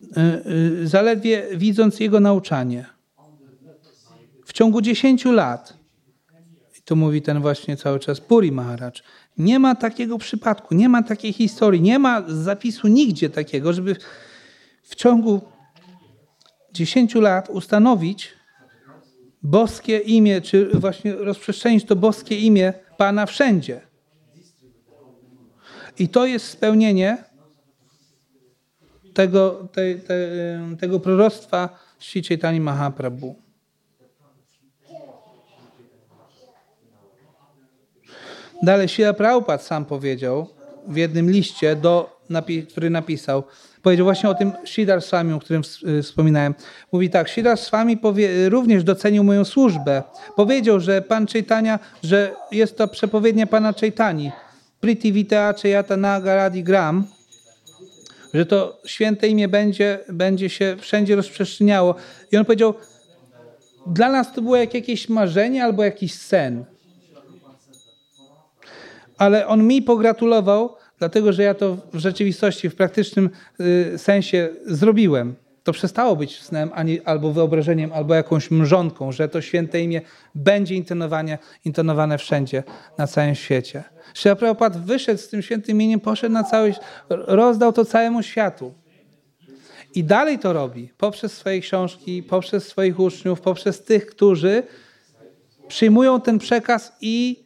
zaledwie 0.83 1.47
widząc 1.55 1.99
Jego 1.99 2.19
nauczanie. 2.19 2.85
W 4.45 4.53
ciągu 4.53 4.81
10 4.81 5.25
lat, 5.25 5.77
i 6.79 6.81
to 6.81 6.95
mówi 6.95 7.21
ten 7.21 7.41
właśnie 7.41 7.77
cały 7.77 7.99
czas 7.99 8.21
Puri 8.21 8.51
Maharaj, 8.51 8.91
nie 9.37 9.59
ma 9.59 9.75
takiego 9.75 10.17
przypadku, 10.17 10.75
nie 10.75 10.89
ma 10.89 11.03
takiej 11.03 11.33
historii, 11.33 11.81
nie 11.81 11.99
ma 11.99 12.23
zapisu 12.27 12.87
nigdzie 12.87 13.29
takiego, 13.29 13.73
żeby 13.73 13.95
w 14.83 14.95
ciągu 14.95 15.41
10 16.73 17.15
lat 17.15 17.49
ustanowić 17.49 18.29
boskie 19.43 19.97
imię, 19.97 20.41
czy 20.41 20.69
właśnie 20.73 21.13
rozprzestrzenić 21.13 21.85
to 21.85 21.95
boskie 21.95 22.39
imię 22.39 22.73
Pana 22.97 23.25
wszędzie. 23.25 23.81
I 25.99 26.09
to 26.09 26.25
jest 26.25 26.47
spełnienie 26.47 27.23
tego, 29.13 29.67
te, 29.71 29.95
te, 29.95 30.15
tego 30.79 30.99
proroctwa 30.99 31.69
Sri 31.99 32.59
Mahaprabhu. 32.59 33.35
Dalej 38.63 38.87
Sila 38.87 39.13
Prabhupada 39.13 39.63
sam 39.63 39.85
powiedział 39.85 40.47
w 40.87 40.95
jednym 40.95 41.31
liście, 41.31 41.75
do, 41.75 42.21
który 42.69 42.89
napisał, 42.89 43.43
powiedział 43.81 44.05
właśnie 44.05 44.29
o 44.29 44.33
tym 44.33 44.51
Siddhar 44.65 45.01
Swami, 45.01 45.33
o 45.33 45.39
którym 45.39 45.61
y, 45.87 46.03
wspominałem. 46.03 46.55
Mówi 46.91 47.09
tak, 47.09 47.29
Siddhar 47.29 47.57
Swami 47.57 47.97
powie, 47.97 48.49
również 48.49 48.83
docenił 48.83 49.23
moją 49.23 49.45
służbę. 49.45 50.03
Powiedział, 50.35 50.79
że 50.79 51.01
Pan 51.01 51.27
Chaitanya, 51.27 51.79
że 52.03 52.35
jest 52.51 52.77
to 52.77 52.87
przepowiednia 52.87 53.47
Pana 53.47 53.73
Chaitani. 53.73 54.31
Priti 54.79 55.13
Vitea 55.13 55.53
Chayata 55.61 55.97
Nagaradi 55.97 56.63
Gram, 56.63 57.07
że 58.33 58.45
to 58.45 58.81
święte 58.85 59.27
imię 59.27 59.47
będzie, 59.47 59.99
będzie 60.09 60.49
się 60.49 60.77
wszędzie 60.79 61.15
rozprzestrzeniało. 61.15 61.95
I 62.31 62.37
on 62.37 62.45
powiedział, 62.45 62.73
dla 63.87 64.11
nas 64.11 64.33
to 64.33 64.41
było 64.41 64.55
jak 64.55 64.73
jakieś 64.73 65.09
marzenie 65.09 65.63
albo 65.63 65.83
jakiś 65.83 66.13
sen 66.13 66.65
ale 69.21 69.47
on 69.47 69.67
mi 69.67 69.81
pogratulował, 69.81 70.75
dlatego 70.99 71.33
że 71.33 71.43
ja 71.43 71.53
to 71.53 71.77
w 71.93 71.97
rzeczywistości, 71.97 72.69
w 72.69 72.75
praktycznym 72.75 73.29
y, 73.59 73.97
sensie 73.97 74.49
zrobiłem. 74.65 75.35
To 75.63 75.71
przestało 75.71 76.15
być 76.15 76.41
snem 76.41 76.71
ani, 76.73 77.01
albo 77.01 77.33
wyobrażeniem, 77.33 77.93
albo 77.93 78.15
jakąś 78.15 78.51
mrzonką, 78.51 79.11
że 79.11 79.29
to 79.29 79.41
święte 79.41 79.81
imię 79.81 80.01
będzie 80.35 80.75
intonowane, 80.75 81.37
intonowane 81.65 82.17
wszędzie, 82.17 82.63
na 82.97 83.07
całym 83.07 83.35
świecie. 83.35 83.83
Srila 84.13 84.69
wyszedł 84.69 85.21
z 85.21 85.29
tym 85.29 85.41
świętym 85.41 85.75
imieniem, 85.75 85.99
poszedł 85.99 86.33
na 86.33 86.43
cały, 86.43 86.73
rozdał 87.09 87.73
to 87.73 87.85
całemu 87.85 88.23
światu. 88.23 88.73
I 89.95 90.03
dalej 90.03 90.39
to 90.39 90.53
robi, 90.53 90.89
poprzez 90.97 91.33
swoje 91.33 91.59
książki, 91.59 92.23
poprzez 92.23 92.67
swoich 92.67 92.99
uczniów, 92.99 93.41
poprzez 93.41 93.83
tych, 93.83 94.05
którzy 94.05 94.63
przyjmują 95.67 96.21
ten 96.21 96.39
przekaz 96.39 96.93
i 97.01 97.45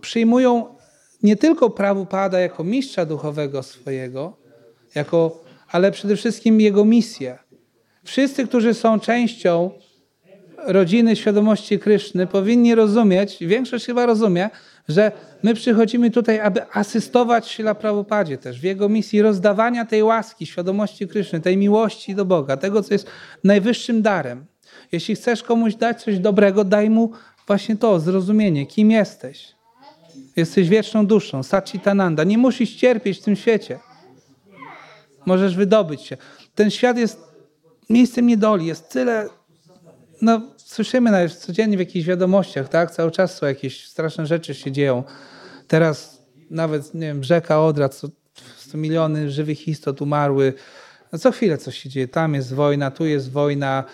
przyjmują 0.00 0.74
nie 1.22 1.36
tylko 1.36 1.70
Prabhupada 1.70 2.40
jako 2.40 2.64
mistrza 2.64 3.06
duchowego 3.06 3.62
swojego, 3.62 4.36
jako, 4.94 5.43
ale 5.74 5.90
przede 5.90 6.16
wszystkim 6.16 6.60
jego 6.60 6.84
misję. 6.84 7.38
Wszyscy, 8.04 8.46
którzy 8.46 8.74
są 8.74 9.00
częścią 9.00 9.70
rodziny 10.66 11.16
świadomości 11.16 11.78
Kryszny, 11.78 12.26
powinni 12.26 12.74
rozumieć, 12.74 13.36
większość 13.40 13.86
chyba 13.86 14.06
rozumie, 14.06 14.50
że 14.88 15.12
my 15.42 15.54
przychodzimy 15.54 16.10
tutaj, 16.10 16.40
aby 16.40 16.60
asystować 16.72 17.48
Śla 17.48 17.74
Prabhupadzie 17.74 18.38
też 18.38 18.60
w 18.60 18.62
jego 18.62 18.88
misji 18.88 19.22
rozdawania 19.22 19.84
tej 19.84 20.02
łaski, 20.02 20.46
świadomości 20.46 21.08
Kryszny, 21.08 21.40
tej 21.40 21.56
miłości 21.56 22.14
do 22.14 22.24
Boga, 22.24 22.56
tego, 22.56 22.82
co 22.82 22.94
jest 22.94 23.06
najwyższym 23.44 24.02
darem. 24.02 24.46
Jeśli 24.92 25.14
chcesz 25.14 25.42
komuś 25.42 25.74
dać 25.74 26.02
coś 26.02 26.18
dobrego, 26.18 26.64
daj 26.64 26.90
mu 26.90 27.10
właśnie 27.46 27.76
to, 27.76 28.00
zrozumienie, 28.00 28.66
kim 28.66 28.90
jesteś. 28.90 29.54
Jesteś 30.36 30.68
wieczną 30.68 31.06
duszą, 31.06 31.42
Satchitananda. 31.42 32.24
Nie 32.24 32.38
musisz 32.38 32.74
cierpieć 32.74 33.18
w 33.18 33.22
tym 33.22 33.36
świecie. 33.36 33.78
Możesz 35.26 35.56
wydobyć 35.56 36.02
się. 36.02 36.16
Ten 36.54 36.70
świat 36.70 36.98
jest 36.98 37.20
miejscem 37.90 38.26
niedoli. 38.26 38.66
Jest 38.66 38.88
tyle... 38.88 39.28
No, 40.22 40.40
słyszymy 40.56 41.10
nawet 41.10 41.34
codziennie 41.34 41.76
w 41.76 41.80
jakichś 41.80 42.06
wiadomościach, 42.06 42.68
tak? 42.68 42.90
Cały 42.90 43.10
czas 43.10 43.36
są 43.36 43.46
jakieś 43.46 43.88
straszne 43.88 44.26
rzeczy 44.26 44.54
się 44.54 44.72
dzieją. 44.72 45.04
Teraz 45.68 46.22
nawet, 46.50 46.94
nie 46.94 47.06
wiem, 47.06 47.24
rzeka 47.24 47.60
Odra, 47.60 47.88
co, 47.88 48.08
co 48.68 48.78
miliony 48.78 49.30
żywych 49.30 49.68
istot 49.68 50.02
umarły. 50.02 50.54
No 51.12 51.18
co 51.18 51.32
chwilę 51.32 51.58
coś 51.58 51.78
się 51.78 51.88
dzieje. 51.88 52.08
Tam 52.08 52.34
jest 52.34 52.54
wojna, 52.54 52.90
tu 52.90 53.06
jest 53.06 53.30
wojna 53.30 53.84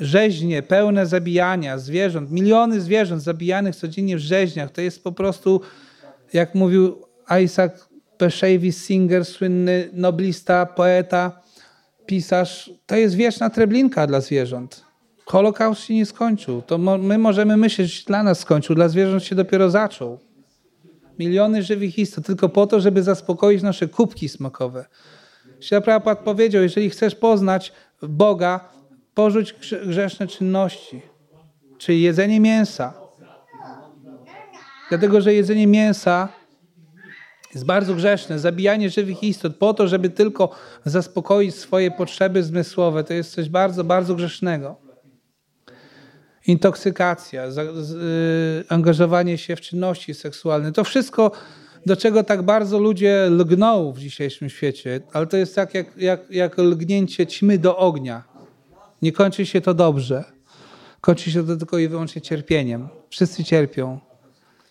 rzeźnie 0.00 0.62
pełne 0.62 1.06
zabijania 1.06 1.78
zwierząt, 1.78 2.30
miliony 2.30 2.80
zwierząt 2.80 3.22
zabijanych 3.22 3.76
codziennie 3.76 4.16
w 4.16 4.20
rzeźniach. 4.20 4.70
To 4.70 4.80
jest 4.80 5.04
po 5.04 5.12
prostu 5.12 5.60
jak 6.32 6.54
mówił 6.54 7.02
Isaac 7.44 7.72
Bashevis 8.18 8.86
Singer, 8.86 9.24
słynny 9.24 9.88
noblista, 9.92 10.66
poeta, 10.66 11.40
pisarz, 12.06 12.70
to 12.86 12.96
jest 12.96 13.14
wieczna 13.14 13.50
treblinka 13.50 14.06
dla 14.06 14.20
zwierząt. 14.20 14.84
Holokaust 15.26 15.82
się 15.82 15.94
nie 15.94 16.06
skończył. 16.06 16.62
To 16.62 16.78
my 16.78 17.18
możemy 17.18 17.56
myśleć, 17.56 17.98
że 17.98 18.04
dla 18.04 18.22
nas 18.22 18.38
skończył, 18.38 18.76
dla 18.76 18.88
zwierząt 18.88 19.24
się 19.24 19.34
dopiero 19.34 19.70
zaczął. 19.70 20.18
Miliony 21.18 21.62
żywych 21.62 21.98
istot, 21.98 22.26
tylko 22.26 22.48
po 22.48 22.66
to, 22.66 22.80
żeby 22.80 23.02
zaspokoić 23.02 23.62
nasze 23.62 23.88
kubki 23.88 24.28
smakowe. 24.28 24.84
Prabhupada 25.84 26.22
powiedział, 26.22 26.62
jeżeli 26.62 26.90
chcesz 26.90 27.14
poznać 27.14 27.72
Boga, 28.02 28.68
porzuć 29.14 29.54
grzeszne 29.86 30.26
czynności, 30.26 31.02
czyli 31.78 32.02
jedzenie 32.02 32.40
mięsa, 32.40 33.04
Dlatego, 34.88 35.20
że 35.20 35.34
jedzenie 35.34 35.66
mięsa 35.66 36.28
jest 37.54 37.66
bardzo 37.66 37.94
grzeszne. 37.94 38.38
Zabijanie 38.38 38.90
żywych 38.90 39.22
istot 39.22 39.56
po 39.56 39.74
to, 39.74 39.88
żeby 39.88 40.10
tylko 40.10 40.50
zaspokoić 40.84 41.54
swoje 41.54 41.90
potrzeby 41.90 42.42
zmysłowe, 42.42 43.04
to 43.04 43.14
jest 43.14 43.32
coś 43.32 43.48
bardzo, 43.48 43.84
bardzo 43.84 44.14
grzesznego. 44.14 44.76
Intoksykacja, 46.46 47.46
y, 47.46 47.50
angażowanie 48.68 49.38
się 49.38 49.56
w 49.56 49.60
czynności 49.60 50.14
seksualne, 50.14 50.72
to 50.72 50.84
wszystko, 50.84 51.30
do 51.86 51.96
czego 51.96 52.24
tak 52.24 52.42
bardzo 52.42 52.78
ludzie 52.78 53.26
lgną 53.30 53.92
w 53.92 53.98
dzisiejszym 53.98 54.48
świecie, 54.50 55.00
ale 55.12 55.26
to 55.26 55.36
jest 55.36 55.54
tak 55.54 55.74
jak, 55.74 55.96
jak, 55.96 56.20
jak 56.30 56.58
lgnięcie 56.58 57.26
ćmy 57.26 57.58
do 57.58 57.76
ognia. 57.76 58.22
Nie 59.02 59.12
kończy 59.12 59.46
się 59.46 59.60
to 59.60 59.74
dobrze. 59.74 60.24
Kończy 61.00 61.30
się 61.30 61.46
to 61.46 61.56
tylko 61.56 61.78
i 61.78 61.88
wyłącznie 61.88 62.22
cierpieniem. 62.22 62.88
Wszyscy 63.10 63.44
cierpią. 63.44 64.00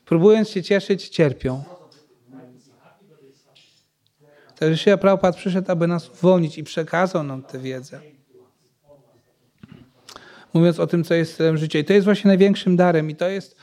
Próbując 0.05 0.49
się 0.49 0.63
cieszyć, 0.63 1.09
cierpią. 1.09 1.63
Także 4.63 4.77
się 4.77 4.97
Prabhupada 4.97 5.37
przyszedł, 5.37 5.71
aby 5.71 5.87
nas 5.87 6.09
uwolnić 6.09 6.57
i 6.57 6.63
przekazał 6.63 7.23
nam 7.23 7.43
tę 7.43 7.59
wiedzę. 7.59 7.99
Mówiąc 10.53 10.79
o 10.79 10.87
tym, 10.87 11.03
co 11.03 11.13
jest 11.13 11.33
stylem 11.33 11.57
życia. 11.57 11.79
I 11.79 11.83
to 11.83 11.93
jest 11.93 12.05
właśnie 12.05 12.27
największym 12.27 12.75
darem. 12.75 13.09
I 13.09 13.15
to 13.15 13.29
jest 13.29 13.55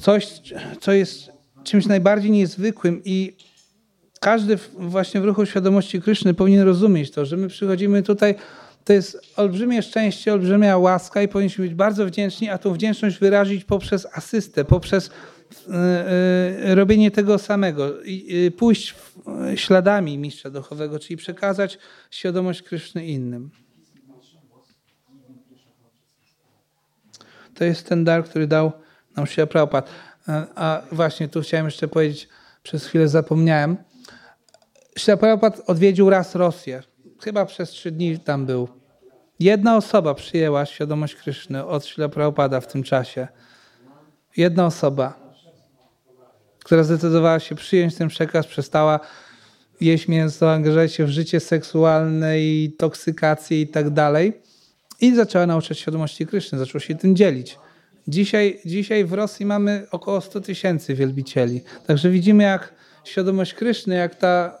coś, 0.00 0.28
co 0.80 0.92
jest 0.92 1.30
czymś 1.64 1.86
najbardziej 1.86 2.30
niezwykłym 2.30 3.02
i 3.04 3.36
każdy 4.20 4.58
właśnie 4.78 5.20
w 5.20 5.24
ruchu 5.24 5.46
świadomości 5.46 6.02
Kryszny 6.02 6.34
powinien 6.34 6.62
rozumieć 6.62 7.10
to, 7.10 7.24
że 7.24 7.36
my 7.36 7.48
przychodzimy 7.48 8.02
tutaj, 8.02 8.34
to 8.84 8.92
jest 8.92 9.20
olbrzymie 9.36 9.82
szczęście, 9.82 10.32
olbrzymia 10.32 10.78
łaska 10.78 11.22
i 11.22 11.28
powinniśmy 11.28 11.64
być 11.64 11.74
bardzo 11.74 12.06
wdzięczni, 12.06 12.48
a 12.48 12.58
tą 12.58 12.72
wdzięczność 12.72 13.18
wyrazić 13.18 13.64
poprzez 13.64 14.06
asystę, 14.12 14.64
poprzez 14.64 15.10
robienie 16.74 17.10
tego 17.10 17.38
samego 17.38 18.02
yy, 18.02 18.50
pójść 18.50 18.94
śladami 19.54 20.18
mistrza 20.18 20.50
duchowego, 20.50 20.98
czyli 20.98 21.16
przekazać 21.16 21.78
świadomość 22.10 22.62
Kryszny 22.62 23.06
innym. 23.06 23.50
To 27.54 27.64
jest 27.64 27.88
ten 27.88 28.04
dar, 28.04 28.24
który 28.24 28.46
dał 28.46 28.72
nam 29.16 29.26
się 29.26 29.46
Prabhupada. 29.46 29.88
A 30.54 30.82
właśnie 30.92 31.28
tu 31.28 31.40
chciałem 31.40 31.66
jeszcze 31.66 31.88
powiedzieć, 31.88 32.28
przez 32.62 32.86
chwilę 32.86 33.08
zapomniałem. 33.08 33.76
Prabhupada 35.20 35.56
odwiedził 35.66 36.10
raz 36.10 36.34
Rosję. 36.34 36.82
Chyba 37.22 37.46
przez 37.46 37.70
trzy 37.70 37.90
dni 37.90 38.18
tam 38.18 38.46
był. 38.46 38.68
Jedna 39.40 39.76
osoba 39.76 40.14
przyjęła 40.14 40.66
świadomość 40.66 41.14
Kryszny 41.14 41.64
od 41.64 41.94
Prabhupada 42.12 42.60
w 42.60 42.66
tym 42.66 42.82
czasie. 42.82 43.28
Jedna 44.36 44.66
osoba, 44.66 45.25
która 46.66 46.84
zdecydowała 46.84 47.40
się 47.40 47.54
przyjąć 47.54 47.94
ten 47.94 48.08
przekaz, 48.08 48.46
przestała 48.46 49.00
jeść 49.80 50.08
mięso, 50.08 50.52
angażować 50.52 50.92
się 50.92 51.04
w 51.04 51.08
życie 51.08 51.40
seksualne 51.40 52.40
i 52.40 52.74
toksykację 52.78 53.60
i 53.60 53.68
tak 53.68 53.90
dalej. 53.90 54.32
I 55.00 55.14
zaczęła 55.14 55.46
nauczać 55.46 55.78
świadomości 55.78 56.26
Kryszny, 56.26 56.58
zaczęła 56.58 56.80
się 56.80 56.94
tym 56.94 57.16
dzielić. 57.16 57.58
Dzisiaj, 58.08 58.60
dzisiaj 58.64 59.04
w 59.04 59.12
Rosji 59.12 59.46
mamy 59.46 59.86
około 59.90 60.20
100 60.20 60.40
tysięcy 60.40 60.94
wielbicieli. 60.94 61.60
Także 61.86 62.10
widzimy, 62.10 62.42
jak 62.42 62.74
świadomość 63.04 63.54
Kryszny, 63.54 63.94
jak 63.94 64.14
ta 64.14 64.58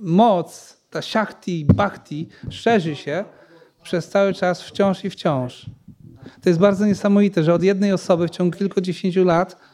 moc, 0.00 0.76
ta 0.90 1.02
shakti, 1.02 1.64
bhakti 1.64 2.28
szerzy 2.50 2.96
się 2.96 3.24
przez 3.82 4.08
cały 4.08 4.34
czas 4.34 4.62
wciąż 4.62 5.04
i 5.04 5.10
wciąż. 5.10 5.66
To 6.42 6.48
jest 6.48 6.60
bardzo 6.60 6.86
niesamowite, 6.86 7.44
że 7.44 7.54
od 7.54 7.62
jednej 7.62 7.92
osoby 7.92 8.28
w 8.28 8.30
ciągu 8.30 8.58
kilkudziesięciu 8.58 9.24
lat 9.24 9.69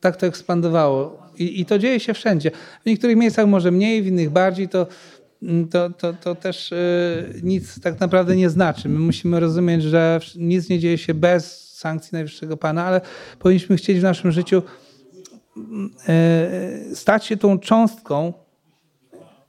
tak 0.00 0.16
to 0.16 0.26
ekspandowało. 0.26 1.22
I, 1.38 1.60
I, 1.60 1.66
to 1.66 1.78
dzieje 1.78 2.00
się 2.00 2.14
wszędzie. 2.14 2.50
W 2.82 2.86
niektórych 2.86 3.16
miejscach 3.16 3.46
może 3.46 3.70
mniej, 3.70 4.02
w 4.02 4.06
innych 4.06 4.30
bardziej. 4.30 4.68
To, 4.68 4.86
to, 5.70 5.90
to, 5.90 6.12
to 6.12 6.34
też 6.34 6.70
yy, 6.70 7.40
nic 7.42 7.80
tak 7.80 8.00
naprawdę 8.00 8.36
nie 8.36 8.50
znaczy. 8.50 8.88
My 8.88 8.98
musimy 8.98 9.40
rozumieć, 9.40 9.82
że 9.82 10.20
nic 10.36 10.68
nie 10.68 10.78
dzieje 10.78 10.98
się 10.98 11.14
bez 11.14 11.70
sankcji 11.74 12.10
Najwyższego 12.12 12.56
Pana, 12.56 12.84
ale 12.84 13.00
powinniśmy 13.38 13.76
chcieć 13.76 14.00
w 14.00 14.02
naszym 14.02 14.32
życiu 14.32 14.62
e, 16.08 16.94
stać 16.94 17.24
się 17.24 17.36
tą 17.36 17.58
cząstką 17.58 18.32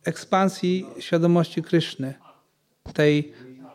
ekspansji 0.03 0.85
świadomości 0.99 1.63
Kryszny, 1.63 2.13
tej 2.93 3.33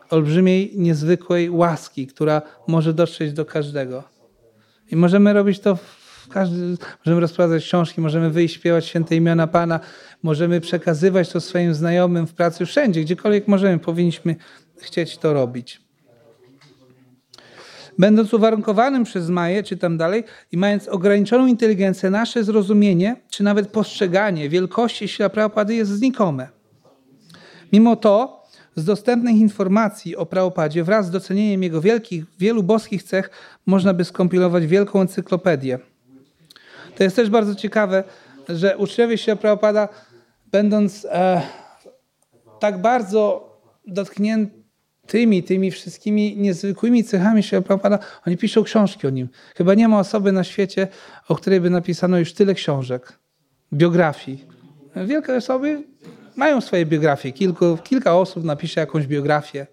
olbrzymiej, 0.09 0.71
niezwykłej 0.75 1.49
łaski, 1.49 2.07
która 2.07 2.41
może 2.67 2.93
dotrzeć 2.93 3.33
do 3.33 3.45
każdego. 3.45 4.03
I 4.91 4.95
możemy 4.95 5.33
robić 5.33 5.59
to 5.59 5.75
w 5.75 6.06
każdy, 6.29 6.77
możemy 7.05 7.21
rozprowadzać 7.21 7.63
książki, 7.63 8.01
możemy 8.01 8.29
wyjść 8.29 8.55
śpiewać 8.55 8.85
święte 8.85 9.15
imiona 9.15 9.47
Pana, 9.47 9.79
możemy 10.23 10.61
przekazywać 10.61 11.29
to 11.29 11.41
swoim 11.41 11.73
znajomym 11.73 12.27
w 12.27 12.33
pracy, 12.33 12.65
wszędzie, 12.65 13.01
gdziekolwiek 13.01 13.47
możemy, 13.47 13.79
powinniśmy 13.79 14.35
chcieć 14.77 15.17
to 15.17 15.33
robić. 15.33 15.81
Będąc 17.99 18.33
uwarunkowanym 18.33 19.03
przez 19.03 19.29
Maję, 19.29 19.63
czytam 19.63 19.97
dalej, 19.97 20.23
i 20.51 20.57
mając 20.57 20.87
ograniczoną 20.87 21.47
inteligencję, 21.47 22.09
nasze 22.09 22.43
zrozumienie, 22.43 23.15
czy 23.29 23.43
nawet 23.43 23.67
postrzeganie 23.67 24.49
wielkości 24.49 25.07
Śla 25.07 25.29
Prabhupady 25.29 25.75
jest 25.75 25.91
znikome. 25.91 26.47
Mimo 27.73 27.95
to 27.95 28.43
z 28.75 28.85
dostępnych 28.85 29.35
informacji 29.35 30.15
o 30.15 30.25
Prabhupadzie 30.25 30.83
wraz 30.83 31.05
z 31.05 31.11
docenieniem 31.11 31.63
jego 31.63 31.81
wielkich, 31.81 32.25
wielu 32.39 32.63
boskich 32.63 33.03
cech 33.03 33.29
można 33.65 33.93
by 33.93 34.05
skompilować 34.05 34.67
wielką 34.67 35.01
encyklopedię. 35.01 35.79
To 36.97 37.03
jest 37.03 37.15
też 37.15 37.29
bardzo 37.29 37.55
ciekawe, 37.55 38.03
że 38.49 38.77
uczniowie 38.77 39.17
Śla 39.17 39.35
Prabhupada, 39.35 39.89
będąc 40.51 41.07
e, 41.09 41.41
tak 42.59 42.81
bardzo 42.81 43.49
dotknięci 43.87 44.57
tymi, 45.07 45.43
tymi 45.43 45.71
wszystkimi 45.71 46.37
niezwykłymi 46.37 47.03
cechami 47.03 47.43
się 47.43 47.61
Prabhupada, 47.61 47.99
oni 48.27 48.37
piszą 48.37 48.63
książki 48.63 49.07
o 49.07 49.09
nim. 49.09 49.29
Chyba 49.55 49.73
nie 49.73 49.87
ma 49.87 49.99
osoby 49.99 50.31
na 50.31 50.43
świecie, 50.43 50.87
o 51.27 51.35
której 51.35 51.61
by 51.61 51.69
napisano 51.69 52.19
już 52.19 52.33
tyle 52.33 52.53
książek, 52.53 53.19
biografii. 53.73 54.45
Wielkie 54.95 55.35
osoby 55.35 55.83
mają 56.35 56.61
swoje 56.61 56.85
biografie. 56.85 57.31
Kilku, 57.31 57.77
kilka 57.83 58.15
osób 58.15 58.43
napisze 58.43 58.79
jakąś 58.79 59.07
biografię 59.07 59.67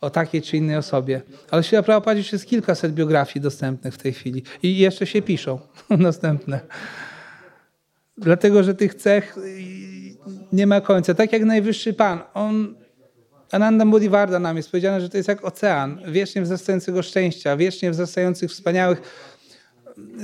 o 0.00 0.10
takiej 0.10 0.42
czy 0.42 0.56
innej 0.56 0.76
osobie. 0.76 1.22
Ale 1.50 1.62
się 1.62 1.82
Prabhupada 1.82 2.18
już 2.18 2.32
jest 2.32 2.46
kilkaset 2.46 2.94
biografii 2.94 3.42
dostępnych 3.42 3.94
w 3.94 3.98
tej 3.98 4.12
chwili. 4.12 4.42
I 4.62 4.78
jeszcze 4.78 5.06
się 5.06 5.22
piszą 5.22 5.58
następne. 5.90 6.60
Dlatego, 8.18 8.62
że 8.62 8.74
tych 8.74 8.94
cech 8.94 9.36
nie 10.52 10.66
ma 10.66 10.80
końca. 10.80 11.14
Tak 11.14 11.32
jak 11.32 11.44
Najwyższy 11.44 11.92
Pan. 11.92 12.20
On 12.34 12.74
Ananda 13.52 13.84
Modivarda 13.84 14.38
nam 14.38 14.56
jest 14.56 14.70
powiedziane, 14.70 15.00
że 15.00 15.08
to 15.08 15.16
jest 15.16 15.28
jak 15.28 15.44
ocean, 15.44 16.00
wiecznie 16.08 16.42
wzrastającego 16.42 17.02
szczęścia, 17.02 17.56
wiecznie 17.56 17.90
wzrastających 17.90 18.50
wspaniałych 18.50 19.02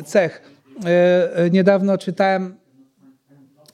cech. 0.04 0.42
E, 0.84 1.36
e, 1.36 1.50
niedawno 1.50 1.98
czytałem 1.98 2.56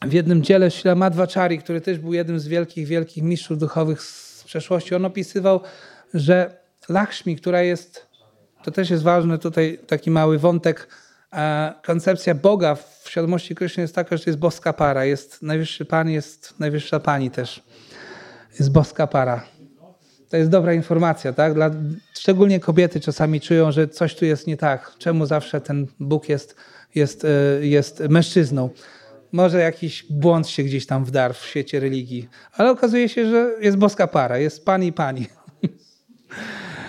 w 0.03 0.13
jednym 0.13 0.43
dziele 0.43 0.71
Shila 0.71 0.95
Madhvachari, 0.95 1.59
który 1.59 1.81
też 1.81 1.99
był 1.99 2.13
jednym 2.13 2.41
z 2.41 2.49
wielkich, 2.49 2.87
wielkich 2.87 3.23
mistrzów 3.23 3.59
duchowych 3.59 4.03
z 4.03 4.45
przeszłości. 4.45 4.95
On 4.95 5.05
opisywał, 5.05 5.61
że 6.15 6.63
Lakshmi, 6.89 7.37
która 7.37 7.63
jest, 7.63 8.07
to 8.65 8.71
też 8.71 8.91
jest 8.91 9.03
ważny 9.03 9.39
tutaj 9.39 9.79
taki 9.87 10.11
mały 10.11 10.39
wątek, 10.39 10.89
e, 11.33 11.75
koncepcja 11.83 12.35
Boga 12.35 12.75
w 12.75 13.05
świadomości 13.11 13.55
Kryszny 13.55 13.81
jest 13.81 13.95
taka, 13.95 14.17
że 14.17 14.25
jest 14.27 14.39
boska 14.39 14.73
para. 14.73 15.05
Jest 15.05 15.43
najwyższy 15.43 15.85
Pan, 15.85 16.11
jest 16.11 16.61
najwyższa 16.61 17.01
Pani 17.01 17.31
też 17.31 17.63
jest 18.59 18.73
boska 18.73 19.07
para. 19.07 19.45
To 20.29 20.37
jest 20.37 20.51
dobra 20.51 20.75
informacja, 20.75 21.33
tak? 21.33 21.55
Dla, 21.55 21.71
szczególnie 22.15 22.61
kobiety 22.61 23.01
czasami 23.01 23.41
czują, 23.41 23.73
że 23.73 23.89
coś 23.89 24.15
tu 24.15 24.25
jest 24.25 24.47
nie 24.47 24.57
tak. 24.57 24.93
Czemu 24.99 25.27
zawsze 25.27 25.61
ten 25.61 25.87
Bóg 26.01 26.29
jest, 26.29 26.57
jest, 26.95 27.25
e, 27.25 27.29
jest 27.67 28.01
mężczyzną? 28.01 28.71
Może 29.33 29.61
jakiś 29.61 30.07
błąd 30.11 30.49
się 30.49 30.63
gdzieś 30.63 30.87
tam 30.87 31.05
wdarł 31.05 31.35
w 31.35 31.47
świecie 31.47 31.81
religii, 31.81 32.29
ale 32.53 32.71
okazuje 32.71 33.09
się, 33.09 33.31
że 33.31 33.51
jest 33.61 33.77
boska 33.77 34.07
para, 34.07 34.39
jest 34.39 34.65
pani 34.65 34.87
i 34.87 34.93
pani. 34.93 35.27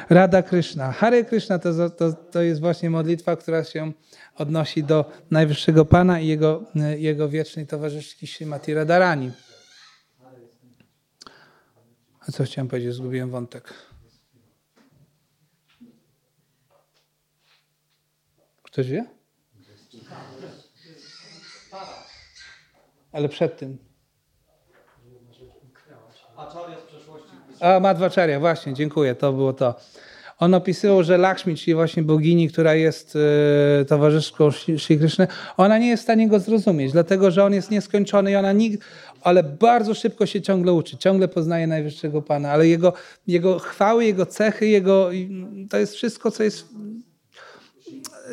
Rada 0.10 0.42
Krishna. 0.42 0.92
Hare 0.92 1.24
Krishna 1.24 1.60
to, 1.60 1.90
to, 1.90 2.14
to 2.14 2.42
jest 2.42 2.62
właśnie 2.62 2.90
modlitwa, 2.90 3.36
która 3.36 3.64
się 3.64 3.92
odnosi 4.36 4.84
do 4.84 5.12
Najwyższego 5.32 5.86
Pana 5.86 6.20
i 6.20 6.28
jego, 6.28 6.64
jego 6.98 7.30
wiecznej 7.30 7.68
towarzyszki 7.68 8.28
Śrimati 8.28 8.74
Radharani. 8.74 9.32
A 12.28 12.32
co 12.32 12.44
chciałem 12.44 12.68
powiedzieć? 12.68 12.94
Zgubiłem 12.94 13.30
wątek. 13.30 13.74
Ktoś 18.64 18.88
wie? 18.90 19.06
Ale 23.12 23.30
przed 23.30 23.58
tym. 23.58 23.78
A, 27.64 27.80
Madhvacharya, 27.80 28.40
właśnie, 28.40 28.74
dziękuję, 28.74 29.16
to 29.16 29.34
było 29.34 29.54
to. 29.54 29.76
On 30.40 30.54
opisywał, 30.54 31.04
że 31.04 31.18
Lakshmi, 31.18 31.56
czyli 31.56 31.76
właśnie 31.76 32.04
bogini, 32.04 32.50
która 32.50 32.74
jest 32.74 33.18
e, 33.82 33.86
towarzyszką 33.86 34.52
Sri 34.52 34.98
Krishna, 35.00 35.28
ona 35.58 35.78
nie 35.78 35.88
jest 35.88 36.04
w 36.04 36.06
stanie 36.06 36.28
go 36.28 36.40
zrozumieć, 36.40 36.92
dlatego 36.92 37.32
że 37.32 37.44
on 37.44 37.54
jest 37.54 37.72
nieskończony 37.72 38.32
i 38.32 38.36
ona 38.36 38.52
nigdy, 38.54 38.86
ale 39.22 39.44
bardzo 39.44 39.94
szybko 39.94 40.26
się 40.26 40.42
ciągle 40.42 40.74
uczy, 40.74 40.98
ciągle 40.98 41.28
poznaje 41.28 41.68
Najwyższego 41.68 42.22
Pana, 42.22 42.52
ale 42.52 42.68
jego, 42.68 42.94
jego 43.28 43.60
chwały, 43.60 44.06
jego 44.06 44.26
cechy, 44.26 44.68
jego, 44.68 45.10
to 45.70 45.78
jest 45.78 45.96
wszystko, 45.96 46.32
co 46.32 46.44
jest 46.44 46.68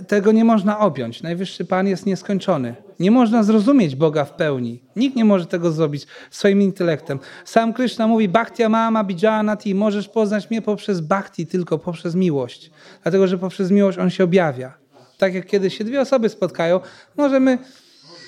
tego 0.08 0.32
nie 0.32 0.44
można 0.44 0.78
objąć. 0.78 1.22
Najwyższy 1.22 1.64
Pan 1.64 1.86
jest 1.86 2.06
nieskończony. 2.06 2.74
Nie 3.00 3.10
można 3.10 3.42
zrozumieć 3.42 3.96
Boga 3.96 4.24
w 4.24 4.34
pełni. 4.34 4.82
Nikt 4.96 5.16
nie 5.16 5.24
może 5.24 5.46
tego 5.46 5.72
zrobić 5.72 6.06
swoim 6.30 6.62
intelektem. 6.62 7.18
Sam 7.44 7.72
Krishna 7.72 8.06
mówi, 8.06 8.28
Bhaktia 8.28 8.68
mama 8.68 9.04
bijanati, 9.04 9.74
możesz 9.74 10.08
poznać 10.08 10.50
mnie 10.50 10.62
poprzez 10.62 11.00
bhakti, 11.00 11.46
tylko 11.46 11.78
poprzez 11.78 12.14
miłość. 12.14 12.70
Dlatego, 13.02 13.26
że 13.26 13.38
poprzez 13.38 13.70
miłość 13.70 13.98
On 13.98 14.10
się 14.10 14.24
objawia. 14.24 14.74
Tak 15.18 15.34
jak 15.34 15.46
kiedy 15.46 15.70
się 15.70 15.84
dwie 15.84 16.00
osoby 16.00 16.28
spotkają, 16.28 16.80
możemy, 17.16 17.58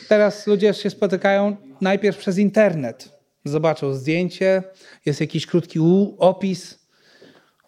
teraz 0.09 0.47
ludzie 0.47 0.75
się 0.75 0.91
spotykają 0.91 1.57
najpierw 1.81 2.19
przez 2.19 2.39
internet. 2.39 3.09
Zobaczą 3.45 3.95
zdjęcie, 3.95 4.63
jest 5.07 5.21
jakiś 5.21 5.47
krótki 5.47 5.79
opis. 6.19 6.79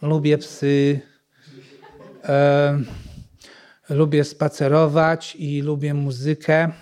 Lubię 0.02 0.38
psy. 0.38 1.00
E 2.24 3.03
lubię 3.89 4.24
spacerować 4.24 5.37
i 5.37 5.62
lubię 5.62 5.95
muzykę. 5.95 6.72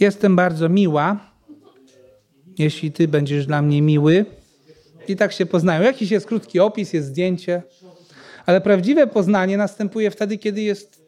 Jestem 0.00 0.36
bardzo 0.36 0.68
miła, 0.68 1.32
jeśli 2.58 2.92
ty 2.92 3.08
będziesz 3.08 3.46
dla 3.46 3.62
mnie 3.62 3.82
miły. 3.82 4.26
I 5.08 5.16
tak 5.16 5.32
się 5.32 5.46
poznają. 5.46 5.82
Jakiś 5.82 6.10
jest 6.10 6.26
krótki 6.26 6.60
opis, 6.60 6.92
jest 6.92 7.08
zdjęcie, 7.08 7.62
ale 8.46 8.60
prawdziwe 8.60 9.06
poznanie 9.06 9.56
następuje 9.56 10.10
wtedy, 10.10 10.38
kiedy 10.38 10.62
jest 10.62 11.02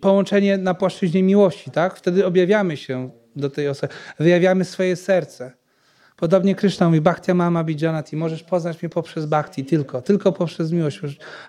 połączenie 0.00 0.58
na 0.58 0.74
płaszczyźnie 0.74 1.22
miłości, 1.22 1.70
tak? 1.70 1.96
Wtedy 1.96 2.26
objawiamy 2.26 2.76
się 2.76 3.10
do 3.36 3.50
tej 3.50 3.68
osoby, 3.68 3.94
wyjawiamy 4.18 4.64
swoje 4.64 4.96
serce. 4.96 5.52
Podobnie 6.16 6.54
Kryszna 6.54 6.86
mówi, 6.88 7.00
Bhakti 7.00 7.34
mama 7.34 7.64
bijanati, 7.64 8.16
możesz 8.16 8.42
poznać 8.42 8.82
mnie 8.82 8.90
poprzez 8.90 9.26
Bhakti, 9.26 9.64
tylko, 9.64 10.02
tylko 10.02 10.32
poprzez 10.32 10.72
miłość. 10.72 11.00
To 11.00 11.06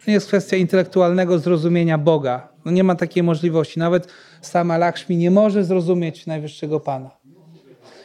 nie 0.07 0.13
jest 0.13 0.28
kwestia 0.28 0.57
intelektualnego 0.57 1.39
zrozumienia 1.39 1.97
Boga. 1.97 2.49
No 2.65 2.72
nie 2.72 2.84
ma 2.84 2.95
takiej 2.95 3.24
możliwości. 3.24 3.80
Nawet 3.80 4.07
sama 4.41 4.78
Lakshmi 4.78 5.18
nie 5.18 5.32
może 5.32 5.63
zrozumieć 5.63 6.26
Najwyższego 6.26 6.80
Pana. 6.80 7.09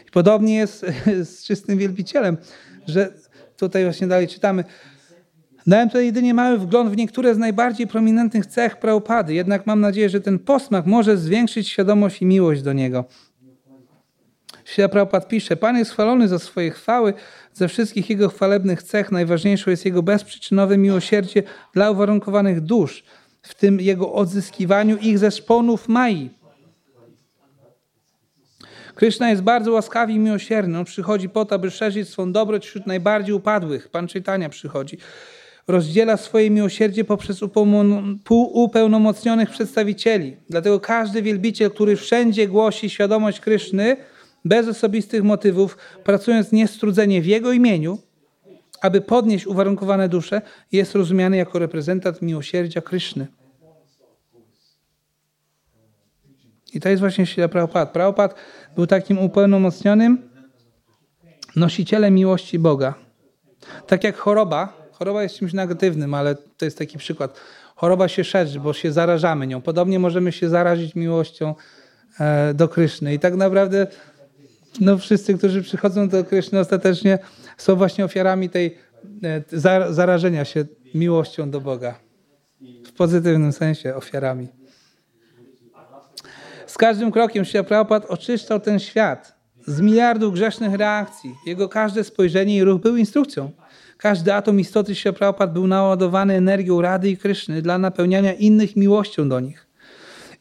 I 0.09 0.11
podobnie 0.13 0.55
jest 0.55 0.87
z 1.33 1.45
czystym 1.45 1.79
wielbicielem, 1.79 2.37
że 2.87 3.13
tutaj 3.57 3.85
właśnie 3.85 4.07
dalej 4.07 4.29
czytamy, 4.29 4.65
Dałem 5.67 5.89
tutaj 5.89 6.07
jedynie 6.07 6.35
mały 6.35 6.59
wgląd 6.59 6.91
w 6.91 6.97
niektóre 6.97 7.35
z 7.35 7.39
najbardziej 7.39 7.87
prominentnych 7.87 8.47
cech 8.47 8.77
Prabhupady, 8.77 9.35
jednak 9.35 9.67
mam 9.67 9.81
nadzieję, 9.81 10.09
że 10.09 10.21
ten 10.21 10.39
posmak 10.39 10.87
może 10.87 11.17
zwiększyć 11.17 11.69
świadomość 11.69 12.23
i 12.23 12.27
miłość 12.27 12.63
do 12.63 12.73
niego. 12.73 13.05
Świat 14.65 14.93
Prabhupada 14.93 15.27
pisze, 15.27 15.57
Pan 15.57 15.77
jest 15.77 15.91
chwalony 15.91 16.29
za 16.29 16.39
swoje 16.39 16.71
chwały, 16.71 17.15
ze 17.55 17.69
wszystkich 17.69 18.11
Jego 18.11 18.29
chwalebnych 18.29 18.83
cech 18.83 19.13
najważniejszą 19.13 19.71
jest 19.71 19.85
Jego 19.85 20.03
bezprzyczynowe 20.03 20.79
miłosierdzie 20.79 21.43
dla 21.75 21.91
uwarunkowanych 21.91 22.61
dusz, 22.61 23.05
w 23.43 23.55
tym 23.55 23.81
Jego 23.81 24.13
odzyskiwaniu 24.13 24.97
ich 24.97 25.19
ze 25.19 25.31
szponów 25.31 25.89
Mai. 25.89 26.31
Kryszna 28.95 29.31
jest 29.31 29.43
bardzo 29.43 29.73
łaskawy 29.73 30.13
i 30.13 30.19
miłosierny. 30.19 30.79
On 30.79 30.85
przychodzi 30.85 31.29
po 31.29 31.45
to, 31.45 31.55
aby 31.55 31.71
szerzyć 31.71 32.09
swą 32.09 32.33
dobroć 32.33 32.67
wśród 32.67 32.87
najbardziej 32.87 33.35
upadłych. 33.35 33.89
Pan 33.89 34.09
czytania 34.09 34.49
przychodzi. 34.49 34.99
Rozdziela 35.69 36.17
swoje 36.17 36.51
miłosierdzie 36.51 37.05
poprzez 37.05 37.41
upełnomocnionych 38.31 39.51
przedstawicieli. 39.51 40.37
Dlatego 40.51 40.81
każdy 40.81 41.23
wielbiciel, 41.23 41.71
który 41.71 41.97
wszędzie 41.97 42.49
głosi 42.49 42.91
świadomość 42.91 43.41
Kryszny, 43.41 43.97
bez 44.45 44.69
osobistych 44.69 45.23
motywów, 45.23 45.79
pracując 46.05 46.53
niestrudzenie 46.53 47.23
w 47.23 47.27
Jego 47.27 47.53
imieniu, 47.53 47.99
aby 48.81 49.01
podnieść 49.01 49.47
uwarunkowane 49.47 50.09
dusze, 50.09 50.43
jest 50.73 50.95
rozumiany 50.95 51.37
jako 51.37 51.59
reprezentant 51.59 52.23
miłosierdzia 52.23 52.81
Kryszny. 52.81 53.27
I 56.75 56.81
to 56.81 56.89
jest 56.89 57.01
właśnie 57.01 57.27
Sila 57.27 57.49
Prabhupada. 57.49 57.87
Prabhupada 57.87 58.35
był 58.77 58.87
takim 58.87 59.19
upełnomocnionym 59.19 60.31
nosicielem 61.57 62.15
miłości 62.15 62.59
Boga. 62.59 62.95
Tak 63.87 64.05
jak 64.05 64.17
choroba, 64.17 64.73
choroba 64.93 65.23
jest 65.23 65.35
czymś 65.35 65.53
negatywnym, 65.53 66.15
ale 66.15 66.35
to 66.35 66.65
jest 66.65 66.79
taki 66.79 66.99
przykład. 66.99 67.41
Choroba 67.77 68.09
się 68.09 68.25
szerzy, 68.25 68.61
bo 68.61 68.73
się 68.73 68.93
zarażamy 68.93 69.47
nią. 69.47 69.61
Podobnie 69.61 69.99
możemy 69.99 70.33
się 70.33 70.49
zarazić 70.49 70.95
miłością 70.95 71.55
e, 72.21 72.55
do 72.55 72.69
Kryszny. 72.69 73.15
I 73.15 73.19
tak 73.19 73.35
naprawdę 73.35 73.87
no 74.81 74.99
wszyscy, 74.99 75.39
którzy 75.39 75.63
przychodzą 75.63 76.09
do 76.09 76.25
Kryszny 76.25 76.59
ostatecznie 76.59 77.19
są 77.57 77.77
właśnie 77.77 78.05
ofiarami 78.05 78.51
tej 78.51 78.79
e, 79.25 79.43
zarażenia 79.91 80.45
się 80.45 80.65
miłością 80.95 81.51
do 81.51 81.61
Boga. 81.61 81.95
W 82.87 82.93
pozytywnym 82.93 83.53
sensie 83.53 83.95
ofiarami. 83.95 84.49
Z 86.67 86.79
każdym 86.79 87.13
krokiem 87.13 87.45
Śria 87.45 87.65
Prabhupada 87.65 88.09
oczyszczał 88.09 88.61
ten 88.61 88.79
świat 88.79 89.35
z 89.67 89.81
miliardów 89.81 90.35
grzesznych 90.35 90.75
reakcji. 90.75 91.35
Jego 91.47 91.69
każde 91.69 92.05
spojrzenie 92.05 92.57
i 92.57 92.65
ruch 92.65 92.81
był 92.81 92.97
instrukcją. 92.97 93.51
Każdy 93.97 94.35
atom 94.35 94.61
istoty 94.61 94.95
Śria 94.95 95.13
Prabhupada 95.13 95.53
był 95.53 95.67
naładowany 95.67 96.35
energią 96.35 96.81
Rady 96.81 97.11
i 97.11 97.17
Kryszny 97.17 97.63
dla 97.63 97.79
napełniania 97.79 98.33
innych 98.33 98.77
miłością 98.77 99.29
do 99.29 99.41
nich. 99.41 99.67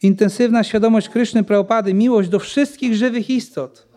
Intensywna 0.01 0.63
świadomość 0.63 1.09
Kryszny 1.09 1.43
Prabhupady, 1.43 1.93
miłość 1.93 2.29
do 2.29 2.39
wszystkich 2.39 2.95
żywych 2.95 3.29
istot– 3.29 3.87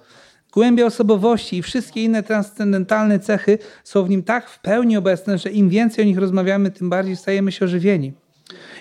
Głębia 0.54 0.86
osobowości 0.86 1.56
i 1.56 1.62
wszystkie 1.62 2.04
inne 2.04 2.22
transcendentalne 2.22 3.18
cechy 3.18 3.58
są 3.84 4.02
w 4.02 4.10
nim 4.10 4.22
tak 4.22 4.50
w 4.50 4.58
pełni 4.58 4.96
obecne, 4.96 5.38
że 5.38 5.50
im 5.50 5.68
więcej 5.68 6.04
o 6.04 6.06
nich 6.06 6.18
rozmawiamy, 6.18 6.70
tym 6.70 6.90
bardziej 6.90 7.16
stajemy 7.16 7.52
się 7.52 7.64
ożywieni. 7.64 8.12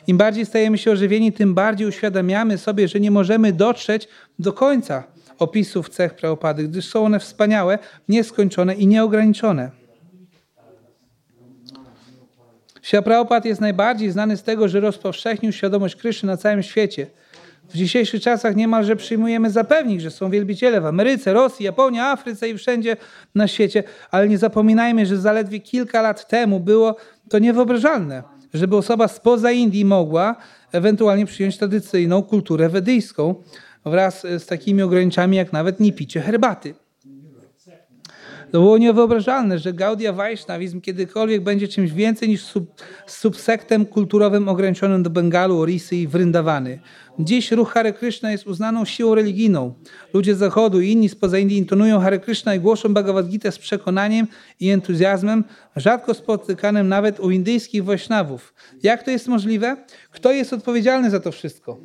Im 0.07 0.17
bardziej 0.17 0.45
stajemy 0.45 0.78
się 0.78 0.91
ożywieni, 0.91 1.32
tym 1.32 1.53
bardziej 1.53 1.88
uświadamiamy 1.88 2.57
sobie, 2.57 2.88
że 2.88 2.99
nie 2.99 3.11
możemy 3.11 3.53
dotrzeć 3.53 4.07
do 4.39 4.53
końca 4.53 5.03
opisów 5.39 5.89
cech 5.89 6.15
Prabhupady, 6.15 6.63
gdyż 6.63 6.89
są 6.89 7.05
one 7.05 7.19
wspaniałe, 7.19 7.80
nieskończone 8.09 8.76
i 8.76 8.88
nieograniczone. 8.88 9.71
Sia 12.82 13.01
Prabhupada 13.01 13.49
jest 13.49 13.61
najbardziej 13.61 14.11
znany 14.11 14.38
z 14.38 14.43
tego, 14.43 14.67
że 14.67 14.80
rozpowszechnił 14.80 15.51
świadomość 15.51 15.95
Kryszy 15.95 16.26
na 16.26 16.38
całym 16.38 16.63
świecie– 16.63 17.07
w 17.70 17.74
dzisiejszych 17.78 18.22
czasach 18.22 18.55
niemalże 18.55 18.95
przyjmujemy 18.95 19.49
za 19.49 19.64
pewnik, 19.64 20.01
że 20.01 20.11
są 20.11 20.30
wielbiciele 20.30 20.82
w 20.82 20.86
Ameryce, 20.86 21.34
Rosji, 21.34 21.66
Japonii, 21.66 21.99
Afryce 21.99 22.49
i 22.49 22.57
wszędzie 22.57 22.97
na 23.36 23.47
świecie, 23.47 23.84
ale 24.11 24.28
nie 24.28 24.38
zapominajmy, 24.38 25.05
że 25.05 25.18
zaledwie 25.18 25.59
kilka 25.59 26.01
lat 26.01 26.28
temu 26.28 26.59
było 26.59 26.95
to 27.30 27.39
niewyobrażalne, 27.39 28.24
żeby 28.53 28.78
osoba 28.78 29.07
spoza 29.07 29.51
Indii 29.51 29.86
mogła 29.86 30.36
ewentualnie 30.72 31.26
przyjąć 31.26 31.57
tradycyjną 31.57 32.24
kulturę 32.24 32.70
wedyjską 32.70 33.36
wraz 33.86 34.22
z 34.22 34.45
takimi 34.45 34.82
ograniczeniami 34.82 35.38
jak 35.38 35.53
nawet 35.53 35.80
nie 35.80 35.93
picie 35.93 36.22
herbaty. 36.22 36.74
To 38.54 38.60
było 38.60 38.78
niewyobrażalne, 38.78 39.60
że 39.60 39.74
Gaudia 39.74 40.14
Vaishnavizm 40.14 40.82
kiedykolwiek 40.82 41.43
będzie 41.43 41.68
czymś 41.68 41.91
więcej 41.91 42.30
niż 42.30 42.43
sub, 42.43 42.82
subsektem 43.08 43.86
kulturowym 43.86 44.49
ograniczonym 44.49 45.04
do 45.04 45.10
Bengalu, 45.10 45.60
Orisy 45.60 45.95
i 45.95 46.08
Vrindavany. 46.08 46.80
Dziś 47.20 47.51
ruch 47.51 47.74
Hare 47.74 47.93
Krishna 47.93 48.32
jest 48.32 48.47
uznaną 48.47 48.86
siłą 48.86 49.16
religijną. 49.16 49.74
Ludzie 50.14 50.36
z 50.36 50.38
Zachodu 50.38 50.82
i 50.82 50.91
inni 50.91 51.10
spoza 51.10 51.38
Indii 51.38 51.58
intonują 51.58 51.99
Hare 51.99 52.20
Krishna 52.20 52.56
i 52.56 52.60
głoszą 52.60 52.93
Bhagavad 52.93 53.28
Gita 53.28 53.51
z 53.51 53.60
przekonaniem 53.60 54.28
i 54.60 54.70
entuzjazmem, 54.70 55.43
rzadko 55.76 56.14
spotykanym 56.14 56.88
nawet 56.88 57.20
u 57.20 57.32
indyjskich 57.32 57.84
Vaishnavów. 57.84 58.54
Jak 58.84 59.04
to 59.04 59.12
jest 59.12 59.28
możliwe? 59.28 59.78
Kto 60.12 60.32
jest 60.32 60.54
odpowiedzialny 60.54 61.10
za 61.10 61.20
to 61.20 61.32
wszystko? 61.32 61.78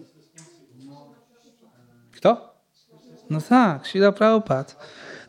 Kto? 2.12 2.58
No 3.30 3.40
tak, 3.40 3.86
Srila 3.86 4.12
Prabhupada. 4.12 4.74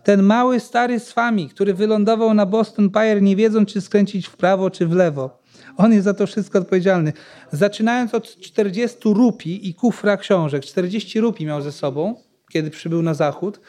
Ten 0.04 0.24
mały, 0.24 0.60
stary 0.60 1.00
Swami, 1.00 1.50
który 1.50 1.74
wylądował 1.74 2.34
na 2.34 2.45
Boston 2.45 2.89
Pier, 2.89 3.22
nie 3.22 3.36
wiedząc, 3.36 3.70
czy 3.70 3.82
skręcić 3.82 4.28
w 4.28 4.38
prawo, 4.38 4.70
czy 4.70 4.88
w 4.88 4.93
lewo. 4.93 5.39
On 5.78 5.93
jest 5.93 6.04
za 6.04 6.14
to 6.14 6.28
wszystko 6.28 6.60
odpowiedzialny. 6.60 7.14
Zaczynając 7.52 8.14
od 8.14 8.36
40 8.36 8.97
rupi 9.04 9.70
i 9.70 9.74
kufra 9.74 10.18
książek. 10.18 10.66
40 10.66 11.20
rupi 11.20 11.45
miał 11.45 11.62
ze 11.62 11.72
sobą, 11.72 12.16
kiedy 12.52 12.70
przybył 12.70 13.02
na 13.02 13.14
zachód, 13.14 13.60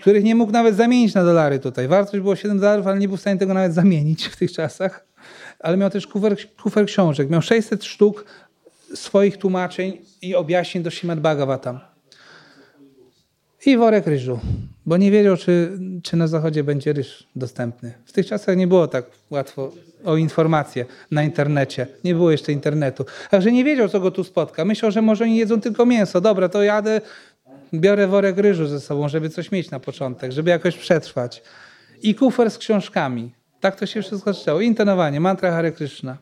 których 0.00 0.24
nie 0.24 0.34
mógł 0.34 0.52
nawet 0.52 0.76
zamienić 0.76 1.14
na 1.14 1.24
dolary 1.24 1.58
tutaj. 1.58 1.88
Wartość 1.88 2.22
było 2.22 2.36
7 2.36 2.58
dolarów, 2.58 2.86
ale 2.86 2.98
nie 2.98 3.08
był 3.08 3.16
w 3.16 3.20
stanie 3.20 3.38
tego 3.38 3.54
nawet 3.54 3.74
zamienić 3.74 4.26
w 4.26 4.36
tych 4.36 4.52
czasach. 4.52 5.06
Ale 5.60 5.76
miał 5.76 5.90
też 5.90 6.06
kufer, 6.06 6.36
kufer 6.62 6.86
książek. 6.86 7.30
Miał 7.30 7.42
600 7.42 7.84
sztuk 7.84 8.24
swoich 8.94 9.36
tłumaczeń 9.36 9.98
i 10.22 10.34
objaśnień 10.34 10.84
do 10.84 10.90
Shimad 10.90 11.20
Bhagavatam. 11.20 11.93
I 13.66 13.76
worek 13.76 14.06
ryżu, 14.06 14.40
bo 14.86 14.96
nie 14.96 15.10
wiedział, 15.10 15.36
czy, 15.36 15.78
czy 16.02 16.16
na 16.16 16.26
zachodzie 16.26 16.64
będzie 16.64 16.92
ryż 16.92 17.26
dostępny. 17.36 17.94
W 18.04 18.12
tych 18.12 18.26
czasach 18.26 18.56
nie 18.56 18.66
było 18.66 18.88
tak 18.88 19.04
łatwo 19.30 19.72
o 20.04 20.16
informacje 20.16 20.84
na 21.10 21.22
internecie. 21.22 21.86
Nie 22.04 22.14
było 22.14 22.30
jeszcze 22.30 22.52
internetu. 22.52 23.04
Także 23.30 23.52
nie 23.52 23.64
wiedział, 23.64 23.88
co 23.88 24.00
go 24.00 24.10
tu 24.10 24.24
spotka. 24.24 24.64
Myślał, 24.64 24.90
że 24.90 25.02
może 25.02 25.24
oni 25.24 25.36
jedzą 25.36 25.60
tylko 25.60 25.86
mięso. 25.86 26.20
Dobra, 26.20 26.48
to 26.48 26.62
jadę, 26.62 27.00
biorę 27.74 28.06
worek 28.06 28.38
ryżu 28.38 28.66
ze 28.66 28.80
sobą, 28.80 29.08
żeby 29.08 29.30
coś 29.30 29.52
mieć 29.52 29.70
na 29.70 29.80
początek, 29.80 30.32
żeby 30.32 30.50
jakoś 30.50 30.76
przetrwać. 30.76 31.42
I 32.02 32.14
kufer 32.14 32.50
z 32.50 32.58
książkami. 32.58 33.32
Tak 33.60 33.76
to 33.76 33.86
się 33.86 34.02
wszystko 34.02 34.32
zaczęło. 34.32 34.60
Intonowanie, 34.60 35.20
mantra 35.20 35.50
Hare 35.50 35.72
Krishna. 35.72 36.18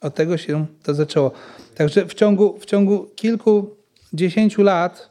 Od 0.00 0.14
tego 0.14 0.36
się 0.36 0.66
to 0.82 0.94
zaczęło. 0.94 1.32
Także 1.74 2.06
w 2.06 2.14
ciągu, 2.14 2.58
w 2.58 2.66
ciągu 2.66 3.10
kilkudziesięciu 3.16 4.62
lat, 4.62 5.10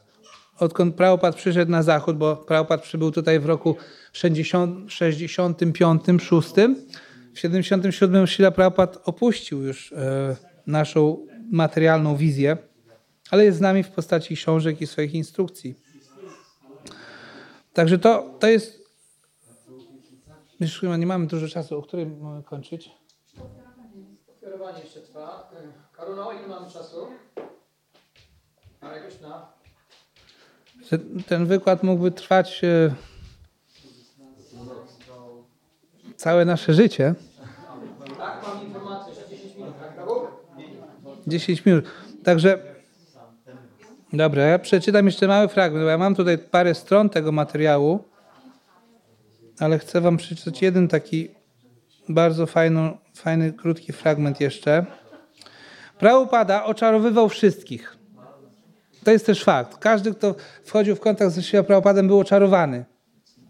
odkąd 0.58 0.94
Prabhupada 0.94 1.36
przyszedł 1.36 1.70
na 1.70 1.82
zachód, 1.82 2.16
bo 2.16 2.36
Prabhupada 2.36 2.82
przybył 2.82 3.10
tutaj 3.10 3.40
w 3.40 3.46
roku 3.46 3.76
60, 4.12 4.92
65, 4.92 6.02
6, 6.20 6.50
w 7.34 7.38
77 7.38 8.26
Srila 8.26 8.50
Prabhupada 8.50 9.00
opuścił 9.04 9.62
już 9.62 9.92
e, 9.92 10.36
naszą 10.66 11.26
materialną 11.50 12.16
wizję, 12.16 12.56
ale 13.30 13.44
jest 13.44 13.58
z 13.58 13.60
nami 13.60 13.82
w 13.82 13.88
postaci 13.88 14.36
książek 14.36 14.80
i 14.80 14.86
swoich 14.86 15.14
instrukcji. 15.14 15.74
Także 17.72 17.98
to, 17.98 18.34
to 18.38 18.46
jest. 18.46 18.88
Już 20.60 20.80
chyba 20.80 20.96
nie 20.96 21.06
mamy 21.06 21.26
dużo 21.26 21.48
czasu, 21.48 21.78
o 21.78 21.82
której 21.82 22.06
mamy 22.06 22.42
kończyć. 22.42 22.90
Kierowanie 24.68 24.84
jeszcze 24.84 25.00
trwa. 25.00 25.50
Karuno, 25.92 26.32
ile 26.32 26.48
mamy 26.48 26.70
czasu? 26.70 27.06
Ale 28.80 29.00
Krishna. 29.00 29.46
Ten 31.26 31.46
wykład 31.46 31.82
mógłby 31.82 32.10
trwać 32.10 32.64
e, 32.64 32.94
całe 36.16 36.44
nasze 36.44 36.74
życie. 36.74 37.14
Tak, 38.18 38.42
mam 38.42 38.66
informację, 38.66 39.14
że 39.14 39.36
10 39.36 39.54
minut, 39.56 39.74
tak, 39.80 39.94
Prabu? 39.94 40.12
10 41.26 41.64
minut. 41.64 41.84
Także, 42.24 42.58
dobra, 44.12 44.42
ja 44.42 44.58
przeczytam 44.58 45.06
jeszcze 45.06 45.26
mały 45.26 45.48
fragment, 45.48 45.84
bo 45.84 45.90
ja 45.90 45.98
mam 45.98 46.14
tutaj 46.14 46.38
parę 46.38 46.74
stron 46.74 47.10
tego 47.10 47.32
materiału, 47.32 48.04
ale 49.58 49.78
chcę 49.78 50.00
wam 50.00 50.16
przeczytać 50.16 50.62
jeden 50.62 50.88
taki 50.88 51.28
bardzo 52.08 52.46
fajny, 52.46 52.98
fajny 53.18 53.52
krótki 53.52 53.92
fragment 53.92 54.40
jeszcze. 54.40 54.86
Prabhupada 55.98 56.64
oczarowywał 56.64 57.28
wszystkich. 57.28 57.96
To 59.04 59.10
jest 59.10 59.26
też 59.26 59.44
fakt. 59.44 59.76
Każdy, 59.76 60.14
kto 60.14 60.34
wchodził 60.64 60.96
w 60.96 61.00
kontakt 61.00 61.32
ze 61.32 61.42
Śrila 61.42 61.62
Prabhupadem, 61.62 62.06
był 62.06 62.20
oczarowany 62.20 62.84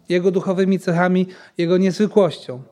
jego 0.09 0.31
duchowymi 0.31 0.79
cechami, 0.79 1.27
jego 1.57 1.77
niezwykłością. 1.77 2.63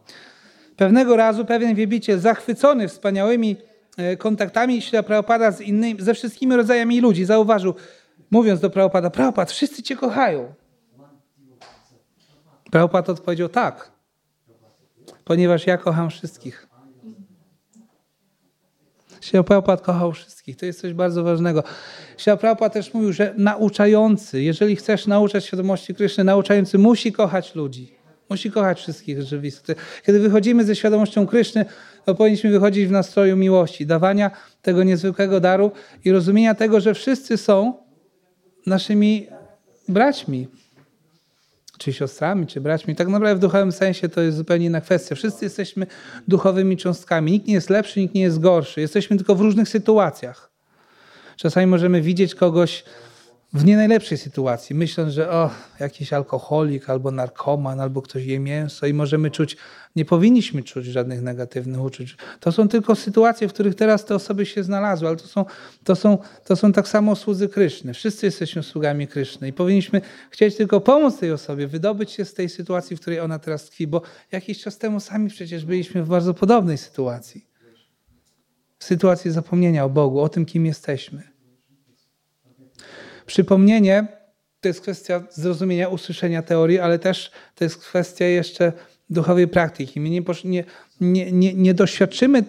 Pewnego 0.77 1.15
razu 1.15 1.45
pewien 1.45 1.75
wielbiciel, 1.75 2.19
zachwycony 2.19 2.87
wspaniałymi 2.87 3.57
e, 3.97 4.17
kontaktami 4.17 4.81
Śrila 4.81 5.03
Prabhupada 5.03 5.51
z 5.51 5.61
innymi, 5.61 6.01
ze 6.01 6.13
wszystkimi 6.13 6.55
rodzajami 6.55 7.01
ludzi, 7.01 7.25
zauważył, 7.25 7.75
mówiąc 8.31 8.59
do 8.59 8.69
Prabhupada, 8.69 9.09
Prabhupada, 9.09 9.51
wszyscy 9.51 9.83
Cię 9.83 9.95
kochają. 9.95 10.53
Prabhupada 12.71 13.13
odpowiedział, 13.13 13.49
tak, 13.49 13.91
ponieważ 15.25 15.67
ja 15.67 15.77
kocham 15.77 16.09
wszystkich. 16.09 16.66
Śrila 19.27 19.43
Prabhupada 19.43 19.83
kochał 19.83 20.11
wszystkich. 20.11 20.57
To 20.57 20.65
jest 20.65 20.81
coś 20.81 20.93
bardzo 20.93 21.23
ważnego. 21.23 21.63
Śrila 22.17 22.37
Prabhupada 22.37 22.73
też 22.73 22.93
mówił, 22.93 23.13
że 23.13 23.33
nauczający, 23.37 24.41
jeżeli 24.41 24.75
chcesz 24.75 25.07
nauczać 25.07 25.45
świadomości 25.45 25.95
Kryszny, 25.95 26.23
nauczający 26.23 26.77
musi 26.77 27.11
kochać 27.11 27.55
ludzi. 27.55 27.97
Musi 28.29 28.51
kochać 28.51 28.79
wszystkich 28.79 29.21
rzeczywistych. 29.21 30.01
Kiedy 30.05 30.19
wychodzimy 30.19 30.63
ze 30.63 30.75
świadomością 30.75 31.27
Kryszny, 31.27 31.65
to 32.05 32.15
powinniśmy 32.15 32.49
wychodzić 32.49 32.87
w 32.87 32.91
nastroju 32.91 33.37
miłości, 33.37 33.85
dawania 33.85 34.31
tego 34.61 34.83
niezwykłego 34.83 35.39
daru 35.39 35.71
i 36.05 36.11
rozumienia 36.11 36.55
tego, 36.55 36.81
że 36.81 36.93
wszyscy 36.93 37.37
są 37.37 37.73
naszymi 38.65 39.27
braćmi, 39.87 40.47
czy 41.77 41.93
siostrami, 41.93 42.47
czy 42.47 42.61
braćmi. 42.61 42.95
Tak 42.95 43.07
naprawdę 43.07 43.35
w 43.35 43.39
duchowym 43.39 43.71
sensie 43.71 44.09
to 44.09 44.21
jest 44.21 44.37
zupełnie 44.37 44.65
inna 44.65 44.81
kwestia. 44.81 45.15
Wszyscy 45.15 45.45
jesteśmy 45.45 45.87
duchowymi 46.27 46.77
cząstkami. 46.77 47.31
Nikt 47.31 47.47
nie 47.47 47.53
jest 47.53 47.69
lepszy, 47.69 47.99
nikt 47.99 48.15
nie 48.15 48.21
jest 48.21 48.39
gorszy. 48.39 48.81
Jesteśmy 48.81 49.17
tylko 49.17 49.35
w 49.35 49.41
różnych 49.41 49.69
sytuacjach. 49.69 50.51
Czasami 51.35 51.67
możemy 51.67 52.01
widzieć 52.01 52.35
kogoś 52.35 52.83
w 53.57 53.65
nie 53.65 53.77
najlepszej 53.77 54.17
sytuacji, 54.17 54.75
myśląc, 54.75 55.13
że 55.13 55.31
o, 55.31 55.49
jakiś 55.79 56.13
alkoholik, 56.13 56.89
albo 56.89 57.11
narkoman, 57.11 57.79
albo 57.79 58.01
ktoś 58.01 58.25
je 58.25 58.39
mięso 58.39 58.87
i 58.87 58.93
możemy 58.93 59.31
czuć, 59.31 59.57
nie 59.95 60.05
powinniśmy 60.05 60.63
czuć 60.63 60.85
żadnych 60.85 61.21
negatywnych 61.21 61.81
uczuć. 61.81 62.17
To 62.39 62.51
są 62.51 62.67
tylko 62.67 62.95
sytuacje, 62.95 63.47
w 63.47 63.53
których 63.53 63.75
teraz 63.75 64.05
te 64.05 64.15
osoby 64.15 64.45
się 64.45 64.63
znalazły, 64.63 65.07
ale 65.07 65.17
to 65.17 65.27
są, 65.27 65.45
to 65.83 65.95
są, 65.95 66.17
to 66.45 66.55
są 66.55 66.73
tak 66.73 66.87
samo 66.87 67.15
słudzy 67.15 67.49
Kryszny. 67.49 67.93
Wszyscy 67.93 68.25
jesteśmy 68.25 68.63
sługami 68.63 69.07
Kryszny 69.07 69.47
i 69.47 69.53
powinniśmy 69.53 70.01
chcieć 70.29 70.55
tylko 70.55 70.81
pomóc 70.81 71.17
tej 71.17 71.31
osobie, 71.31 71.67
wydobyć 71.67 72.11
się 72.11 72.25
z 72.25 72.33
tej 72.33 72.49
sytuacji, 72.49 72.97
w 72.97 72.99
której 72.99 73.19
ona 73.19 73.39
teraz 73.39 73.65
tkwi, 73.65 73.87
bo 73.87 74.01
jakiś 74.31 74.61
czas 74.61 74.77
temu 74.77 74.99
sami 74.99 75.29
przecież 75.29 75.65
byliśmy 75.65 76.03
w 76.03 76.07
bardzo 76.07 76.33
podobnej 76.33 76.77
sytuacji. 76.77 77.47
Sytuacji 78.79 79.31
zapomnienia 79.31 79.85
o 79.85 79.89
Bogu, 79.89 80.19
o 80.19 80.29
tym, 80.29 80.45
kim 80.45 80.65
jesteśmy. 80.65 81.36
Przypomnienie 83.27 84.07
to 84.61 84.67
jest 84.67 84.81
kwestia 84.81 85.23
zrozumienia, 85.29 85.89
usłyszenia 85.89 86.41
teorii, 86.41 86.79
ale 86.79 86.99
też 86.99 87.31
to 87.55 87.63
jest 87.63 87.77
kwestia 87.77 88.25
jeszcze 88.25 88.73
duchowej 89.09 89.47
praktyki. 89.47 89.99
My 89.99 90.09
nie, 90.09 90.23
nie, 91.01 91.31
nie, 91.31 91.53
nie 91.53 91.73
doświadczymy 91.73 92.43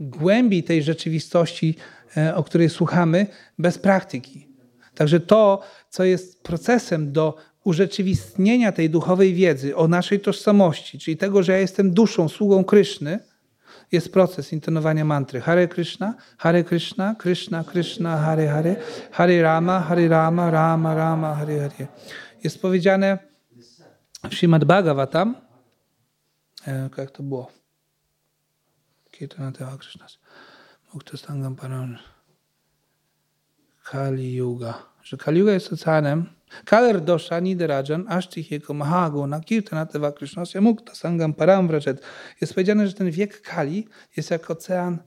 głębi 0.00 0.62
tej 0.62 0.82
rzeczywistości, 0.82 1.76
e, 2.16 2.34
o 2.34 2.44
której 2.44 2.70
słuchamy, 2.70 3.26
bez 3.58 3.78
praktyki. 3.78 4.48
Także 4.94 5.20
to, 5.20 5.62
co 5.90 6.04
jest 6.04 6.42
procesem 6.42 7.12
do 7.12 7.36
urzeczywistnienia 7.64 8.72
tej 8.72 8.90
duchowej 8.90 9.34
wiedzy 9.34 9.76
o 9.76 9.88
naszej 9.88 10.20
tożsamości, 10.20 10.98
czyli 10.98 11.16
tego, 11.16 11.42
że 11.42 11.52
ja 11.52 11.58
jestem 11.58 11.94
duszą, 11.94 12.28
sługą 12.28 12.64
Kryszny, 12.64 13.18
jest 13.92 14.12
proces 14.12 14.52
intonowania 14.52 15.04
mantry. 15.04 15.40
Hare 15.40 15.68
Krishna, 15.68 16.14
Hare 16.38 16.64
Krishna, 16.64 17.14
Krishna, 17.14 17.64
Krishna, 17.64 18.16
Hare 18.16 18.48
Hare, 18.48 18.76
Hare 19.10 19.42
Rama, 19.42 19.80
Hare 19.80 20.08
Rama, 20.08 20.50
Rama, 20.50 20.94
Rama, 20.94 21.34
Hare 21.34 21.60
Hare. 21.60 21.86
Jest 22.44 22.62
powiedziane 22.62 23.18
w 24.30 24.34
Srimad 24.34 24.64
Bhagavatam, 24.64 25.34
e, 26.66 26.88
jak 26.98 27.10
to 27.10 27.22
było? 27.22 27.50
Kirtana 29.10 29.50
Deva 29.50 29.76
Krishna, 29.76 30.06
Mukta 30.94 31.16
Stangam 31.16 31.56
Paran, 31.56 31.98
Kali 33.84 34.34
Yuga. 34.34 34.74
Że 35.02 35.16
Kali 35.16 35.40
Yuga 35.40 35.52
jest 35.52 35.72
oceanem, 35.72 36.26
Kaler 36.64 37.00
dosha 37.00 37.40
niderajan 37.40 38.06
ashtihieko 38.08 38.74
mahaguna 38.74 39.40
kirtanateva 39.40 40.12
krishnasya 40.12 40.60
mukta 40.60 40.94
sangam 40.94 41.34
param 41.34 41.68
wraczet. 41.68 42.02
Jest 42.40 42.54
powiedziane, 42.54 42.86
że 42.88 42.94
ten 42.94 43.10
wiek 43.10 43.42
Kali 43.42 43.86
jest 44.16 44.30
jak 44.30 44.50
ocean 44.50 44.98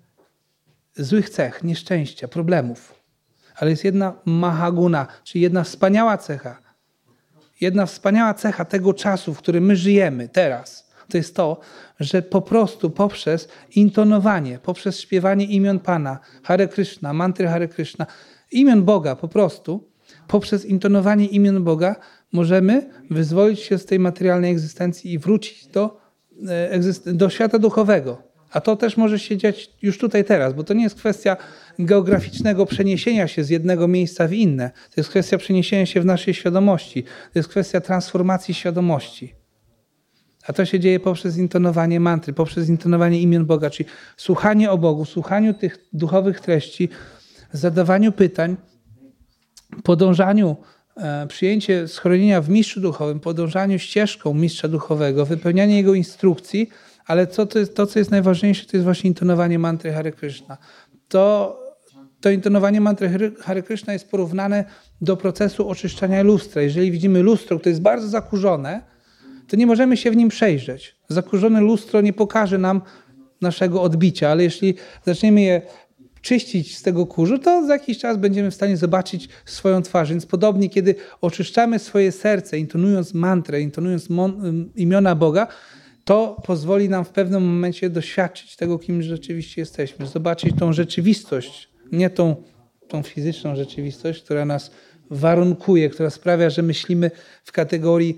złych 0.97 1.29
cech, 1.29 1.63
nieszczęścia, 1.63 2.27
problemów. 2.27 2.95
Ale 3.55 3.71
jest 3.71 3.83
jedna 3.83 4.13
mahaguna, 4.25 5.07
czyli 5.23 5.41
jedna 5.41 5.63
wspaniała 5.63 6.17
cecha. 6.17 6.57
Jedna 7.61 7.85
wspaniała 7.85 8.33
cecha 8.33 8.65
tego 8.65 8.93
czasu, 8.93 9.33
w 9.33 9.37
którym 9.37 9.65
my 9.65 9.75
żyjemy 9.75 10.29
teraz. 10.29 10.85
To 11.09 11.17
jest 11.17 11.35
to, 11.35 11.59
że 11.99 12.21
po 12.21 12.41
prostu 12.41 12.89
poprzez 12.89 13.47
intonowanie, 13.75 14.59
poprzez 14.59 14.99
śpiewanie 14.99 15.45
imion 15.45 15.79
Pana, 15.79 16.19
Hare 16.43 16.67
Krishna, 16.67 17.13
mantry 17.13 17.47
Hare 17.47 17.67
Krishna, 17.67 18.05
imion 18.51 18.83
Boga 18.83 19.15
po 19.15 19.27
prostu, 19.27 19.89
poprzez 20.27 20.65
intonowanie 20.65 21.25
imion 21.25 21.63
Boga 21.63 21.95
możemy 22.31 22.89
wyzwolić 23.09 23.59
się 23.59 23.77
z 23.77 23.85
tej 23.85 23.99
materialnej 23.99 24.51
egzystencji 24.51 25.13
i 25.13 25.19
wrócić 25.19 25.67
do, 25.67 25.97
e, 26.47 27.13
do 27.13 27.29
świata 27.29 27.59
duchowego. 27.59 28.35
A 28.51 28.61
to 28.61 28.75
też 28.75 28.97
może 28.97 29.19
się 29.19 29.37
dziać 29.37 29.69
już 29.81 29.97
tutaj 29.97 30.25
teraz, 30.25 30.53
bo 30.53 30.63
to 30.63 30.73
nie 30.73 30.83
jest 30.83 30.95
kwestia 30.95 31.37
geograficznego 31.79 32.65
przeniesienia 32.65 33.27
się 33.27 33.43
z 33.43 33.49
jednego 33.49 33.87
miejsca 33.87 34.27
w 34.27 34.33
inne. 34.33 34.69
To 34.69 34.93
jest 34.97 35.09
kwestia 35.09 35.37
przeniesienia 35.37 35.85
się 35.85 36.01
w 36.01 36.05
naszej 36.05 36.33
świadomości. 36.33 37.03
To 37.03 37.39
jest 37.39 37.49
kwestia 37.49 37.81
transformacji 37.81 38.53
świadomości. 38.53 39.35
A 40.47 40.53
to 40.53 40.65
się 40.65 40.79
dzieje 40.79 40.99
poprzez 40.99 41.37
intonowanie 41.37 41.99
mantry, 41.99 42.33
poprzez 42.33 42.69
intonowanie 42.69 43.21
imion 43.21 43.45
Boga, 43.45 43.69
czyli 43.69 43.89
słuchanie 44.17 44.71
o 44.71 44.77
Bogu, 44.77 45.05
słuchaniu 45.05 45.53
tych 45.53 45.77
duchowych 45.93 46.39
treści, 46.39 46.89
zadawaniu 47.53 48.11
pytań, 48.11 48.57
podążaniu, 49.83 50.55
e, 50.97 51.27
przyjęcie 51.27 51.87
schronienia 51.87 52.41
w 52.41 52.49
mistrzu 52.49 52.81
duchowym, 52.81 53.19
podążaniu 53.19 53.79
ścieżką 53.79 54.33
mistrza 54.33 54.67
duchowego, 54.67 55.25
wypełnianie 55.25 55.77
jego 55.77 55.93
instrukcji, 55.93 56.69
Ale 57.07 57.27
co 57.27 57.45
to, 57.45 57.59
jest, 57.59 57.75
to, 57.75 57.87
co 57.87 57.99
jest 57.99 58.11
najważniejsze, 58.11 58.65
to 58.65 58.77
jest 58.77 58.83
właśnie 58.83 59.07
intonowanie 59.07 59.59
mantry 59.59 59.93
Hare 59.93 60.11
Krishna. 60.11 60.57
To, 61.07 61.59
to 62.21 62.29
intonowanie 62.29 62.81
mantry 62.81 63.33
Hare 63.39 63.63
Krishna 63.63 63.93
jest 63.93 64.11
porównane 64.11 64.65
do 65.01 65.17
procesu 65.17 65.69
oczyszczania 65.69 66.23
lustra. 66.23 66.61
Jeżeli 66.61 66.91
widzimy 66.91 67.21
lustro, 67.21 67.59
które 67.59 67.71
jest 67.71 67.81
bardzo 67.81 68.07
zakurzone, 68.07 68.81
to 69.47 69.55
nie 69.55 69.67
możemy 69.67 69.97
się 69.97 70.11
w 70.11 70.15
nim 70.15 70.29
przejrzeć. 70.29 70.95
Zakurzone 71.09 71.61
lustro 71.61 72.01
nie 72.01 72.13
pokaże 72.13 72.57
nam 72.57 72.81
naszego 73.41 73.81
odbicia, 73.81 74.29
ale 74.29 74.43
jeśli 74.43 74.75
zaczniemy 75.05 75.41
je 75.41 75.61
czyścić 76.25 76.77
z 76.77 76.81
tego 76.81 77.05
kurzu, 77.05 77.39
to 77.39 77.65
za 77.67 77.73
jakiś 77.73 77.97
czas 77.97 78.17
będziemy 78.17 78.51
w 78.51 78.55
stanie 78.55 78.77
zobaczyć 78.77 79.29
swoją 79.45 79.81
twarz. 79.81 80.09
Więc 80.09 80.25
podobnie, 80.25 80.69
kiedy 80.69 80.95
oczyszczamy 81.21 81.79
swoje 81.79 82.11
serce, 82.11 82.57
intonując 82.57 83.13
mantrę, 83.13 83.61
intonując 83.61 84.07
imiona 84.75 85.15
Boga, 85.15 85.47
to 86.03 86.41
pozwoli 86.45 86.89
nam 86.89 87.05
w 87.05 87.09
pewnym 87.09 87.43
momencie 87.43 87.89
doświadczyć 87.89 88.55
tego, 88.55 88.79
kim 88.79 89.01
rzeczywiście 89.01 89.61
jesteśmy, 89.61 90.07
zobaczyć 90.07 90.55
tą 90.59 90.73
rzeczywistość, 90.73 91.69
nie 91.91 92.09
tą, 92.09 92.35
tą 92.87 93.03
fizyczną 93.03 93.55
rzeczywistość, 93.55 94.23
która 94.23 94.45
nas 94.45 94.71
warunkuje, 95.09 95.89
która 95.89 96.09
sprawia, 96.09 96.49
że 96.49 96.61
myślimy 96.61 97.11
w 97.43 97.51
kategorii 97.51 98.17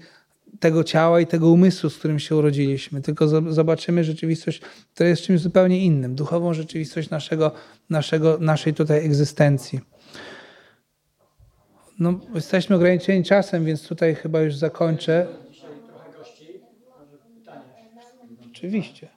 tego 0.60 0.84
ciała 0.84 1.20
i 1.20 1.28
tego 1.28 1.50
umysłu, 1.50 1.90
z 1.90 1.98
którym 1.98 2.20
się 2.20 2.36
urodziliśmy, 2.36 3.02
tylko 3.02 3.28
zobaczymy 3.54 4.04
rzeczywistość, 4.04 4.62
która 4.94 5.10
jest 5.10 5.22
czymś 5.22 5.42
zupełnie 5.42 5.80
innym, 5.80 6.16
duchową 6.16 6.54
rzeczywistość 6.54 7.10
naszego, 7.10 7.52
naszego, 7.90 8.38
naszej 8.40 8.74
tutaj 8.74 9.06
egzystencji. 9.06 9.80
No, 12.00 12.20
jesteśmy 12.36 12.76
ograniczeni 12.76 13.24
czasem, 13.24 13.66
więc 13.66 13.88
tutaj 13.88 14.16
chyba 14.16 14.42
już 14.42 14.56
zakończę. 14.56 15.28
Oczywiście. 18.52 19.08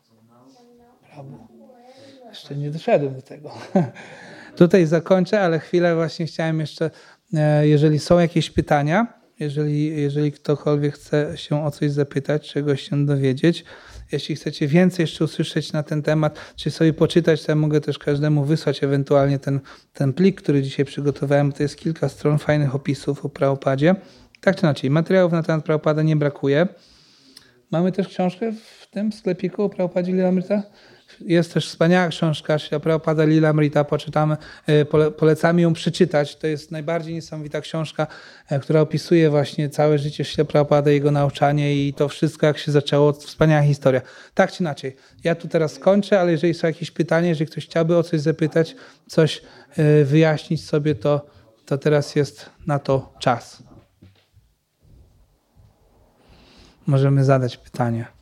Jeszcze 2.28 2.56
nie 2.56 2.70
doszedłem 2.70 3.14
do 3.14 3.22
tego. 3.22 3.52
Tutaj 4.56 4.86
zakończę, 4.86 5.40
ale 5.40 5.58
chwilę 5.58 5.94
właśnie 5.94 6.26
chciałem 6.26 6.60
jeszcze, 6.60 6.90
e, 7.34 7.68
jeżeli 7.68 7.98
są 7.98 8.18
jakieś 8.18 8.50
pytania, 8.50 9.19
jeżeli, 9.41 10.03
jeżeli 10.03 10.32
ktokolwiek 10.32 10.95
chce 10.95 11.32
się 11.36 11.64
o 11.64 11.70
coś 11.70 11.91
zapytać, 11.91 12.53
czegoś 12.53 12.88
się 12.88 13.07
dowiedzieć. 13.07 13.64
Jeśli 14.12 14.36
chcecie 14.36 14.68
więcej 14.68 15.03
jeszcze 15.03 15.24
usłyszeć 15.24 15.72
na 15.72 15.82
ten 15.82 16.03
temat, 16.03 16.38
czy 16.57 16.70
sobie 16.70 16.93
poczytać, 16.93 17.45
to 17.45 17.53
ja 17.53 17.57
mogę 17.57 17.80
też 17.80 17.99
każdemu 17.99 18.45
wysłać 18.45 18.84
ewentualnie 18.84 19.38
ten, 19.38 19.61
ten 19.93 20.12
plik, 20.12 20.43
który 20.43 20.62
dzisiaj 20.62 20.84
przygotowałem. 20.84 21.53
To 21.53 21.62
jest 21.62 21.76
kilka 21.76 22.09
stron 22.09 22.38
fajnych 22.38 22.74
opisów 22.74 23.24
o 23.24 23.28
Prawopadzie. 23.28 23.95
Tak 24.41 24.57
czy 24.57 24.62
inaczej, 24.62 24.91
materiałów 24.91 25.32
na 25.32 25.43
temat 25.43 25.64
Prawopada 25.64 26.03
nie 26.03 26.16
brakuje. 26.16 26.68
Mamy 27.70 27.93
też 27.93 28.09
książkę 28.09 28.53
w 28.53 28.91
tym 28.91 29.12
sklepiku 29.12 29.62
o 29.62 29.68
Prawopadzie 29.68 30.12
Lilamryta? 30.12 30.62
Jest 31.20 31.54
też 31.54 31.68
wspaniała 31.68 32.08
książka 32.08 32.58
Prabhupada 32.82 33.24
Lila 33.24 33.52
Mrita, 33.52 33.84
poczytamy, 33.84 34.36
e, 34.66 34.84
polecamy 35.10 35.60
ją 35.60 35.72
przeczytać. 35.72 36.36
To 36.36 36.46
jest 36.46 36.70
najbardziej 36.70 37.14
niesamowita 37.14 37.60
książka, 37.60 38.06
e, 38.48 38.60
która 38.60 38.80
opisuje 38.80 39.30
właśnie 39.30 39.68
całe 39.68 39.98
życie 39.98 40.44
Prabhupada, 40.44 40.90
jego 40.90 41.10
nauczanie 41.10 41.86
i 41.86 41.94
to 41.94 42.08
wszystko, 42.08 42.46
jak 42.46 42.58
się 42.58 42.72
zaczęło. 42.72 43.12
Wspaniała 43.12 43.62
historia. 43.62 44.00
Tak 44.34 44.52
czy 44.52 44.62
inaczej, 44.62 44.96
ja 45.24 45.34
tu 45.34 45.48
teraz 45.48 45.72
skończę, 45.72 46.20
ale 46.20 46.32
jeżeli 46.32 46.54
są 46.54 46.66
jakieś 46.66 46.90
pytania, 46.90 47.28
jeżeli 47.28 47.50
ktoś 47.50 47.66
chciałby 47.66 47.96
o 47.96 48.02
coś 48.02 48.20
zapytać, 48.20 48.76
coś 49.06 49.42
e, 49.76 50.04
wyjaśnić 50.04 50.64
sobie, 50.64 50.94
to, 50.94 51.26
to 51.66 51.78
teraz 51.78 52.16
jest 52.16 52.50
na 52.66 52.78
to 52.78 53.12
czas. 53.18 53.62
Możemy 56.86 57.24
zadać 57.24 57.56
pytanie. 57.56 58.19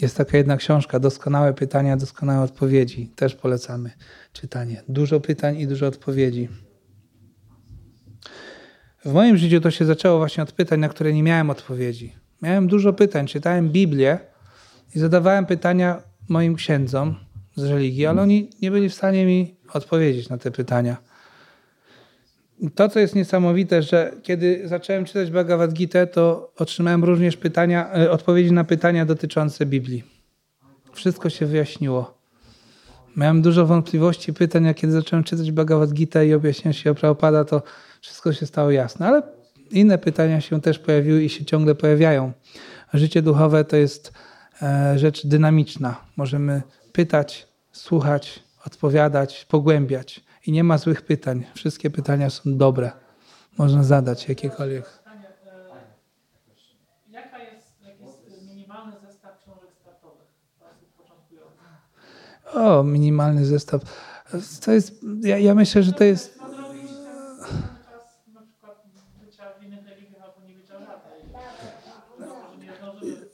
Jest 0.00 0.16
taka 0.16 0.36
jedna 0.36 0.56
książka, 0.56 1.00
Doskonałe 1.00 1.54
pytania, 1.54 1.96
doskonałe 1.96 2.44
odpowiedzi. 2.44 3.12
Też 3.16 3.34
polecamy 3.34 3.90
czytanie. 4.32 4.82
Dużo 4.88 5.20
pytań 5.20 5.60
i 5.60 5.66
dużo 5.66 5.86
odpowiedzi. 5.86 6.48
W 9.04 9.12
moim 9.12 9.36
życiu 9.36 9.60
to 9.60 9.70
się 9.70 9.84
zaczęło 9.84 10.18
właśnie 10.18 10.42
od 10.42 10.52
pytań, 10.52 10.80
na 10.80 10.88
które 10.88 11.12
nie 11.12 11.22
miałem 11.22 11.50
odpowiedzi. 11.50 12.14
Miałem 12.42 12.66
dużo 12.66 12.92
pytań, 12.92 13.26
czytałem 13.26 13.70
Biblię 13.70 14.18
i 14.94 14.98
zadawałem 14.98 15.46
pytania 15.46 16.02
moim 16.28 16.54
księdzom 16.54 17.16
z 17.56 17.64
religii, 17.64 18.06
ale 18.06 18.22
oni 18.22 18.50
nie 18.62 18.70
byli 18.70 18.88
w 18.88 18.94
stanie 18.94 19.26
mi 19.26 19.56
odpowiedzieć 19.72 20.28
na 20.28 20.38
te 20.38 20.50
pytania 20.50 20.96
to, 22.74 22.88
co 22.88 23.00
jest 23.00 23.14
niesamowite, 23.14 23.82
że 23.82 24.12
kiedy 24.22 24.62
zacząłem 24.64 25.04
czytać 25.04 25.30
Bhagavad 25.30 25.72
Gita, 25.72 26.06
to 26.06 26.52
otrzymałem 26.56 27.04
również 27.04 27.36
pytania, 27.36 27.94
e, 27.94 28.10
odpowiedzi 28.10 28.52
na 28.52 28.64
pytania 28.64 29.06
dotyczące 29.06 29.66
Biblii. 29.66 30.04
Wszystko 30.92 31.30
się 31.30 31.46
wyjaśniło. 31.46 32.18
Miałem 33.16 33.42
dużo 33.42 33.66
wątpliwości, 33.66 34.32
pytań, 34.32 34.68
a 34.68 34.74
kiedy 34.74 34.92
zacząłem 34.92 35.24
czytać 35.24 35.52
Bhagavad 35.52 35.92
Gita 35.92 36.22
i 36.22 36.34
objaśniać 36.34 36.76
się 36.76 36.90
o 36.90 36.94
Prabhupada, 36.94 37.44
to 37.44 37.62
wszystko 38.00 38.32
się 38.32 38.46
stało 38.46 38.70
jasne. 38.70 39.06
Ale 39.06 39.22
inne 39.70 39.98
pytania 39.98 40.40
się 40.40 40.60
też 40.60 40.78
pojawiły 40.78 41.22
i 41.22 41.28
się 41.28 41.44
ciągle 41.44 41.74
pojawiają. 41.74 42.32
Życie 42.94 43.22
duchowe 43.22 43.64
to 43.64 43.76
jest 43.76 44.12
e, 44.62 44.98
rzecz 44.98 45.26
dynamiczna. 45.26 46.00
Możemy 46.16 46.62
pytać, 46.92 47.48
słuchać, 47.72 48.42
odpowiadać, 48.66 49.46
pogłębiać. 49.48 50.27
I 50.46 50.52
nie 50.52 50.64
ma 50.64 50.78
złych 50.78 51.02
pytań. 51.02 51.44
Wszystkie 51.54 51.90
pytania 51.90 52.30
są 52.30 52.56
dobre. 52.56 52.92
Można 53.58 53.82
zadać 53.82 54.28
jakiekolwiek. 54.28 54.84
O, 62.54 62.82
minimalny 62.82 63.44
zestaw. 63.44 63.82
To 64.64 64.72
jest, 64.72 65.00
ja, 65.22 65.38
ja 65.38 65.54
myślę, 65.54 65.82
że 65.82 65.92
to 65.92 66.04
jest... 66.04 66.38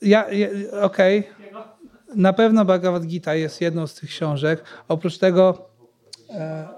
Ja, 0.02 0.32
ja 0.32 0.48
okej. 0.82 1.18
Okay. 1.20 1.34
Na 2.16 2.32
pewno 2.32 2.64
Bhagavad 2.64 3.06
Gita 3.06 3.34
jest 3.34 3.60
jedną 3.60 3.86
z 3.86 3.94
tych 3.94 4.10
książek. 4.10 4.64
Oprócz 4.88 5.18
tego 5.18 5.68
e, 6.30 6.68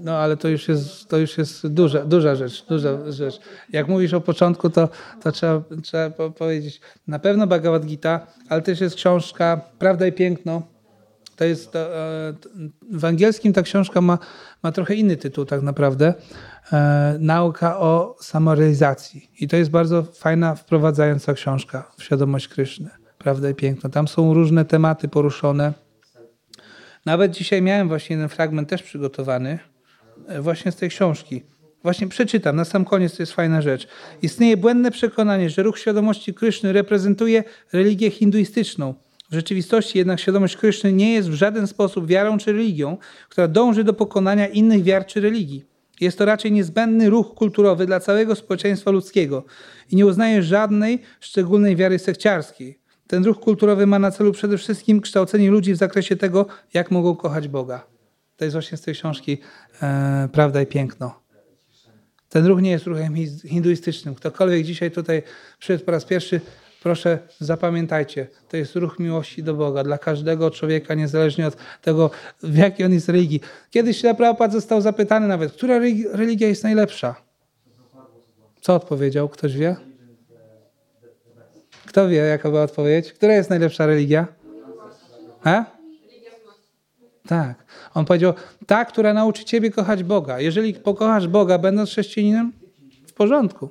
no 0.00 0.16
ale 0.16 0.36
to 0.36 0.48
już 0.48 0.68
jest, 0.68 1.08
to 1.08 1.18
już 1.18 1.38
jest 1.38 1.66
duża, 1.66 2.04
duża 2.04 2.34
rzecz, 2.34 2.66
duża 2.66 3.10
rzecz. 3.12 3.40
Jak 3.72 3.88
mówisz 3.88 4.14
o 4.14 4.20
początku, 4.20 4.70
to, 4.70 4.88
to 5.22 5.32
trzeba, 5.32 5.62
trzeba 5.82 6.30
powiedzieć 6.30 6.80
na 7.06 7.18
pewno 7.18 7.46
Bhagavad 7.46 7.86
Gita, 7.86 8.26
ale 8.48 8.62
też 8.62 8.80
jest 8.80 8.96
książka 8.96 9.60
Prawda 9.78 10.06
i 10.06 10.12
Piękno. 10.12 10.62
To 11.36 11.44
jest, 11.44 11.72
to, 11.72 11.78
e, 11.78 12.34
w 12.90 13.04
angielskim 13.04 13.52
ta 13.52 13.62
książka 13.62 14.00
ma, 14.00 14.18
ma 14.62 14.72
trochę 14.72 14.94
inny 14.94 15.16
tytuł 15.16 15.44
tak 15.44 15.62
naprawdę. 15.62 16.14
E, 16.72 17.16
nauka 17.20 17.78
o 17.78 18.16
samorealizacji. 18.20 19.30
I 19.40 19.48
to 19.48 19.56
jest 19.56 19.70
bardzo 19.70 20.02
fajna, 20.02 20.54
wprowadzająca 20.54 21.34
książka 21.34 21.92
w 21.98 22.02
świadomość 22.02 22.48
Kryszny. 22.48 22.90
Prawda 23.18 23.50
i 23.50 23.54
Piękno. 23.54 23.90
Tam 23.90 24.08
są 24.08 24.34
różne 24.34 24.64
tematy 24.64 25.08
poruszone 25.08 25.87
nawet 27.06 27.32
dzisiaj 27.32 27.62
miałem 27.62 27.88
właśnie 27.88 28.16
jeden 28.16 28.28
fragment 28.28 28.68
też 28.68 28.82
przygotowany, 28.82 29.58
e, 30.28 30.40
właśnie 30.40 30.72
z 30.72 30.76
tej 30.76 30.88
książki. 30.90 31.42
Właśnie 31.82 32.08
przeczytam, 32.08 32.56
na 32.56 32.64
sam 32.64 32.84
koniec 32.84 33.16
to 33.16 33.22
jest 33.22 33.32
fajna 33.32 33.62
rzecz. 33.62 33.88
Istnieje 34.22 34.56
błędne 34.56 34.90
przekonanie, 34.90 35.50
że 35.50 35.62
ruch 35.62 35.78
świadomości 35.78 36.34
Kryszny 36.34 36.72
reprezentuje 36.72 37.44
religię 37.72 38.10
hinduistyczną. 38.10 38.94
W 39.30 39.34
rzeczywistości 39.34 39.98
jednak 39.98 40.20
świadomość 40.20 40.56
Kryszny 40.56 40.92
nie 40.92 41.12
jest 41.12 41.30
w 41.30 41.34
żaden 41.34 41.66
sposób 41.66 42.06
wiarą 42.06 42.38
czy 42.38 42.52
religią, 42.52 42.96
która 43.28 43.48
dąży 43.48 43.84
do 43.84 43.92
pokonania 43.92 44.46
innych 44.46 44.82
wiar 44.82 45.06
czy 45.06 45.20
religii. 45.20 45.64
Jest 46.00 46.18
to 46.18 46.24
raczej 46.24 46.52
niezbędny 46.52 47.10
ruch 47.10 47.34
kulturowy 47.34 47.86
dla 47.86 48.00
całego 48.00 48.34
społeczeństwa 48.34 48.90
ludzkiego 48.90 49.44
i 49.90 49.96
nie 49.96 50.06
uznaje 50.06 50.42
żadnej 50.42 50.98
szczególnej 51.20 51.76
wiary 51.76 51.98
sekciarskiej. 51.98 52.78
Ten 53.08 53.24
ruch 53.24 53.40
kulturowy 53.40 53.86
ma 53.86 53.98
na 53.98 54.10
celu 54.10 54.32
przede 54.32 54.58
wszystkim 54.58 55.00
kształcenie 55.00 55.50
ludzi 55.50 55.72
w 55.72 55.76
zakresie 55.76 56.16
tego, 56.16 56.46
jak 56.74 56.90
mogą 56.90 57.16
kochać 57.16 57.48
Boga. 57.48 57.86
To 58.36 58.44
jest 58.44 58.54
właśnie 58.54 58.78
z 58.78 58.80
tej 58.80 58.94
książki 58.94 59.38
e, 59.82 60.28
Prawda 60.32 60.62
i 60.62 60.66
Piękno. 60.66 61.20
Ten 62.28 62.46
ruch 62.46 62.62
nie 62.62 62.70
jest 62.70 62.86
ruchem 62.86 63.14
hinduistycznym. 63.46 64.14
Ktokolwiek 64.14 64.64
dzisiaj 64.64 64.90
tutaj 64.90 65.22
przyszedł 65.58 65.84
po 65.84 65.90
raz 65.90 66.04
pierwszy, 66.04 66.40
proszę 66.82 67.18
zapamiętajcie, 67.38 68.26
to 68.48 68.56
jest 68.56 68.76
ruch 68.76 68.98
miłości 68.98 69.42
do 69.42 69.54
Boga 69.54 69.84
dla 69.84 69.98
każdego 69.98 70.50
człowieka, 70.50 70.94
niezależnie 70.94 71.46
od 71.46 71.56
tego, 71.82 72.10
w 72.42 72.56
jakiej 72.56 72.86
on 72.86 72.92
jest 72.92 73.08
religii. 73.08 73.40
Kiedyś 73.70 74.02
Prabhupada 74.02 74.52
został 74.52 74.80
zapytany 74.80 75.28
nawet, 75.28 75.52
która 75.52 75.78
religia 76.12 76.48
jest 76.48 76.64
najlepsza? 76.64 77.14
Co 78.60 78.74
odpowiedział? 78.74 79.28
Ktoś 79.28 79.56
wie? 79.56 79.87
Kto 81.88 82.08
wie, 82.08 82.16
jaka 82.16 82.50
była 82.50 82.62
odpowiedź? 82.62 83.12
Która 83.12 83.34
jest 83.34 83.50
najlepsza 83.50 83.86
religia? 83.86 84.26
A? 85.44 85.64
Tak. 87.26 87.64
On 87.94 88.04
powiedział, 88.04 88.32
ta, 88.66 88.84
która 88.84 89.14
nauczy 89.14 89.44
ciebie 89.44 89.70
kochać 89.70 90.04
Boga. 90.04 90.40
Jeżeli 90.40 90.74
pokochasz 90.74 91.28
Boga, 91.28 91.58
będąc 91.58 91.90
chrześcijaninem, 91.90 92.52
w 93.06 93.12
porządku. 93.12 93.68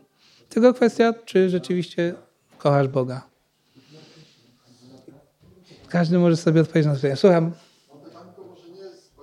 Tylko 0.49 0.73
kwestia, 0.73 1.13
czy 1.25 1.49
rzeczywiście 1.49 2.13
kochasz 2.57 2.87
Boga. 2.87 3.21
Każdy 5.89 6.19
może 6.19 6.37
sobie 6.37 6.61
odpowiedzieć 6.61 6.87
na 6.87 6.93
to 6.93 6.97
pytanie. 6.97 7.15
Słucham. 7.15 7.51
No 7.89 7.95
pytanko 7.95 8.43
może 8.43 8.69
nie 8.69 8.79
jest 8.79 9.15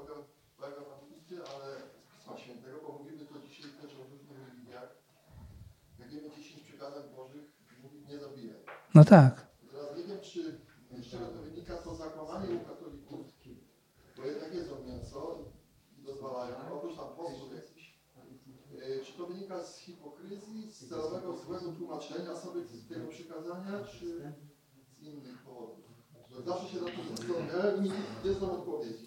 bagabatity, 0.60 1.34
ale 1.54 1.74
Pisma 2.16 2.38
Świętego, 2.38 2.76
bo 2.86 2.98
mówimy 2.98 3.24
to 3.26 3.34
dzisiaj 3.48 3.70
też 3.82 3.90
o 4.00 4.02
różnych 4.10 4.38
religiach. 4.48 4.88
Jak 5.98 6.08
wiemy 6.10 6.28
10 6.36 6.60
przykazań 6.68 7.02
Bożych 7.16 7.44
mówi 7.82 7.98
nie 8.08 8.18
zabijaj. 8.18 8.60
No 8.94 9.04
tak. 9.04 9.46
Teraz 9.72 9.98
nie 9.98 10.04
wiem, 10.04 10.20
czy 10.22 10.58
z 11.02 11.10
czego 11.10 11.26
to 11.26 11.42
wynika 11.42 11.74
to 11.74 11.94
zakłamanie 11.94 12.48
u 12.54 12.60
katolików, 12.68 13.26
bo 14.16 14.24
jednak 14.26 14.54
jedzą 14.54 14.74
mięso 14.86 15.38
i 15.98 16.02
dozwalają, 16.02 16.54
oprócz 16.72 16.96
tam 16.96 17.08
postów 17.16 17.54
jakichś. 17.54 17.98
Yy, 18.72 19.04
Czy 19.04 19.12
to 19.18 19.26
wynika 19.26 19.64
z 19.64 19.78
hipokryzji, 19.78 20.72
z 20.72 20.88
celowego 20.88 21.36
złego 21.36 21.72
tłumaczenia 21.72 22.36
sobie 22.36 22.60
tego 22.88 23.08
przykazania, 23.08 23.84
czy 23.84 24.32
z 24.98 25.02
innych 25.02 25.38
powodów? 25.44 25.84
Zawsze 26.46 26.68
się 26.68 26.80
na 26.80 26.86
to 26.86 27.82
nie 28.24 28.32
znam 28.34 28.50
odpowiedzi. 28.50 29.06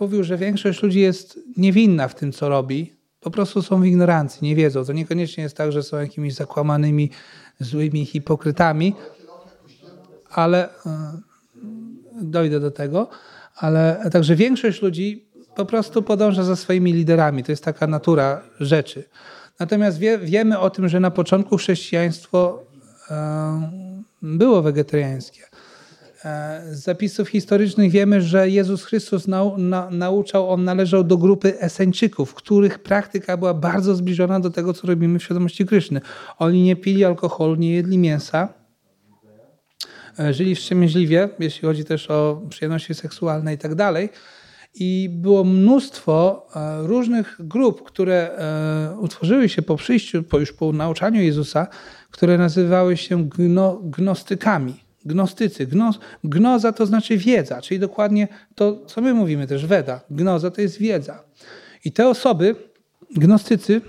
Mówił, 0.00 0.24
że 0.24 0.36
większość 0.36 0.82
ludzi 0.82 1.00
jest 1.00 1.40
niewinna 1.56 2.08
w 2.08 2.14
tym, 2.14 2.32
co 2.32 2.48
robi. 2.48 2.96
Po 3.20 3.30
prostu 3.30 3.62
są 3.62 3.80
w 3.80 3.86
ignorancji, 3.86 4.48
nie 4.48 4.56
wiedzą. 4.56 4.84
To 4.84 4.92
niekoniecznie 4.92 5.42
jest 5.42 5.56
tak, 5.56 5.72
że 5.72 5.82
są 5.82 5.96
jakimiś 5.96 6.34
zakłamanymi, 6.34 7.10
złymi 7.60 8.06
hipokrytami, 8.06 8.94
ale 10.30 10.68
e, 10.68 10.70
dojdę 12.22 12.60
do 12.60 12.70
tego. 12.70 13.08
Ale 13.56 14.10
także 14.12 14.36
większość 14.36 14.82
ludzi 14.82 15.24
po 15.54 15.64
prostu 15.64 16.02
podąża 16.02 16.44
za 16.44 16.56
swoimi 16.56 16.92
liderami. 16.92 17.44
To 17.44 17.52
jest 17.52 17.64
taka 17.64 17.86
natura 17.86 18.42
rzeczy. 18.60 19.04
Natomiast 19.58 19.98
wie, 19.98 20.18
wiemy 20.18 20.58
o 20.58 20.70
tym, 20.70 20.88
że 20.88 21.00
na 21.00 21.10
początku 21.10 21.56
chrześcijaństwo 21.56 22.62
e, 23.10 23.70
było 24.22 24.62
wegetariańskie. 24.62 25.49
E, 26.24 26.62
Z 26.74 26.82
zapisów 26.82 27.28
historycznych 27.28 27.90
wiemy, 27.90 28.22
że 28.22 28.48
Jezus 28.48 28.84
Chrystus 28.84 29.28
nau, 29.28 29.58
na, 29.58 29.90
nauczał, 29.90 30.50
on 30.50 30.64
należał 30.64 31.04
do 31.04 31.18
grupy 31.18 31.60
Eseńczyków, 31.60 32.34
których 32.34 32.78
praktyka 32.78 33.36
była 33.36 33.54
bardzo 33.54 33.94
zbliżona 33.94 34.40
do 34.40 34.50
tego, 34.50 34.72
co 34.72 34.86
robimy 34.86 35.18
w 35.18 35.22
świadomości 35.22 35.66
Kryszny. 35.66 36.00
Oni 36.38 36.62
nie 36.62 36.76
pili 36.76 37.04
alkoholu, 37.04 37.54
nie 37.54 37.72
jedli 37.72 37.98
mięsa, 37.98 38.48
e, 40.18 40.34
żyli 40.34 40.54
wstrzemięźliwie, 40.54 41.28
jeśli 41.38 41.68
chodzi 41.68 41.84
też 41.84 42.10
o 42.10 42.42
przyjemności 42.48 42.94
seksualne 42.94 43.54
i 43.54 43.58
tak 43.58 43.74
dalej. 43.74 44.08
I 44.74 45.08
było 45.12 45.44
mnóstwo 45.44 46.46
e, 46.56 46.86
różnych 46.86 47.36
grup, 47.38 47.82
które 47.82 48.30
utworzyły 48.98 49.48
się 49.48 49.62
po 49.62 49.76
przyjściu, 49.76 50.22
po 50.22 50.38
już 50.38 50.52
po 50.52 50.72
nauczaniu 50.72 51.22
Jezusa, 51.22 51.66
które 52.10 52.38
nazywały 52.38 52.96
się 52.96 53.28
gno, 53.28 53.80
gnostykami. 53.82 54.89
Gnostycy. 55.04 55.66
Gnos, 55.66 55.98
gnoza 56.24 56.72
to 56.72 56.86
znaczy 56.86 57.16
wiedza, 57.16 57.62
czyli 57.62 57.80
dokładnie 57.80 58.28
to, 58.54 58.86
co 58.86 59.00
my 59.00 59.14
mówimy 59.14 59.46
też, 59.46 59.66
Weda. 59.66 60.00
Gnoza 60.10 60.50
to 60.50 60.60
jest 60.60 60.78
wiedza. 60.78 61.24
I 61.84 61.92
te 61.92 62.08
osoby, 62.08 62.56
gnostycy, 63.16 63.80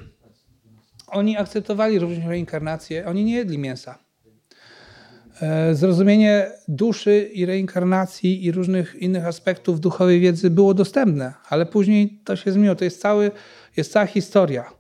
oni 1.08 1.38
akceptowali 1.38 2.00
również 2.00 2.26
reinkarnację, 2.26 3.06
oni 3.06 3.24
nie 3.24 3.36
jedli 3.36 3.58
mięsa. 3.58 3.98
E, 5.42 5.76
Zrozumienie 5.76 6.52
duszy 6.68 7.30
i 7.34 7.46
reinkarnacji 7.46 8.46
i 8.46 8.52
różnych 8.52 8.96
innych 8.96 9.26
aspektów 9.26 9.80
duchowej 9.80 10.20
wiedzy 10.20 10.50
było 10.50 10.74
dostępne, 10.74 11.34
ale 11.50 11.66
później 11.66 12.20
to 12.26 12.36
się 12.36 12.52
zmieniło. 12.52 12.76
To 12.76 12.84
jest, 12.84 13.02
cały, 13.02 13.32
jest 13.78 13.92
cała 13.92 14.06
historia. 14.06 14.72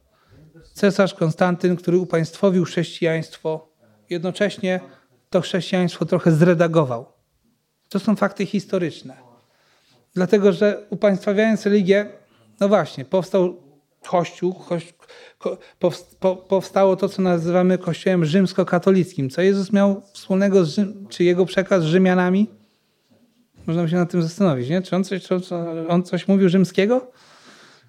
Cesarz 0.73 1.13
Konstantyn, 1.13 1.75
który 1.75 1.97
upaństwowił 1.97 2.65
chrześcijaństwo, 2.65 3.71
jednocześnie 4.09 4.79
to 5.31 5.41
chrześcijaństwo 5.41 6.05
trochę 6.05 6.31
zredagował. 6.31 7.05
To 7.89 7.99
są 7.99 8.15
fakty 8.15 8.45
historyczne. 8.45 9.17
Dlatego, 10.13 10.53
że 10.53 10.85
upaństwawiając 10.89 11.65
religię, 11.65 12.09
no 12.59 12.67
właśnie, 12.67 13.05
powstał 13.05 13.55
Kościół, 14.07 14.53
koś, 14.53 14.93
ko, 15.37 15.57
powst- 15.79 16.15
po, 16.19 16.35
powstało 16.35 16.95
to, 16.95 17.09
co 17.09 17.21
nazywamy 17.21 17.77
Kościołem 17.77 18.25
rzymskokatolickim. 18.25 19.29
Co 19.29 19.41
Jezus 19.41 19.73
miał 19.73 20.01
wspólnego, 20.13 20.65
z 20.65 20.75
Rzym, 20.75 21.07
czy 21.09 21.23
jego 21.23 21.45
przekaz 21.45 21.83
z 21.83 21.85
Rzymianami? 21.85 22.49
Można 23.67 23.83
by 23.83 23.89
się 23.89 23.95
nad 23.95 24.11
tym 24.11 24.21
zastanowić, 24.21 24.69
nie? 24.69 24.81
Czy 24.81 24.95
on 24.95 25.03
coś, 25.03 25.23
czy 25.23 25.35
on 25.89 26.03
coś 26.03 26.27
mówił 26.27 26.49
rzymskiego? 26.49 27.11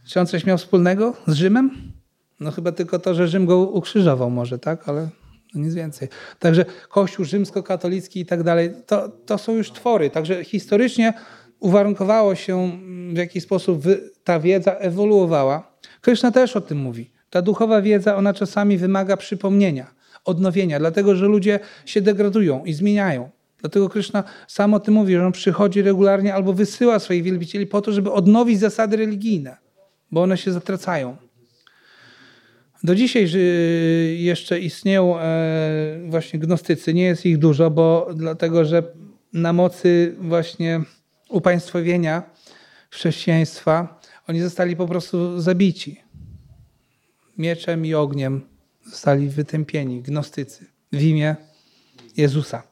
Czy 0.07 0.21
on 0.21 0.27
coś 0.27 0.45
miał 0.47 0.59
wspólnego 0.59 1.15
z 1.27 1.35
Rzymem? 1.35 1.93
No 2.41 2.51
chyba 2.51 2.73
tylko 2.73 2.99
to, 2.99 3.15
że 3.15 3.29
Rzym 3.29 3.47
go 3.47 3.59
ukrzyżował 3.59 4.31
może, 4.31 4.59
tak? 4.59 4.89
Ale 4.89 5.09
no 5.55 5.65
nic 5.65 5.75
więcej. 5.75 6.09
Także 6.39 6.65
Kościół 6.89 7.25
rzymskokatolicki 7.25 8.21
i 8.21 8.27
tak 8.27 8.43
dalej, 8.43 8.71
to, 8.87 9.09
to 9.09 9.39
są 9.39 9.55
już 9.55 9.73
twory. 9.73 10.11
Także 10.11 10.45
historycznie 10.45 11.13
uwarunkowało 11.61 12.35
się, 12.35 12.79
w 13.13 13.17
jaki 13.17 13.41
sposób 13.41 13.83
ta 14.25 14.41
wiedza 14.41 14.73
ewoluowała. 14.73 15.73
Kryszna 16.01 16.31
też 16.31 16.57
o 16.57 16.61
tym 16.61 16.79
mówi. 16.79 17.11
Ta 17.31 17.43
duchowa 17.43 17.83
wiedza, 17.83 18.17
ona 18.17 18.35
czasami 18.35 18.79
wymaga 18.79 19.17
przypomnienia, 19.17 19.95
odnowienia, 20.25 20.79
dlatego 20.79 21.17
że 21.17 21.27
ludzie 21.27 21.61
się 21.87 22.01
degradują 22.01 22.65
i 22.65 22.73
zmieniają. 22.73 23.31
Dlatego 23.61 23.89
Kryszna 23.89 24.25
sam 24.49 24.75
o 24.75 24.81
tym 24.81 24.95
mówi, 24.95 25.15
że 25.15 25.27
on 25.27 25.33
przychodzi 25.33 25.83
regularnie 25.83 26.35
albo 26.35 26.53
wysyła 26.53 26.99
swoich 26.99 27.23
wielbicieli 27.23 27.67
po 27.67 27.81
to, 27.81 27.93
żeby 27.93 28.13
odnowić 28.13 28.59
zasady 28.59 28.97
religijne, 28.97 29.57
bo 30.11 30.23
one 30.23 30.37
się 30.37 30.53
zatracają. 30.53 31.17
Do 32.85 32.95
dzisiaj 32.95 33.31
jeszcze 34.17 34.61
istnieją 34.61 35.19
e, 35.19 36.01
właśnie 36.09 36.39
gnostycy. 36.39 36.95
Nie 36.95 37.05
jest 37.05 37.27
ich 37.27 37.39
dużo, 37.39 37.71
bo 37.71 38.09
dlatego, 38.15 38.65
że 38.65 38.83
na 39.33 39.53
mocy 39.53 40.15
właśnie 40.19 40.81
upaństwowienia 41.29 42.23
chrześcijaństwa 42.91 44.01
oni 44.29 44.41
zostali 44.41 44.77
po 44.77 44.87
prostu 44.87 45.41
zabici. 45.41 46.01
Mieczem 47.39 47.87
i 47.87 47.95
ogniem 47.95 48.41
zostali 48.87 49.29
wytępieni 49.29 50.03
gnostycy 50.03 50.67
w 50.93 51.03
imię 51.03 51.37
Jezusa. 52.17 52.72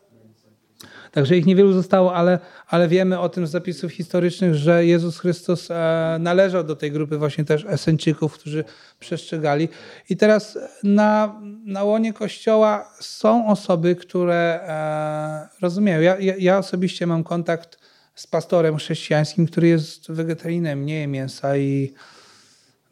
Także 1.13 1.37
ich 1.37 1.47
niewielu 1.47 1.73
zostało, 1.73 2.15
ale, 2.15 2.39
ale 2.67 2.89
wiemy 2.89 3.21
o 3.21 3.29
tym 3.29 3.47
z 3.47 3.51
zapisów 3.51 3.93
historycznych, 3.93 4.55
że 4.55 4.87
Jezus 4.87 5.19
Chrystus 5.19 5.71
e, 5.71 6.17
należał 6.21 6.65
do 6.65 6.77
tej 6.77 6.93
grupy 6.93 7.19
właśnie 7.19 7.45
też 7.45 7.65
Eseńczyków, 7.69 8.35
którzy 8.35 8.65
przestrzegali. 9.01 9.69
I 10.11 10.17
teraz 10.17 10.59
na, 10.83 11.41
na 11.65 11.85
łonie 11.85 12.13
Kościoła 12.13 12.91
są 13.01 13.47
osoby, 13.47 13.97
które 13.97 14.61
e, 14.63 15.49
rozumieją. 15.63 16.01
Ja, 16.01 16.19
ja, 16.19 16.35
ja 16.39 16.59
osobiście 16.59 17.07
mam 17.07 17.25
kontakt 17.25 17.79
z 18.15 18.27
pastorem 18.27 18.77
chrześcijańskim, 18.77 19.47
który 19.47 19.69
jest 19.69 20.13
wegetarianem, 20.13 20.87
nie 20.87 21.01
je 21.01 21.07
mięsa 21.07 21.57
i 21.57 21.93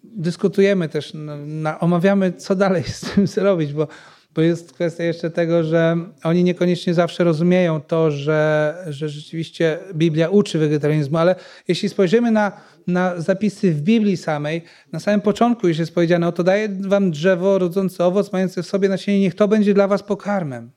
dyskutujemy 0.05 0.89
też, 0.89 1.15
na, 1.15 1.37
na, 1.37 1.81
omawiamy, 1.81 2.33
co 2.33 2.55
dalej 2.55 2.85
z 2.85 3.01
tym 3.01 3.27
zrobić, 3.37 3.73
bo, 3.73 3.89
bo 4.35 4.43
jest 4.43 4.73
kwestia 4.73 5.05
jeszcze 5.05 5.31
tego, 5.31 5.65
że 5.65 5.97
oni 6.25 6.45
niekoniecznie 6.45 6.95
zawsze 6.95 7.25
rozumieją 7.25 7.81
to, 7.81 8.11
że, 8.11 8.75
że 8.89 9.09
rzeczywiście 9.09 9.79
Biblia 9.95 10.29
uczy 10.29 10.59
wegetarianizmu, 10.59 11.19
ale 11.19 11.35
jeśli 11.69 11.89
spojrzymy 11.89 12.31
na, 12.31 12.53
na 12.87 13.21
zapisy 13.21 13.73
w 13.73 13.81
Biblii 13.81 14.17
samej, 14.17 14.63
na 14.93 15.01
samym 15.01 15.21
początku 15.21 15.69
już 15.69 15.79
jest 15.79 15.95
powiedziane, 15.95 16.29
oto 16.29 16.45
daję 16.45 16.69
wam 16.81 17.11
drzewo 17.11 17.59
rodzące 17.59 18.05
owoc, 18.05 18.33
mające 18.33 18.63
w 18.63 18.67
sobie 18.67 18.89
nasienie, 18.89 19.21
niech 19.21 19.35
to 19.35 19.49
będzie 19.49 19.75
dla 19.75 19.89
was 19.89 20.03
pokarmem. 20.03 20.71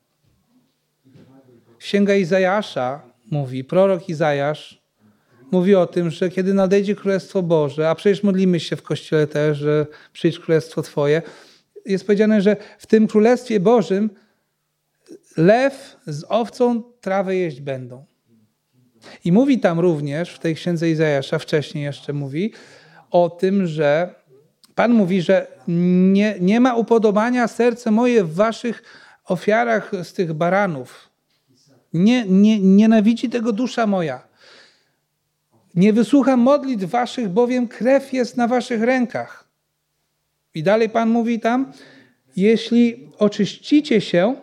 Księga 1.78 2.16
Izajasza 2.16 3.02
mówi, 3.32 3.64
prorok 3.64 4.10
Izajasz 4.10 4.82
mówi 5.52 5.76
o 5.76 5.86
tym, 5.86 6.10
że 6.10 6.30
kiedy 6.30 6.54
nadejdzie 6.54 6.96
Królestwo 6.96 7.44
Boże, 7.44 7.90
a 7.90 7.96
przecież 7.96 8.24
modlimy 8.24 8.60
się 8.60 8.76
w 8.76 8.84
Kościele 8.84 9.28
też, 9.28 9.58
że 9.58 9.86
przyjdź 10.14 10.40
Królestwo 10.40 10.82
Twoje, 10.82 11.22
jest 11.86 12.06
powiedziane, 12.06 12.42
że 12.42 12.58
w 12.78 12.88
tym 12.88 13.08
Królestwie 13.08 13.60
Bożym 13.60 14.10
lew 15.38 15.98
z 16.08 16.24
owcą 16.30 16.84
trawę 17.02 17.36
jeść 17.36 17.62
będą. 17.62 18.06
I 19.26 19.32
mówi 19.32 19.60
tam 19.60 19.80
również, 19.80 20.34
w 20.34 20.40
tej 20.40 20.56
księdze 20.56 20.90
Izajasza, 20.90 21.40
wcześniej 21.40 21.84
jeszcze 21.84 22.14
mówi, 22.14 22.54
o 23.12 23.30
tym, 23.30 23.68
że 23.68 24.22
Pan 24.76 24.94
mówi, 24.94 25.22
że 25.22 25.48
nie, 25.68 26.36
nie 26.40 26.60
ma 26.60 26.76
upodobania 26.76 27.48
serce 27.48 27.92
moje 27.92 28.24
w 28.24 28.34
waszych 28.34 28.84
ofiarach 29.26 29.92
z 30.04 30.14
tych 30.14 30.34
baranów. 30.34 31.10
Nie, 31.94 32.26
nie, 32.26 32.60
nienawidzi 32.60 33.30
tego 33.30 33.54
dusza 33.54 33.88
moja. 33.88 34.28
Nie 35.76 35.94
wysłucham 35.94 36.40
modlitw 36.40 36.86
waszych, 36.86 37.30
bowiem 37.30 37.68
krew 37.68 38.14
jest 38.14 38.38
na 38.38 38.48
waszych 38.48 38.84
rękach. 38.84 39.41
I 40.56 40.64
dalej 40.64 40.90
Pan 40.90 41.10
mówi 41.10 41.40
tam, 41.40 41.72
jeśli 42.36 43.10
oczyścicie 43.18 44.02
się, 44.02 44.36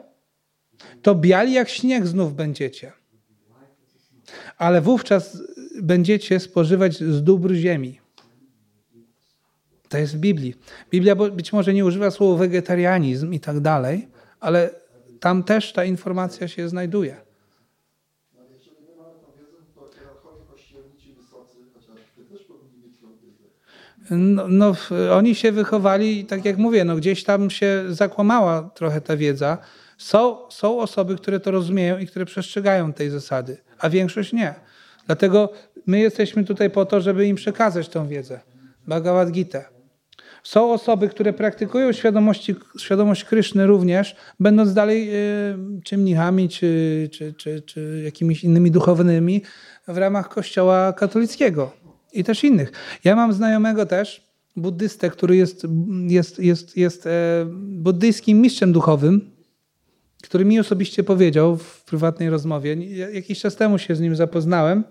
to 1.03 1.15
biali 1.15 1.53
jak 1.53 1.69
śnieg 1.69 2.07
znów 2.07 2.35
będziecie. 2.35 2.93
Ale 4.59 4.81
wówczas 4.81 5.43
będziecie 5.83 6.41
spożywać 6.41 6.99
z 6.99 7.23
dóbr 7.23 7.55
ziemi. 7.55 8.01
To 9.89 9.99
jest 9.99 10.17
w 10.17 10.19
Biblii. 10.19 10.55
Biblia 10.91 11.17
być 11.17 11.53
może 11.53 11.75
nie 11.75 11.85
używa 11.85 12.11
słowa 12.11 12.39
wegetarianizm 12.39 13.33
i 13.33 13.41
tak 13.41 13.61
dalej, 13.61 14.09
ale 14.41 14.71
tam 15.21 15.45
też 15.45 15.73
ta 15.73 15.85
informacja 15.85 16.49
się 16.49 16.69
znajduje. 16.69 17.17
No, 18.35 18.41
ale 18.41 18.55
jeżeli 18.55 18.77
my 18.81 18.97
mamy 18.97 19.15
tą 19.21 19.27
wiedzę, 19.39 19.57
to 19.75 19.91
hierarchowie 19.99 20.45
kościelnicy 20.51 21.15
wysocy, 21.15 21.57
chociaż 21.75 22.01
ty 22.17 22.25
też 22.25 22.43
powinni 22.43 22.79
mieć 22.87 23.01
tą 23.01 23.07
wiedzę. 23.17 23.45
No, 24.11 24.49
no, 24.49 24.75
oni 25.13 25.35
się 25.35 25.53
wychowali 25.53 26.25
tak 26.25 26.45
jak 26.45 26.59
mówię, 26.59 26.85
no, 26.85 26.97
gdzieś 26.97 27.25
tam 27.25 27.51
się 27.51 27.85
zakłamała 27.89 28.71
trochę 28.75 29.01
ta 29.01 29.17
wiedza. 29.17 29.59
Są, 29.99 30.37
są 30.51 30.81
osoby, 30.81 31.17
które 31.17 31.41
to 31.41 31.51
rozumieją 31.51 31.99
i 31.99 32.07
które 32.07 32.25
przestrzegają 32.25 32.93
tej 32.93 33.11
zasady, 33.11 33.57
a 33.79 33.91
większość 33.91 34.33
nie. 34.33 34.55
Dlatego 35.07 35.53
my 35.87 36.01
jesteśmy 36.01 36.45
tutaj 36.45 36.71
po 36.71 36.87
to, 36.87 37.01
żeby 37.01 37.27
im 37.27 37.37
przekazać 37.37 37.89
tą 37.89 38.09
wiedzę. 38.09 38.41
Bhagavad 38.87 39.31
Gita. 39.31 39.65
Są 40.43 40.73
osoby, 40.73 41.09
które 41.09 41.33
praktykują 41.33 41.93
świadomości, 41.93 42.55
świadomość 42.79 43.25
Kryszny 43.25 43.67
również, 43.67 44.17
będąc 44.41 44.75
dalej 44.75 45.09
y, 45.11 45.83
czy 45.85 45.99
mnichami, 45.99 46.49
czy, 46.49 47.09
czy, 47.13 47.33
czy, 47.33 47.63
czy 47.63 48.03
jakimiś 48.05 48.45
innymi 48.45 48.71
duchownymi 48.71 49.43
w 49.89 49.97
ramach 49.97 50.29
kościoła 50.29 50.93
katolickiego 50.93 51.73
i 52.13 52.25
też 52.25 52.45
innych. 52.45 52.73
Ja 53.05 53.17
mam 53.17 53.33
znajomego 53.33 53.87
też, 53.87 54.29
buddystę, 54.57 55.11
który 55.11 55.37
jest, 55.37 55.67
jest, 56.07 56.39
jest, 56.39 56.77
jest 56.77 57.07
e, 57.07 57.11
buddyjskim 57.59 58.41
mistrzem 58.41 58.73
duchowym, 58.73 59.31
który 60.23 60.45
mi 60.45 60.61
osobiście 60.61 61.05
powiedział 61.05 61.57
w 61.57 61.85
prywatnej 61.85 62.31
rozmowie, 62.31 62.75
ja- 62.97 63.11
jakiś 63.11 63.41
czas 63.41 63.57
temu 63.57 63.79
się 63.79 63.95
z 63.97 64.01
nim 64.01 64.17
zapoznałem, 64.17 64.85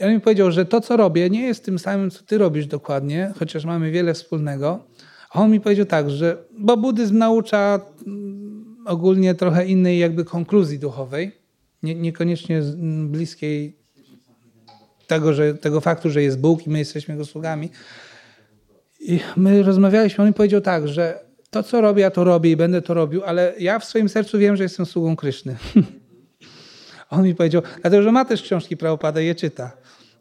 i 0.00 0.04
on 0.04 0.10
mi 0.14 0.20
powiedział, 0.20 0.50
że 0.50 0.64
to, 0.64 0.80
co 0.80 0.96
robię, 0.96 1.30
nie 1.30 1.42
jest 1.42 1.64
tym 1.64 1.78
samym, 1.78 2.10
co 2.10 2.22
ty 2.24 2.38
robisz 2.38 2.66
dokładnie, 2.66 3.32
chociaż 3.38 3.64
mamy 3.64 3.90
wiele 3.90 4.14
wspólnego. 4.14 4.84
A 5.30 5.40
on 5.40 5.50
mi 5.50 5.60
powiedział 5.60 5.86
tak, 5.86 6.10
że 6.10 6.44
bo 6.58 6.76
buddyzm 6.76 7.18
naucza 7.18 7.80
mm, 8.06 8.76
ogólnie 8.86 9.34
trochę 9.34 9.66
innej 9.66 9.98
jakby 9.98 10.24
konkluzji 10.24 10.78
duchowej, 10.78 11.32
nie, 11.82 11.94
niekoniecznie 11.94 12.62
z- 12.62 12.74
m, 12.74 13.08
bliskiej 13.08 13.76
tego, 15.06 15.32
że, 15.32 15.54
tego 15.54 15.80
faktu, 15.80 16.10
że 16.10 16.22
jest 16.22 16.40
Bóg 16.40 16.66
i 16.66 16.70
my 16.70 16.78
jesteśmy 16.78 17.14
Jego 17.14 17.24
sługami. 17.24 17.70
I 19.00 19.20
my 19.36 19.62
rozmawialiśmy, 19.62 20.22
on 20.22 20.28
mi 20.28 20.34
powiedział 20.34 20.60
tak, 20.60 20.88
że 20.88 21.20
to, 21.50 21.62
co 21.62 21.80
robię, 21.80 22.02
ja 22.02 22.10
to 22.10 22.24
robię 22.24 22.50
i 22.50 22.56
będę 22.56 22.82
to 22.82 22.94
robił, 22.94 23.24
ale 23.24 23.54
ja 23.58 23.78
w 23.78 23.84
swoim 23.84 24.08
sercu 24.08 24.38
wiem, 24.38 24.56
że 24.56 24.62
jestem 24.62 24.86
sługą 24.86 25.16
Kryszny. 25.16 25.56
On 27.10 27.24
mi 27.24 27.34
powiedział, 27.34 27.62
dlatego 27.80 28.02
że 28.02 28.12
ma 28.12 28.24
też 28.24 28.42
książki 28.42 28.76
Prabhupada 28.76 29.20
i 29.20 29.26
je 29.26 29.34
czyta. 29.34 29.70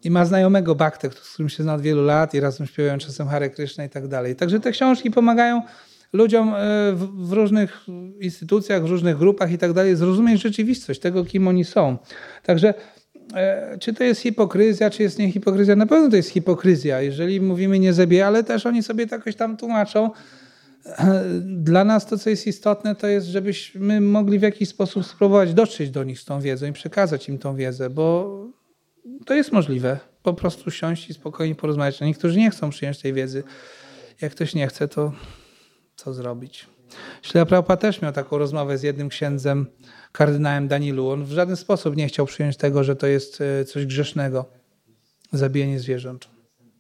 I 0.03 0.11
ma 0.11 0.26
znajomego 0.26 0.76
Bhaktę, 0.76 1.10
z 1.10 1.34
którym 1.34 1.49
się 1.49 1.64
zna 1.64 1.73
od 1.73 1.81
wielu 1.81 2.03
lat 2.03 2.34
i 2.34 2.39
razem 2.39 2.68
śpiewają 2.68 2.97
czasem 2.97 3.27
Hare 3.27 3.49
Krishna 3.49 3.85
i 3.85 3.89
tak 3.89 4.07
dalej. 4.07 4.35
Także 4.35 4.60
te 4.60 4.72
książki 4.72 5.11
pomagają 5.11 5.61
ludziom 6.14 6.53
e, 6.55 6.57
w, 6.95 7.31
różnych 7.31 7.85
instytucjach, 8.19 8.84
w 8.84 8.89
różnych 8.89 9.18
grupach 9.18 9.51
i 9.51 9.57
tak 9.57 9.73
dalej 9.73 9.95
zrozumieć 9.95 10.41
rzeczywistość 10.41 10.99
tego, 10.99 11.26
kim 11.26 11.47
oni 11.47 11.65
są. 11.65 11.97
Także 12.43 12.73
czy 13.79 13.93
to 13.93 14.03
jest 14.03 14.21
hipokryzja, 14.21 14.89
czy 14.89 15.03
jest 15.03 15.19
nie 15.19 15.31
hipokryzja? 15.31 15.75
Na 15.75 15.85
pewno 15.85 16.09
to 16.09 16.15
jest 16.15 16.29
hipokryzja, 16.29 17.01
jeżeli 17.01 17.41
mówimy 17.41 17.79
nie 17.79 17.93
zabija, 17.93 18.27
ale 18.27 18.43
też 18.43 18.65
oni 18.65 18.83
sobie 18.83 19.07
to 19.07 19.15
jakoś 19.15 19.35
tam 19.35 19.57
tłumaczą. 19.57 20.11
Dla 21.41 21.83
nas 21.83 22.05
to, 22.05 22.17
co 22.17 22.29
jest 22.29 22.47
istotne, 22.47 22.95
to 22.95 23.07
jest, 23.07 23.27
żebyśmy 23.27 24.01
mogli 24.01 24.39
w 24.39 24.41
jakiś 24.41 24.69
sposób 24.69 25.05
spróbować 25.05 25.53
dotrzeć 25.53 25.89
do 25.89 26.03
nich 26.03 26.19
z 26.19 26.25
tą 26.25 26.41
wiedzą 26.41 26.65
i 26.65 26.73
przekazać 26.73 27.29
im 27.29 27.37
tą 27.37 27.55
wiedzę, 27.55 27.89
bo 27.89 28.37
to 29.25 29.33
jest 29.33 29.51
możliwe. 29.51 29.99
Po 30.23 30.33
prostu 30.33 30.71
siąść 30.71 31.09
i 31.09 31.13
spokojnie 31.13 31.55
porozmawiać. 31.55 32.01
A 32.01 32.05
niektórzy 32.05 32.39
nie 32.39 32.49
chcą 32.51 32.69
przyjąć 32.69 32.99
tej 32.99 33.13
wiedzy. 33.13 33.43
Jak 34.21 34.31
ktoś 34.31 34.55
nie 34.55 34.67
chce, 34.67 34.87
to 34.87 35.11
co 35.95 36.13
zrobić? 36.13 36.67
Ślela 37.21 37.45
Prabhupada 37.45 37.81
też 37.81 38.01
miał 38.01 38.11
taką 38.11 38.37
rozmowę 38.37 38.77
z 38.77 38.83
jednym 38.83 39.09
księdzem, 39.09 39.67
kardynałem 40.14 40.68
Danilu. 40.68 41.10
On 41.10 41.26
w 41.26 41.31
żaden 41.31 41.56
sposób 41.56 41.95
nie 41.95 42.07
chciał 42.07 42.26
przyjąć 42.26 42.57
tego, 42.57 42.84
że 42.84 42.95
to 42.95 43.07
jest 43.07 43.41
e, 43.41 43.65
coś 43.65 43.85
grzesznego. 43.85 44.45
Zabijanie 45.31 45.80
zwierząt. 45.80 46.27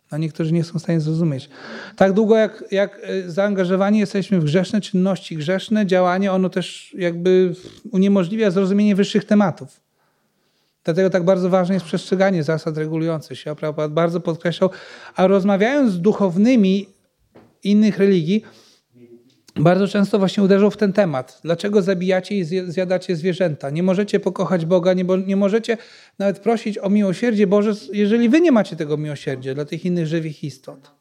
A 0.09 0.17
niektórzy 0.17 0.53
nie 0.53 0.63
są 0.63 0.79
w 0.79 0.81
stanie 0.81 0.99
zrozumieć. 0.99 1.49
Tak 1.95 2.13
długo 2.13 2.35
jak, 2.35 2.63
jak 2.71 2.99
e, 3.03 3.29
zaangażowani 3.29 3.99
jesteśmy 3.99 4.39
w 4.39 4.43
grzeszne 4.43 4.81
czynności, 4.81 5.37
grzeszne 5.37 5.85
działanie, 5.85 6.31
ono 6.31 6.49
też 6.49 6.95
jakby 6.97 7.55
uniemożliwia 7.91 8.51
zrozumienie 8.51 8.95
wyższych 8.95 9.25
tematów. 9.25 9.79
Dlatego 10.83 11.09
tak 11.09 11.23
bardzo 11.23 11.49
ważne 11.49 11.73
jest 11.73 11.85
przestrzeganie 11.85 12.43
zasad 12.43 12.77
regulujących 12.77 13.39
się. 13.39 13.55
Prabhupada 13.55 13.93
bardzo 13.93 14.19
podkreślał. 14.19 14.69
A 15.15 15.27
rozmawiając 15.27 15.91
z 15.91 15.99
duchownymi 15.99 16.89
innych 17.63 17.97
religii, 17.97 18.43
bardzo 19.55 19.87
często 19.87 20.19
właśnie 20.19 20.43
uderzał 20.43 20.71
w 20.71 20.77
ten 20.77 20.93
temat. 20.93 21.39
Dlaczego 21.43 21.81
zabijacie 21.81 22.35
i 22.35 22.43
zjadacie 22.43 23.15
zwierzęta? 23.15 23.69
Nie 23.69 23.83
możecie 23.83 24.19
pokochać 24.19 24.65
Boga, 24.65 24.93
nie, 24.93 25.05
bo, 25.05 25.17
nie 25.17 25.35
możecie 25.35 25.77
nawet 26.19 26.39
prosić 26.39 26.77
o 26.77 26.89
miłosierdzie 26.89 27.47
Boże, 27.47 27.73
jeżeli 27.93 28.29
wy 28.29 28.41
nie 28.41 28.51
macie 28.51 28.75
tego 28.75 28.97
miłosierdzia 28.97 29.53
dla 29.53 29.65
tych 29.65 29.85
innych 29.85 30.07
żywych 30.07 30.43
istot. 30.43 30.91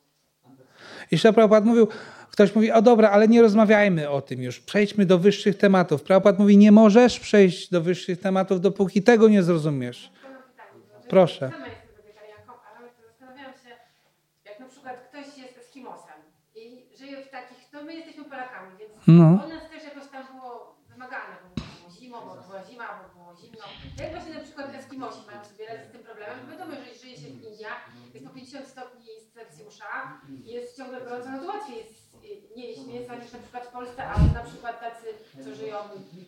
I 1.11 1.19
Prabhupada 1.19 1.67
mówił, 1.67 1.89
ktoś 2.31 2.55
mówi, 2.55 2.73
o 2.73 2.83
dobra, 2.83 3.11
ale 3.11 3.29
nie 3.29 3.43
rozmawiajmy 3.43 4.11
o 4.11 4.21
tym 4.21 4.43
już, 4.43 4.61
przejdźmy 4.61 5.07
do 5.07 5.19
wyższych 5.19 5.57
tematów. 5.57 6.03
Prabhupada 6.03 6.39
mówi, 6.39 6.57
nie 6.57 6.73
możesz 6.73 7.21
przejść 7.21 7.71
do 7.71 7.81
wyższych 7.81 8.21
tematów, 8.21 8.61
dopóki 8.61 9.03
tego 9.03 9.29
nie 9.29 9.43
zrozumiesz. 9.43 10.13
Proszę. 11.09 11.51
Sama 11.51 11.67
jestem 11.67 11.97
wegetarianką, 11.97 12.53
ale 12.79 12.89
to 12.89 13.03
zastanawiam 13.09 13.53
się, 13.53 13.71
jak 14.45 14.61
na 14.61 14.67
przykład 14.67 14.97
ktoś 15.09 15.27
jest 15.39 15.59
Eskimosem 15.59 16.19
i 16.55 16.97
żyje 16.99 17.25
w 17.25 17.31
takich, 17.31 17.59
no 17.73 17.83
my 17.83 17.95
jesteśmy 17.95 18.25
Polakami, 18.25 18.71
więc 18.79 18.92
No. 19.07 19.25
u 19.47 19.49
nas 19.49 19.65
też 19.71 19.85
jakoś 19.85 20.07
tam 20.13 20.27
było 20.27 20.77
wymagane, 20.93 21.35
bo 21.43 21.49
było 21.55 21.91
zimą, 22.01 22.17
bo 22.21 22.35
była 22.49 22.65
zima, 22.71 22.87
bo 22.99 23.05
było 23.21 23.31
zimno. 23.41 23.65
Jak 24.01 24.11
właśnie 24.13 24.35
na 24.35 24.41
przykład 24.41 24.75
Eskimosi 24.75 25.19
mają 25.27 25.45
sobie 25.45 25.67
radzić 25.69 25.87
z 25.89 25.93
tym 25.93 26.03
problemem? 26.09 26.37
Wiadomo, 26.51 26.73
że 26.73 26.95
żyje 27.01 27.17
się 27.17 27.29
w 27.29 27.43
Indiach, 27.49 27.81
jest 28.15 28.27
po 28.27 28.33
50 28.35 28.67
stopni 28.67 29.07
Celsjusza, 29.35 29.91
jest 30.45 30.77
ciągle 30.77 31.01
gorąco, 31.01 31.29
no 31.31 31.39
to 31.41 31.47
łatwiej 31.47 31.77
jest 31.77 31.93
y, 32.25 32.57
nie 32.57 32.67
jeść 32.67 32.87
mięsa 32.87 33.15
niż 33.17 33.33
na 33.33 33.39
przykład 33.39 33.65
w 33.67 33.73
Polsce, 33.73 34.05
a 34.05 34.15
na 34.35 34.43
przykład 34.49 34.81
tacy, 34.81 35.07
co 35.45 35.55
żyją 35.55 35.77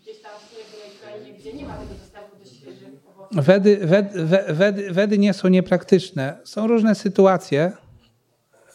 gdzieś 0.01 0.23
tam 0.23 0.33
w 0.41 1.01
krainie, 1.03 1.33
gdzie 1.39 1.53
nie 1.53 1.67
ma 1.67 1.75
tego 1.79 1.95
dostępu 1.95 2.37
do 2.37 2.45
świeżych 2.45 2.89
owoców. 3.11 3.45
Wedy, 3.45 3.77
wed, 3.87 4.13
we- 4.13 4.55
wedy, 4.55 4.91
wedy 4.93 5.19
nie 5.19 5.35
są 5.35 5.49
niepraktyczne. 5.49 6.39
Są 6.45 6.67
różne 6.67 6.95
sytuacje 6.95 7.73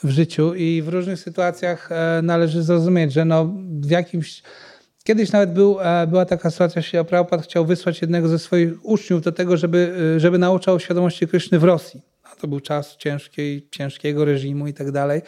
w 0.04 0.10
życiu 0.10 0.54
i 0.54 0.82
w 0.82 0.88
różnych 0.88 1.20
sytuacjach 1.20 1.92
e, 1.92 2.22
należy 2.24 2.64
zrozumieć, 2.64 3.14
że 3.14 3.26
no 3.26 3.54
w 3.82 3.90
jakimś... 3.90 4.44
Kiedyś 5.04 5.32
nawet 5.32 5.54
był, 5.54 5.80
e, 5.82 6.08
była 6.08 6.26
taka 6.26 6.52
sytuacja, 6.52 6.82
że 6.82 7.06
Prabhupada 7.06 7.44
chciał 7.44 7.66
wysłać 7.66 8.02
jednego 8.02 8.28
ze 8.28 8.40
swoich 8.40 8.86
uczniów 8.86 9.22
do 9.22 9.32
tego, 9.32 9.58
żeby, 9.58 9.96
e, 10.16 10.20
żeby 10.20 10.38
nauczał 10.38 10.80
świadomości 10.80 11.28
Kryszny 11.28 11.60
w 11.60 11.64
Rosji. 11.64 12.02
A 12.24 12.36
to 12.36 12.48
był 12.48 12.60
czas 12.60 12.98
ciężkiej, 12.98 13.68
ciężkiego 13.72 14.26
reżimu 14.26 14.68
i 14.68 14.74
tak 14.74 14.92
dalej. 14.92 15.22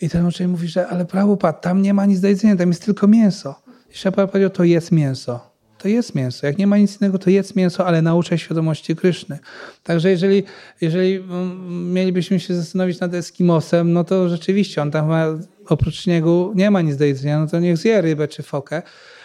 I 0.00 0.08
ten 0.08 0.26
uczeń 0.26 0.46
mówi, 0.46 0.68
że 0.68 0.86
ale 0.86 1.04
Prabhupada, 1.04 1.58
tam 1.58 1.82
nie 1.82 1.94
ma 1.94 2.06
nic 2.06 2.20
do 2.20 2.28
jedzenia, 2.28 2.56
tam 2.56 2.68
jest 2.68 2.84
tylko 2.84 3.08
mięso. 3.08 3.62
I 3.90 4.02
Prabhupada 4.02 4.26
powiedział, 4.26 4.50
to 4.50 4.64
jest 4.64 4.92
mięso. 4.92 5.47
To 5.78 5.88
jest 5.88 6.14
mięso. 6.14 6.46
Jak 6.46 6.58
nie 6.58 6.66
ma 6.66 6.78
nic 6.78 7.00
innego, 7.00 7.18
to 7.18 7.30
jest 7.30 7.56
mięso, 7.56 7.86
ale 7.86 8.02
nauczaj 8.02 8.38
świadomości 8.38 8.96
Kryszny. 8.96 9.38
Także 9.82 10.10
jeżeli, 10.10 10.42
jeżeli 10.80 11.16
mm, 11.16 11.92
mielibyśmy 11.92 12.40
się 12.40 12.54
zastanowić 12.54 13.00
nad 13.00 13.14
Eskimosem, 13.14 13.92
no 13.92 14.04
to 14.04 14.28
rzeczywiście 14.28 14.82
on 14.82 14.90
tam 14.90 15.08
ma, 15.08 15.26
oprócz 15.68 16.00
śniegu 16.00 16.52
nie 16.54 16.70
ma 16.70 16.80
nic 16.80 16.96
do 16.96 17.04
jedzenia, 17.04 17.40
no 17.40 17.46
to 17.46 17.60
niech 17.60 17.76
zje 17.76 18.02
rybę 18.02 18.28
czy 18.28 18.42
fokę. 18.42 18.82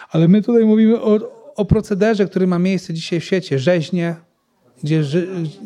Ale 0.10 0.28
my 0.28 0.42
tutaj 0.42 0.66
mówimy 0.66 1.02
o, 1.02 1.20
o 1.56 1.66
procederze, 1.66 2.26
który 2.26 2.48
ma 2.48 2.60
miejsce 2.60 2.94
dzisiaj 2.94 3.20
w 3.20 3.24
świecie. 3.24 3.60
Rzeźnie, 3.60 4.16
gdzie, 4.84 5.04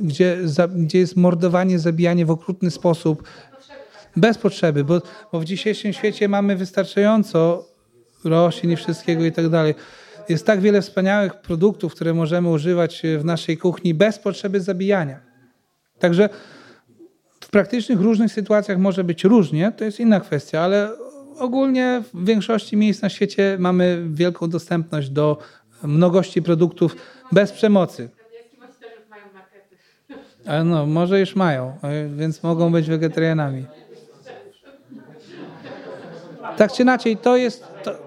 gdzie, 0.03 0.37
gdzie 0.75 0.99
jest 0.99 1.15
mordowanie, 1.15 1.79
zabijanie 1.79 2.25
w 2.25 2.31
okrutny 2.31 2.71
sposób, 2.71 3.23
bez 4.15 4.37
potrzeby, 4.37 4.83
bo, 4.83 5.01
bo 5.31 5.39
w 5.39 5.45
dzisiejszym 5.45 5.93
świecie 5.93 6.27
mamy 6.27 6.55
wystarczająco 6.55 7.65
roślin 8.23 8.71
i 8.71 8.75
wszystkiego 8.75 9.25
i 9.25 9.31
tak 9.31 9.49
dalej. 9.49 9.75
Jest 10.29 10.45
tak 10.45 10.61
wiele 10.61 10.81
wspaniałych 10.81 11.35
produktów, 11.35 11.95
które 11.95 12.13
możemy 12.13 12.49
używać 12.49 13.01
w 13.19 13.25
naszej 13.25 13.57
kuchni 13.57 13.93
bez 13.93 14.19
potrzeby 14.19 14.61
zabijania. 14.61 15.19
Także 15.99 16.29
w 17.39 17.49
praktycznych 17.49 18.01
różnych 18.01 18.31
sytuacjach 18.31 18.77
może 18.77 19.03
być 19.03 19.23
różnie, 19.23 19.71
to 19.77 19.85
jest 19.85 19.99
inna 19.99 20.19
kwestia, 20.19 20.61
ale 20.61 20.91
ogólnie 21.39 22.03
w 22.13 22.25
większości 22.25 22.77
miejsc 22.77 23.01
na 23.01 23.09
świecie 23.09 23.57
mamy 23.59 24.03
wielką 24.09 24.49
dostępność 24.49 25.09
do 25.09 25.37
mnogości 25.83 26.41
produktów 26.41 26.95
bez 27.31 27.51
przemocy. 27.51 28.09
Ale 30.45 30.63
no, 30.63 30.85
może 30.85 31.19
już 31.19 31.35
mają, 31.35 31.77
y, 32.05 32.15
więc 32.15 32.43
mogą 32.43 32.71
być 32.71 32.87
wegetarianami. 32.87 33.65
Tak 36.57 36.73
czy 36.73 36.81
inaczej, 36.81 37.17
to 37.17 37.37
jest, 37.37 37.67
to, 37.83 38.06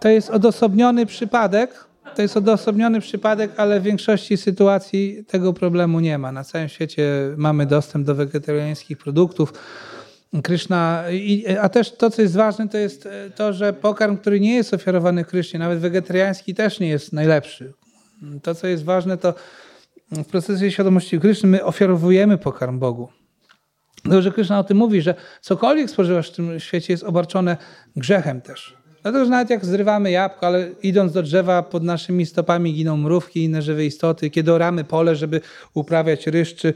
to 0.00 0.08
jest 0.08 0.30
odosobniony 0.30 1.06
przypadek. 1.06 1.86
To 2.14 2.22
jest 2.22 2.36
odosobniony 2.36 3.00
przypadek, 3.00 3.50
ale 3.56 3.80
w 3.80 3.82
większości 3.82 4.36
sytuacji 4.36 5.24
tego 5.28 5.52
problemu 5.52 6.00
nie 6.00 6.18
ma. 6.18 6.32
Na 6.32 6.44
całym 6.44 6.68
świecie 6.68 7.10
mamy 7.36 7.66
dostęp 7.66 8.06
do 8.06 8.14
wegetariańskich 8.14 8.98
produktów. 8.98 9.52
Kryszna, 10.42 11.04
i, 11.10 11.46
a 11.60 11.68
też 11.68 11.92
to, 11.92 12.10
co 12.10 12.22
jest 12.22 12.36
ważne, 12.36 12.68
to 12.68 12.78
jest 12.78 13.06
e, 13.06 13.30
to, 13.30 13.52
że 13.52 13.72
pokarm, 13.72 14.16
który 14.16 14.40
nie 14.40 14.54
jest 14.54 14.74
ofiarowany 14.74 15.24
Krysznie, 15.24 15.58
nawet 15.58 15.78
wegetariański 15.78 16.54
też 16.54 16.80
nie 16.80 16.88
jest 16.88 17.12
najlepszy. 17.12 17.72
To, 18.42 18.54
co 18.54 18.66
jest 18.66 18.84
ważne, 18.84 19.16
to 19.16 19.34
w 20.10 20.24
procesie 20.24 20.70
świadomości 20.70 21.20
Kryszny 21.20 21.48
my 21.48 21.64
ofiarowujemy 21.64 22.38
pokarm 22.38 22.78
Bogu. 22.78 23.08
Dlatego, 24.02 24.22
że 24.22 24.32
Kryszna 24.32 24.58
o 24.58 24.64
tym 24.64 24.76
mówi, 24.76 25.02
że 25.02 25.14
cokolwiek 25.40 25.90
spożywasz 25.90 26.30
w 26.30 26.34
tym 26.34 26.60
świecie 26.60 26.92
jest 26.92 27.04
obarczone 27.04 27.56
grzechem 27.96 28.40
też. 28.40 28.76
Dlatego, 29.06 29.24
że 29.24 29.30
nawet 29.30 29.50
jak 29.50 29.64
zrywamy 29.64 30.10
jabłko, 30.10 30.46
ale 30.46 30.68
idąc 30.82 31.12
do 31.12 31.22
drzewa 31.22 31.62
pod 31.62 31.82
naszymi 31.82 32.26
stopami 32.26 32.74
giną 32.74 32.96
mrówki 32.96 33.40
i 33.40 33.44
inne 33.44 33.62
żywe 33.62 33.84
istoty. 33.86 34.30
Kiedy 34.30 34.52
oramy 34.52 34.84
pole, 34.84 35.16
żeby 35.16 35.40
uprawiać 35.74 36.26
ryż 36.26 36.54
czy, 36.54 36.74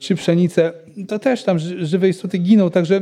czy 0.00 0.14
pszenicę, 0.14 0.72
to 1.08 1.18
też 1.18 1.44
tam 1.44 1.58
ży- 1.58 1.86
żywe 1.86 2.08
istoty 2.08 2.38
giną. 2.38 2.70
Także 2.70 3.00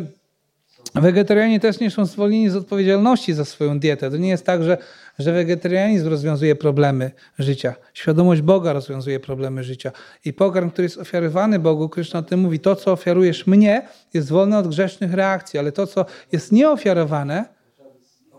wegetarianie 0.95 1.61
też 1.61 1.81
nie 1.81 1.90
są 1.90 2.07
zwolnieni 2.07 2.51
z 2.51 2.57
odpowiedzialności 2.57 3.32
za 3.32 3.45
swoją 3.45 3.78
dietę. 3.78 4.11
To 4.11 4.16
nie 4.16 4.28
jest 4.28 4.47
tak, 4.47 4.62
że, 4.65 4.78
że 5.19 5.32
wegetarianizm 5.32 6.09
rozwiązuje 6.09 6.57
problemy 6.57 7.11
życia. 7.39 7.74
Świadomość 7.95 8.43
Boga 8.43 8.73
rozwiązuje 8.73 9.20
problemy 9.20 9.65
życia. 9.65 9.93
I 10.24 10.32
pokarm, 10.32 10.70
który 10.70 10.85
jest 10.86 10.99
ofiarowany 10.99 11.59
Bogu, 11.59 11.89
Kryszna 11.89 12.20
o 12.20 12.23
tym 12.23 12.40
mówi, 12.40 12.61
to 12.61 12.77
co 12.77 12.93
ofiarujesz 12.93 13.47
mnie 13.47 13.82
jest 14.15 14.28
wolne 14.28 14.59
od 14.59 14.69
grzesznych 14.69 15.15
reakcji, 15.15 15.59
ale 15.59 15.73
to 15.73 15.86
co 15.86 16.07
jest 16.32 16.53
nieofiarowane, 16.53 17.57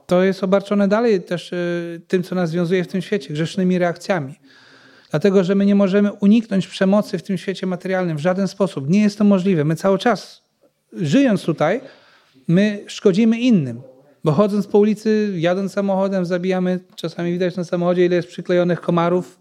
to 0.09 0.23
jest 0.23 0.43
obarczone 0.43 0.87
dalej 0.87 1.21
też 1.21 1.53
y, 1.53 2.01
tym, 2.07 2.23
co 2.23 2.35
nas 2.35 2.49
związuje 2.49 2.83
w 2.83 2.87
tym 2.87 3.01
świecie, 3.01 3.33
grzesznymi 3.33 3.77
reakcjami. 3.77 4.35
Dlatego, 5.11 5.43
że 5.43 5.55
my 5.55 5.65
nie 5.65 5.75
możemy 5.75 6.11
uniknąć 6.11 6.67
przemocy 6.67 7.17
w 7.17 7.23
tym 7.23 7.37
świecie 7.37 7.67
materialnym 7.67 8.17
w 8.17 8.19
żaden 8.19 8.47
sposób. 8.47 8.89
Nie 8.89 9.01
jest 9.01 9.17
to 9.17 9.23
możliwe. 9.23 9.65
My 9.65 9.75
cały 9.75 9.97
czas, 9.97 10.41
żyjąc 10.93 11.43
tutaj, 11.43 11.81
my 12.47 12.83
szkodzimy 12.87 13.39
innym. 13.39 13.81
Bo 14.23 14.31
chodząc 14.31 14.67
po 14.67 14.79
ulicy, 14.79 15.31
jadąc 15.35 15.73
samochodem, 15.73 16.25
zabijamy, 16.25 16.79
czasami 16.95 17.31
widać 17.31 17.55
na 17.55 17.63
samochodzie, 17.63 18.05
ile 18.05 18.15
jest 18.15 18.27
przyklejonych 18.27 18.81
komarów. 18.81 19.39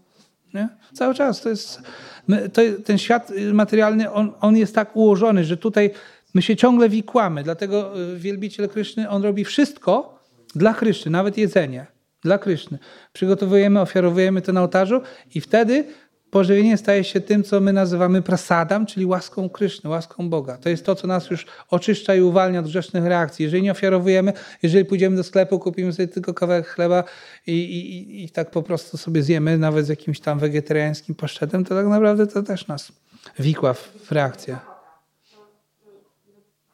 Nie? 0.53 0.69
Cały 0.93 1.13
czas. 1.13 1.41
To 1.41 1.49
jest, 1.49 1.81
my, 2.27 2.49
to, 2.49 2.61
ten 2.85 2.97
świat 2.97 3.31
y, 3.31 3.53
materialny, 3.53 4.11
on, 4.11 4.31
on 4.41 4.57
jest 4.57 4.75
tak 4.75 4.95
ułożony, 4.95 5.43
że 5.43 5.57
tutaj 5.57 5.91
my 6.33 6.41
się 6.41 6.55
ciągle 6.55 6.89
wikłamy. 6.89 7.43
Dlatego 7.43 8.01
y, 8.13 8.19
wielbiciel 8.19 8.69
Kryszny, 8.69 9.09
on 9.09 9.23
robi 9.23 9.45
wszystko 9.45 10.18
dla 10.55 10.73
Kryszny, 10.73 11.11
nawet 11.11 11.37
jedzenie. 11.37 11.85
Dla 12.23 12.37
Kryszny. 12.37 12.79
Przygotowujemy, 13.13 13.81
ofiarowujemy 13.81 14.41
to 14.41 14.53
na 14.53 14.61
ołtarzu 14.61 15.01
i 15.35 15.41
wtedy 15.41 15.85
pożywienie 16.31 16.77
staje 16.77 17.03
się 17.03 17.21
tym, 17.21 17.43
co 17.43 17.61
my 17.61 17.73
nazywamy 17.73 18.21
prasadam, 18.21 18.85
czyli 18.85 19.05
łaską 19.05 19.49
Kryszny, 19.49 19.89
łaską 19.89 20.29
Boga. 20.29 20.57
To 20.57 20.69
jest 20.69 20.85
to, 20.85 20.95
co 20.95 21.07
nas 21.07 21.29
już 21.29 21.45
oczyszcza 21.69 22.15
i 22.15 22.21
uwalnia 22.21 22.59
od 22.59 22.65
grzesznych 22.65 23.05
reakcji. 23.05 23.43
Jeżeli 23.43 23.63
nie 23.63 23.71
ofiarowujemy, 23.71 24.33
jeżeli 24.63 24.85
pójdziemy 24.85 25.15
do 25.15 25.23
sklepu, 25.23 25.59
kupimy 25.59 25.93
sobie 25.93 26.07
tylko 26.07 26.33
kawałek 26.33 26.67
chleba 26.67 27.03
i, 27.47 27.51
i, 27.53 28.23
i- 28.23 28.29
tak 28.29 28.51
po 28.51 28.63
prostu 28.63 28.97
sobie 28.97 29.23
zjemy, 29.23 29.57
nawet 29.57 29.85
z 29.85 29.89
jakimś 29.89 30.19
tam 30.19 30.39
wegetariańskim 30.39 31.15
pasztetem, 31.15 31.65
to 31.65 31.75
tak 31.75 31.87
naprawdę 31.87 32.27
to 32.27 32.43
też 32.43 32.67
nas 32.67 32.91
wikła 33.39 33.73
w 33.73 34.11
reakcję. 34.11 34.57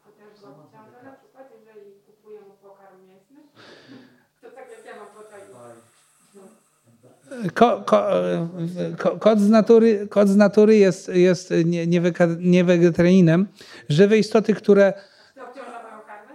To 0.03 0.09
też 0.11 0.41
go 0.41 0.47
ciągle 0.47 1.03
na 1.11 1.17
przykład, 1.17 1.49
jeżeli 1.59 1.91
kupuję 2.07 2.39
mu 2.41 2.53
pokarm 2.69 2.97
mięsny, 3.07 3.37
to 4.41 4.47
tak 4.51 4.67
jak 4.77 4.85
ja 4.85 4.95
mam 4.95 5.07
potem. 5.15 5.39
Ko, 7.53 7.83
ko, 7.85 8.07
ko, 8.97 9.17
kot, 9.19 9.39
z 9.39 9.49
natury, 9.49 10.07
kot 10.07 10.27
z 10.29 10.35
natury 10.35 10.77
jest, 10.77 11.09
jest 11.09 11.53
nie, 11.65 11.87
nie, 11.87 12.01
nie. 13.23 13.45
Żywe 13.89 14.17
istoty, 14.17 14.53
które 14.53 14.93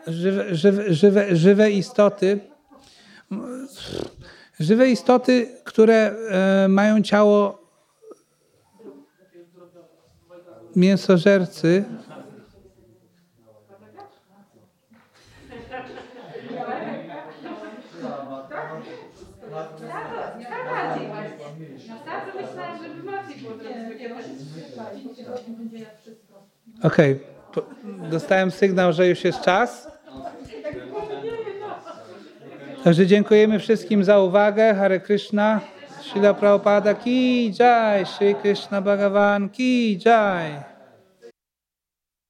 żywe, 0.06 0.54
żywe, 0.54 0.94
żywe, 0.94 1.36
żywe 1.36 1.70
istoty, 1.70 2.40
żywe 4.60 4.90
istoty, 4.90 5.46
które 5.64 6.14
e, 6.64 6.68
mają 6.68 7.02
ciało 7.02 7.60
mięsożercy, 10.76 11.84
Tak 19.50 20.64
bardziej 20.64 21.06
właśnie. 21.08 21.68
Zawsze 22.04 22.42
myślałam, 22.42 22.78
żeby 22.82 23.06
łatwiej 23.06 23.36
było 23.42 23.54
zrobić 23.54 24.00
Okej, 26.82 27.20
po- 27.54 27.62
dostałem 28.10 28.50
sygnał, 28.50 28.92
że 28.92 29.08
już 29.08 29.24
jest 29.24 29.40
czas. 29.40 29.90
Także 32.84 33.06
dziękujemy 33.06 33.58
wszystkim 33.58 34.04
za 34.04 34.18
uwagę. 34.18 34.74
Hare 34.74 35.00
Krishna, 35.00 35.60
Srila 36.00 36.34
Prabhupada 36.34 36.94
ki 36.94 37.52
jai, 37.58 38.06
Shri 38.06 38.34
Krishna 38.34 38.80
Bhagavan 38.82 39.48
ki 39.48 39.98
jai. 40.06 40.69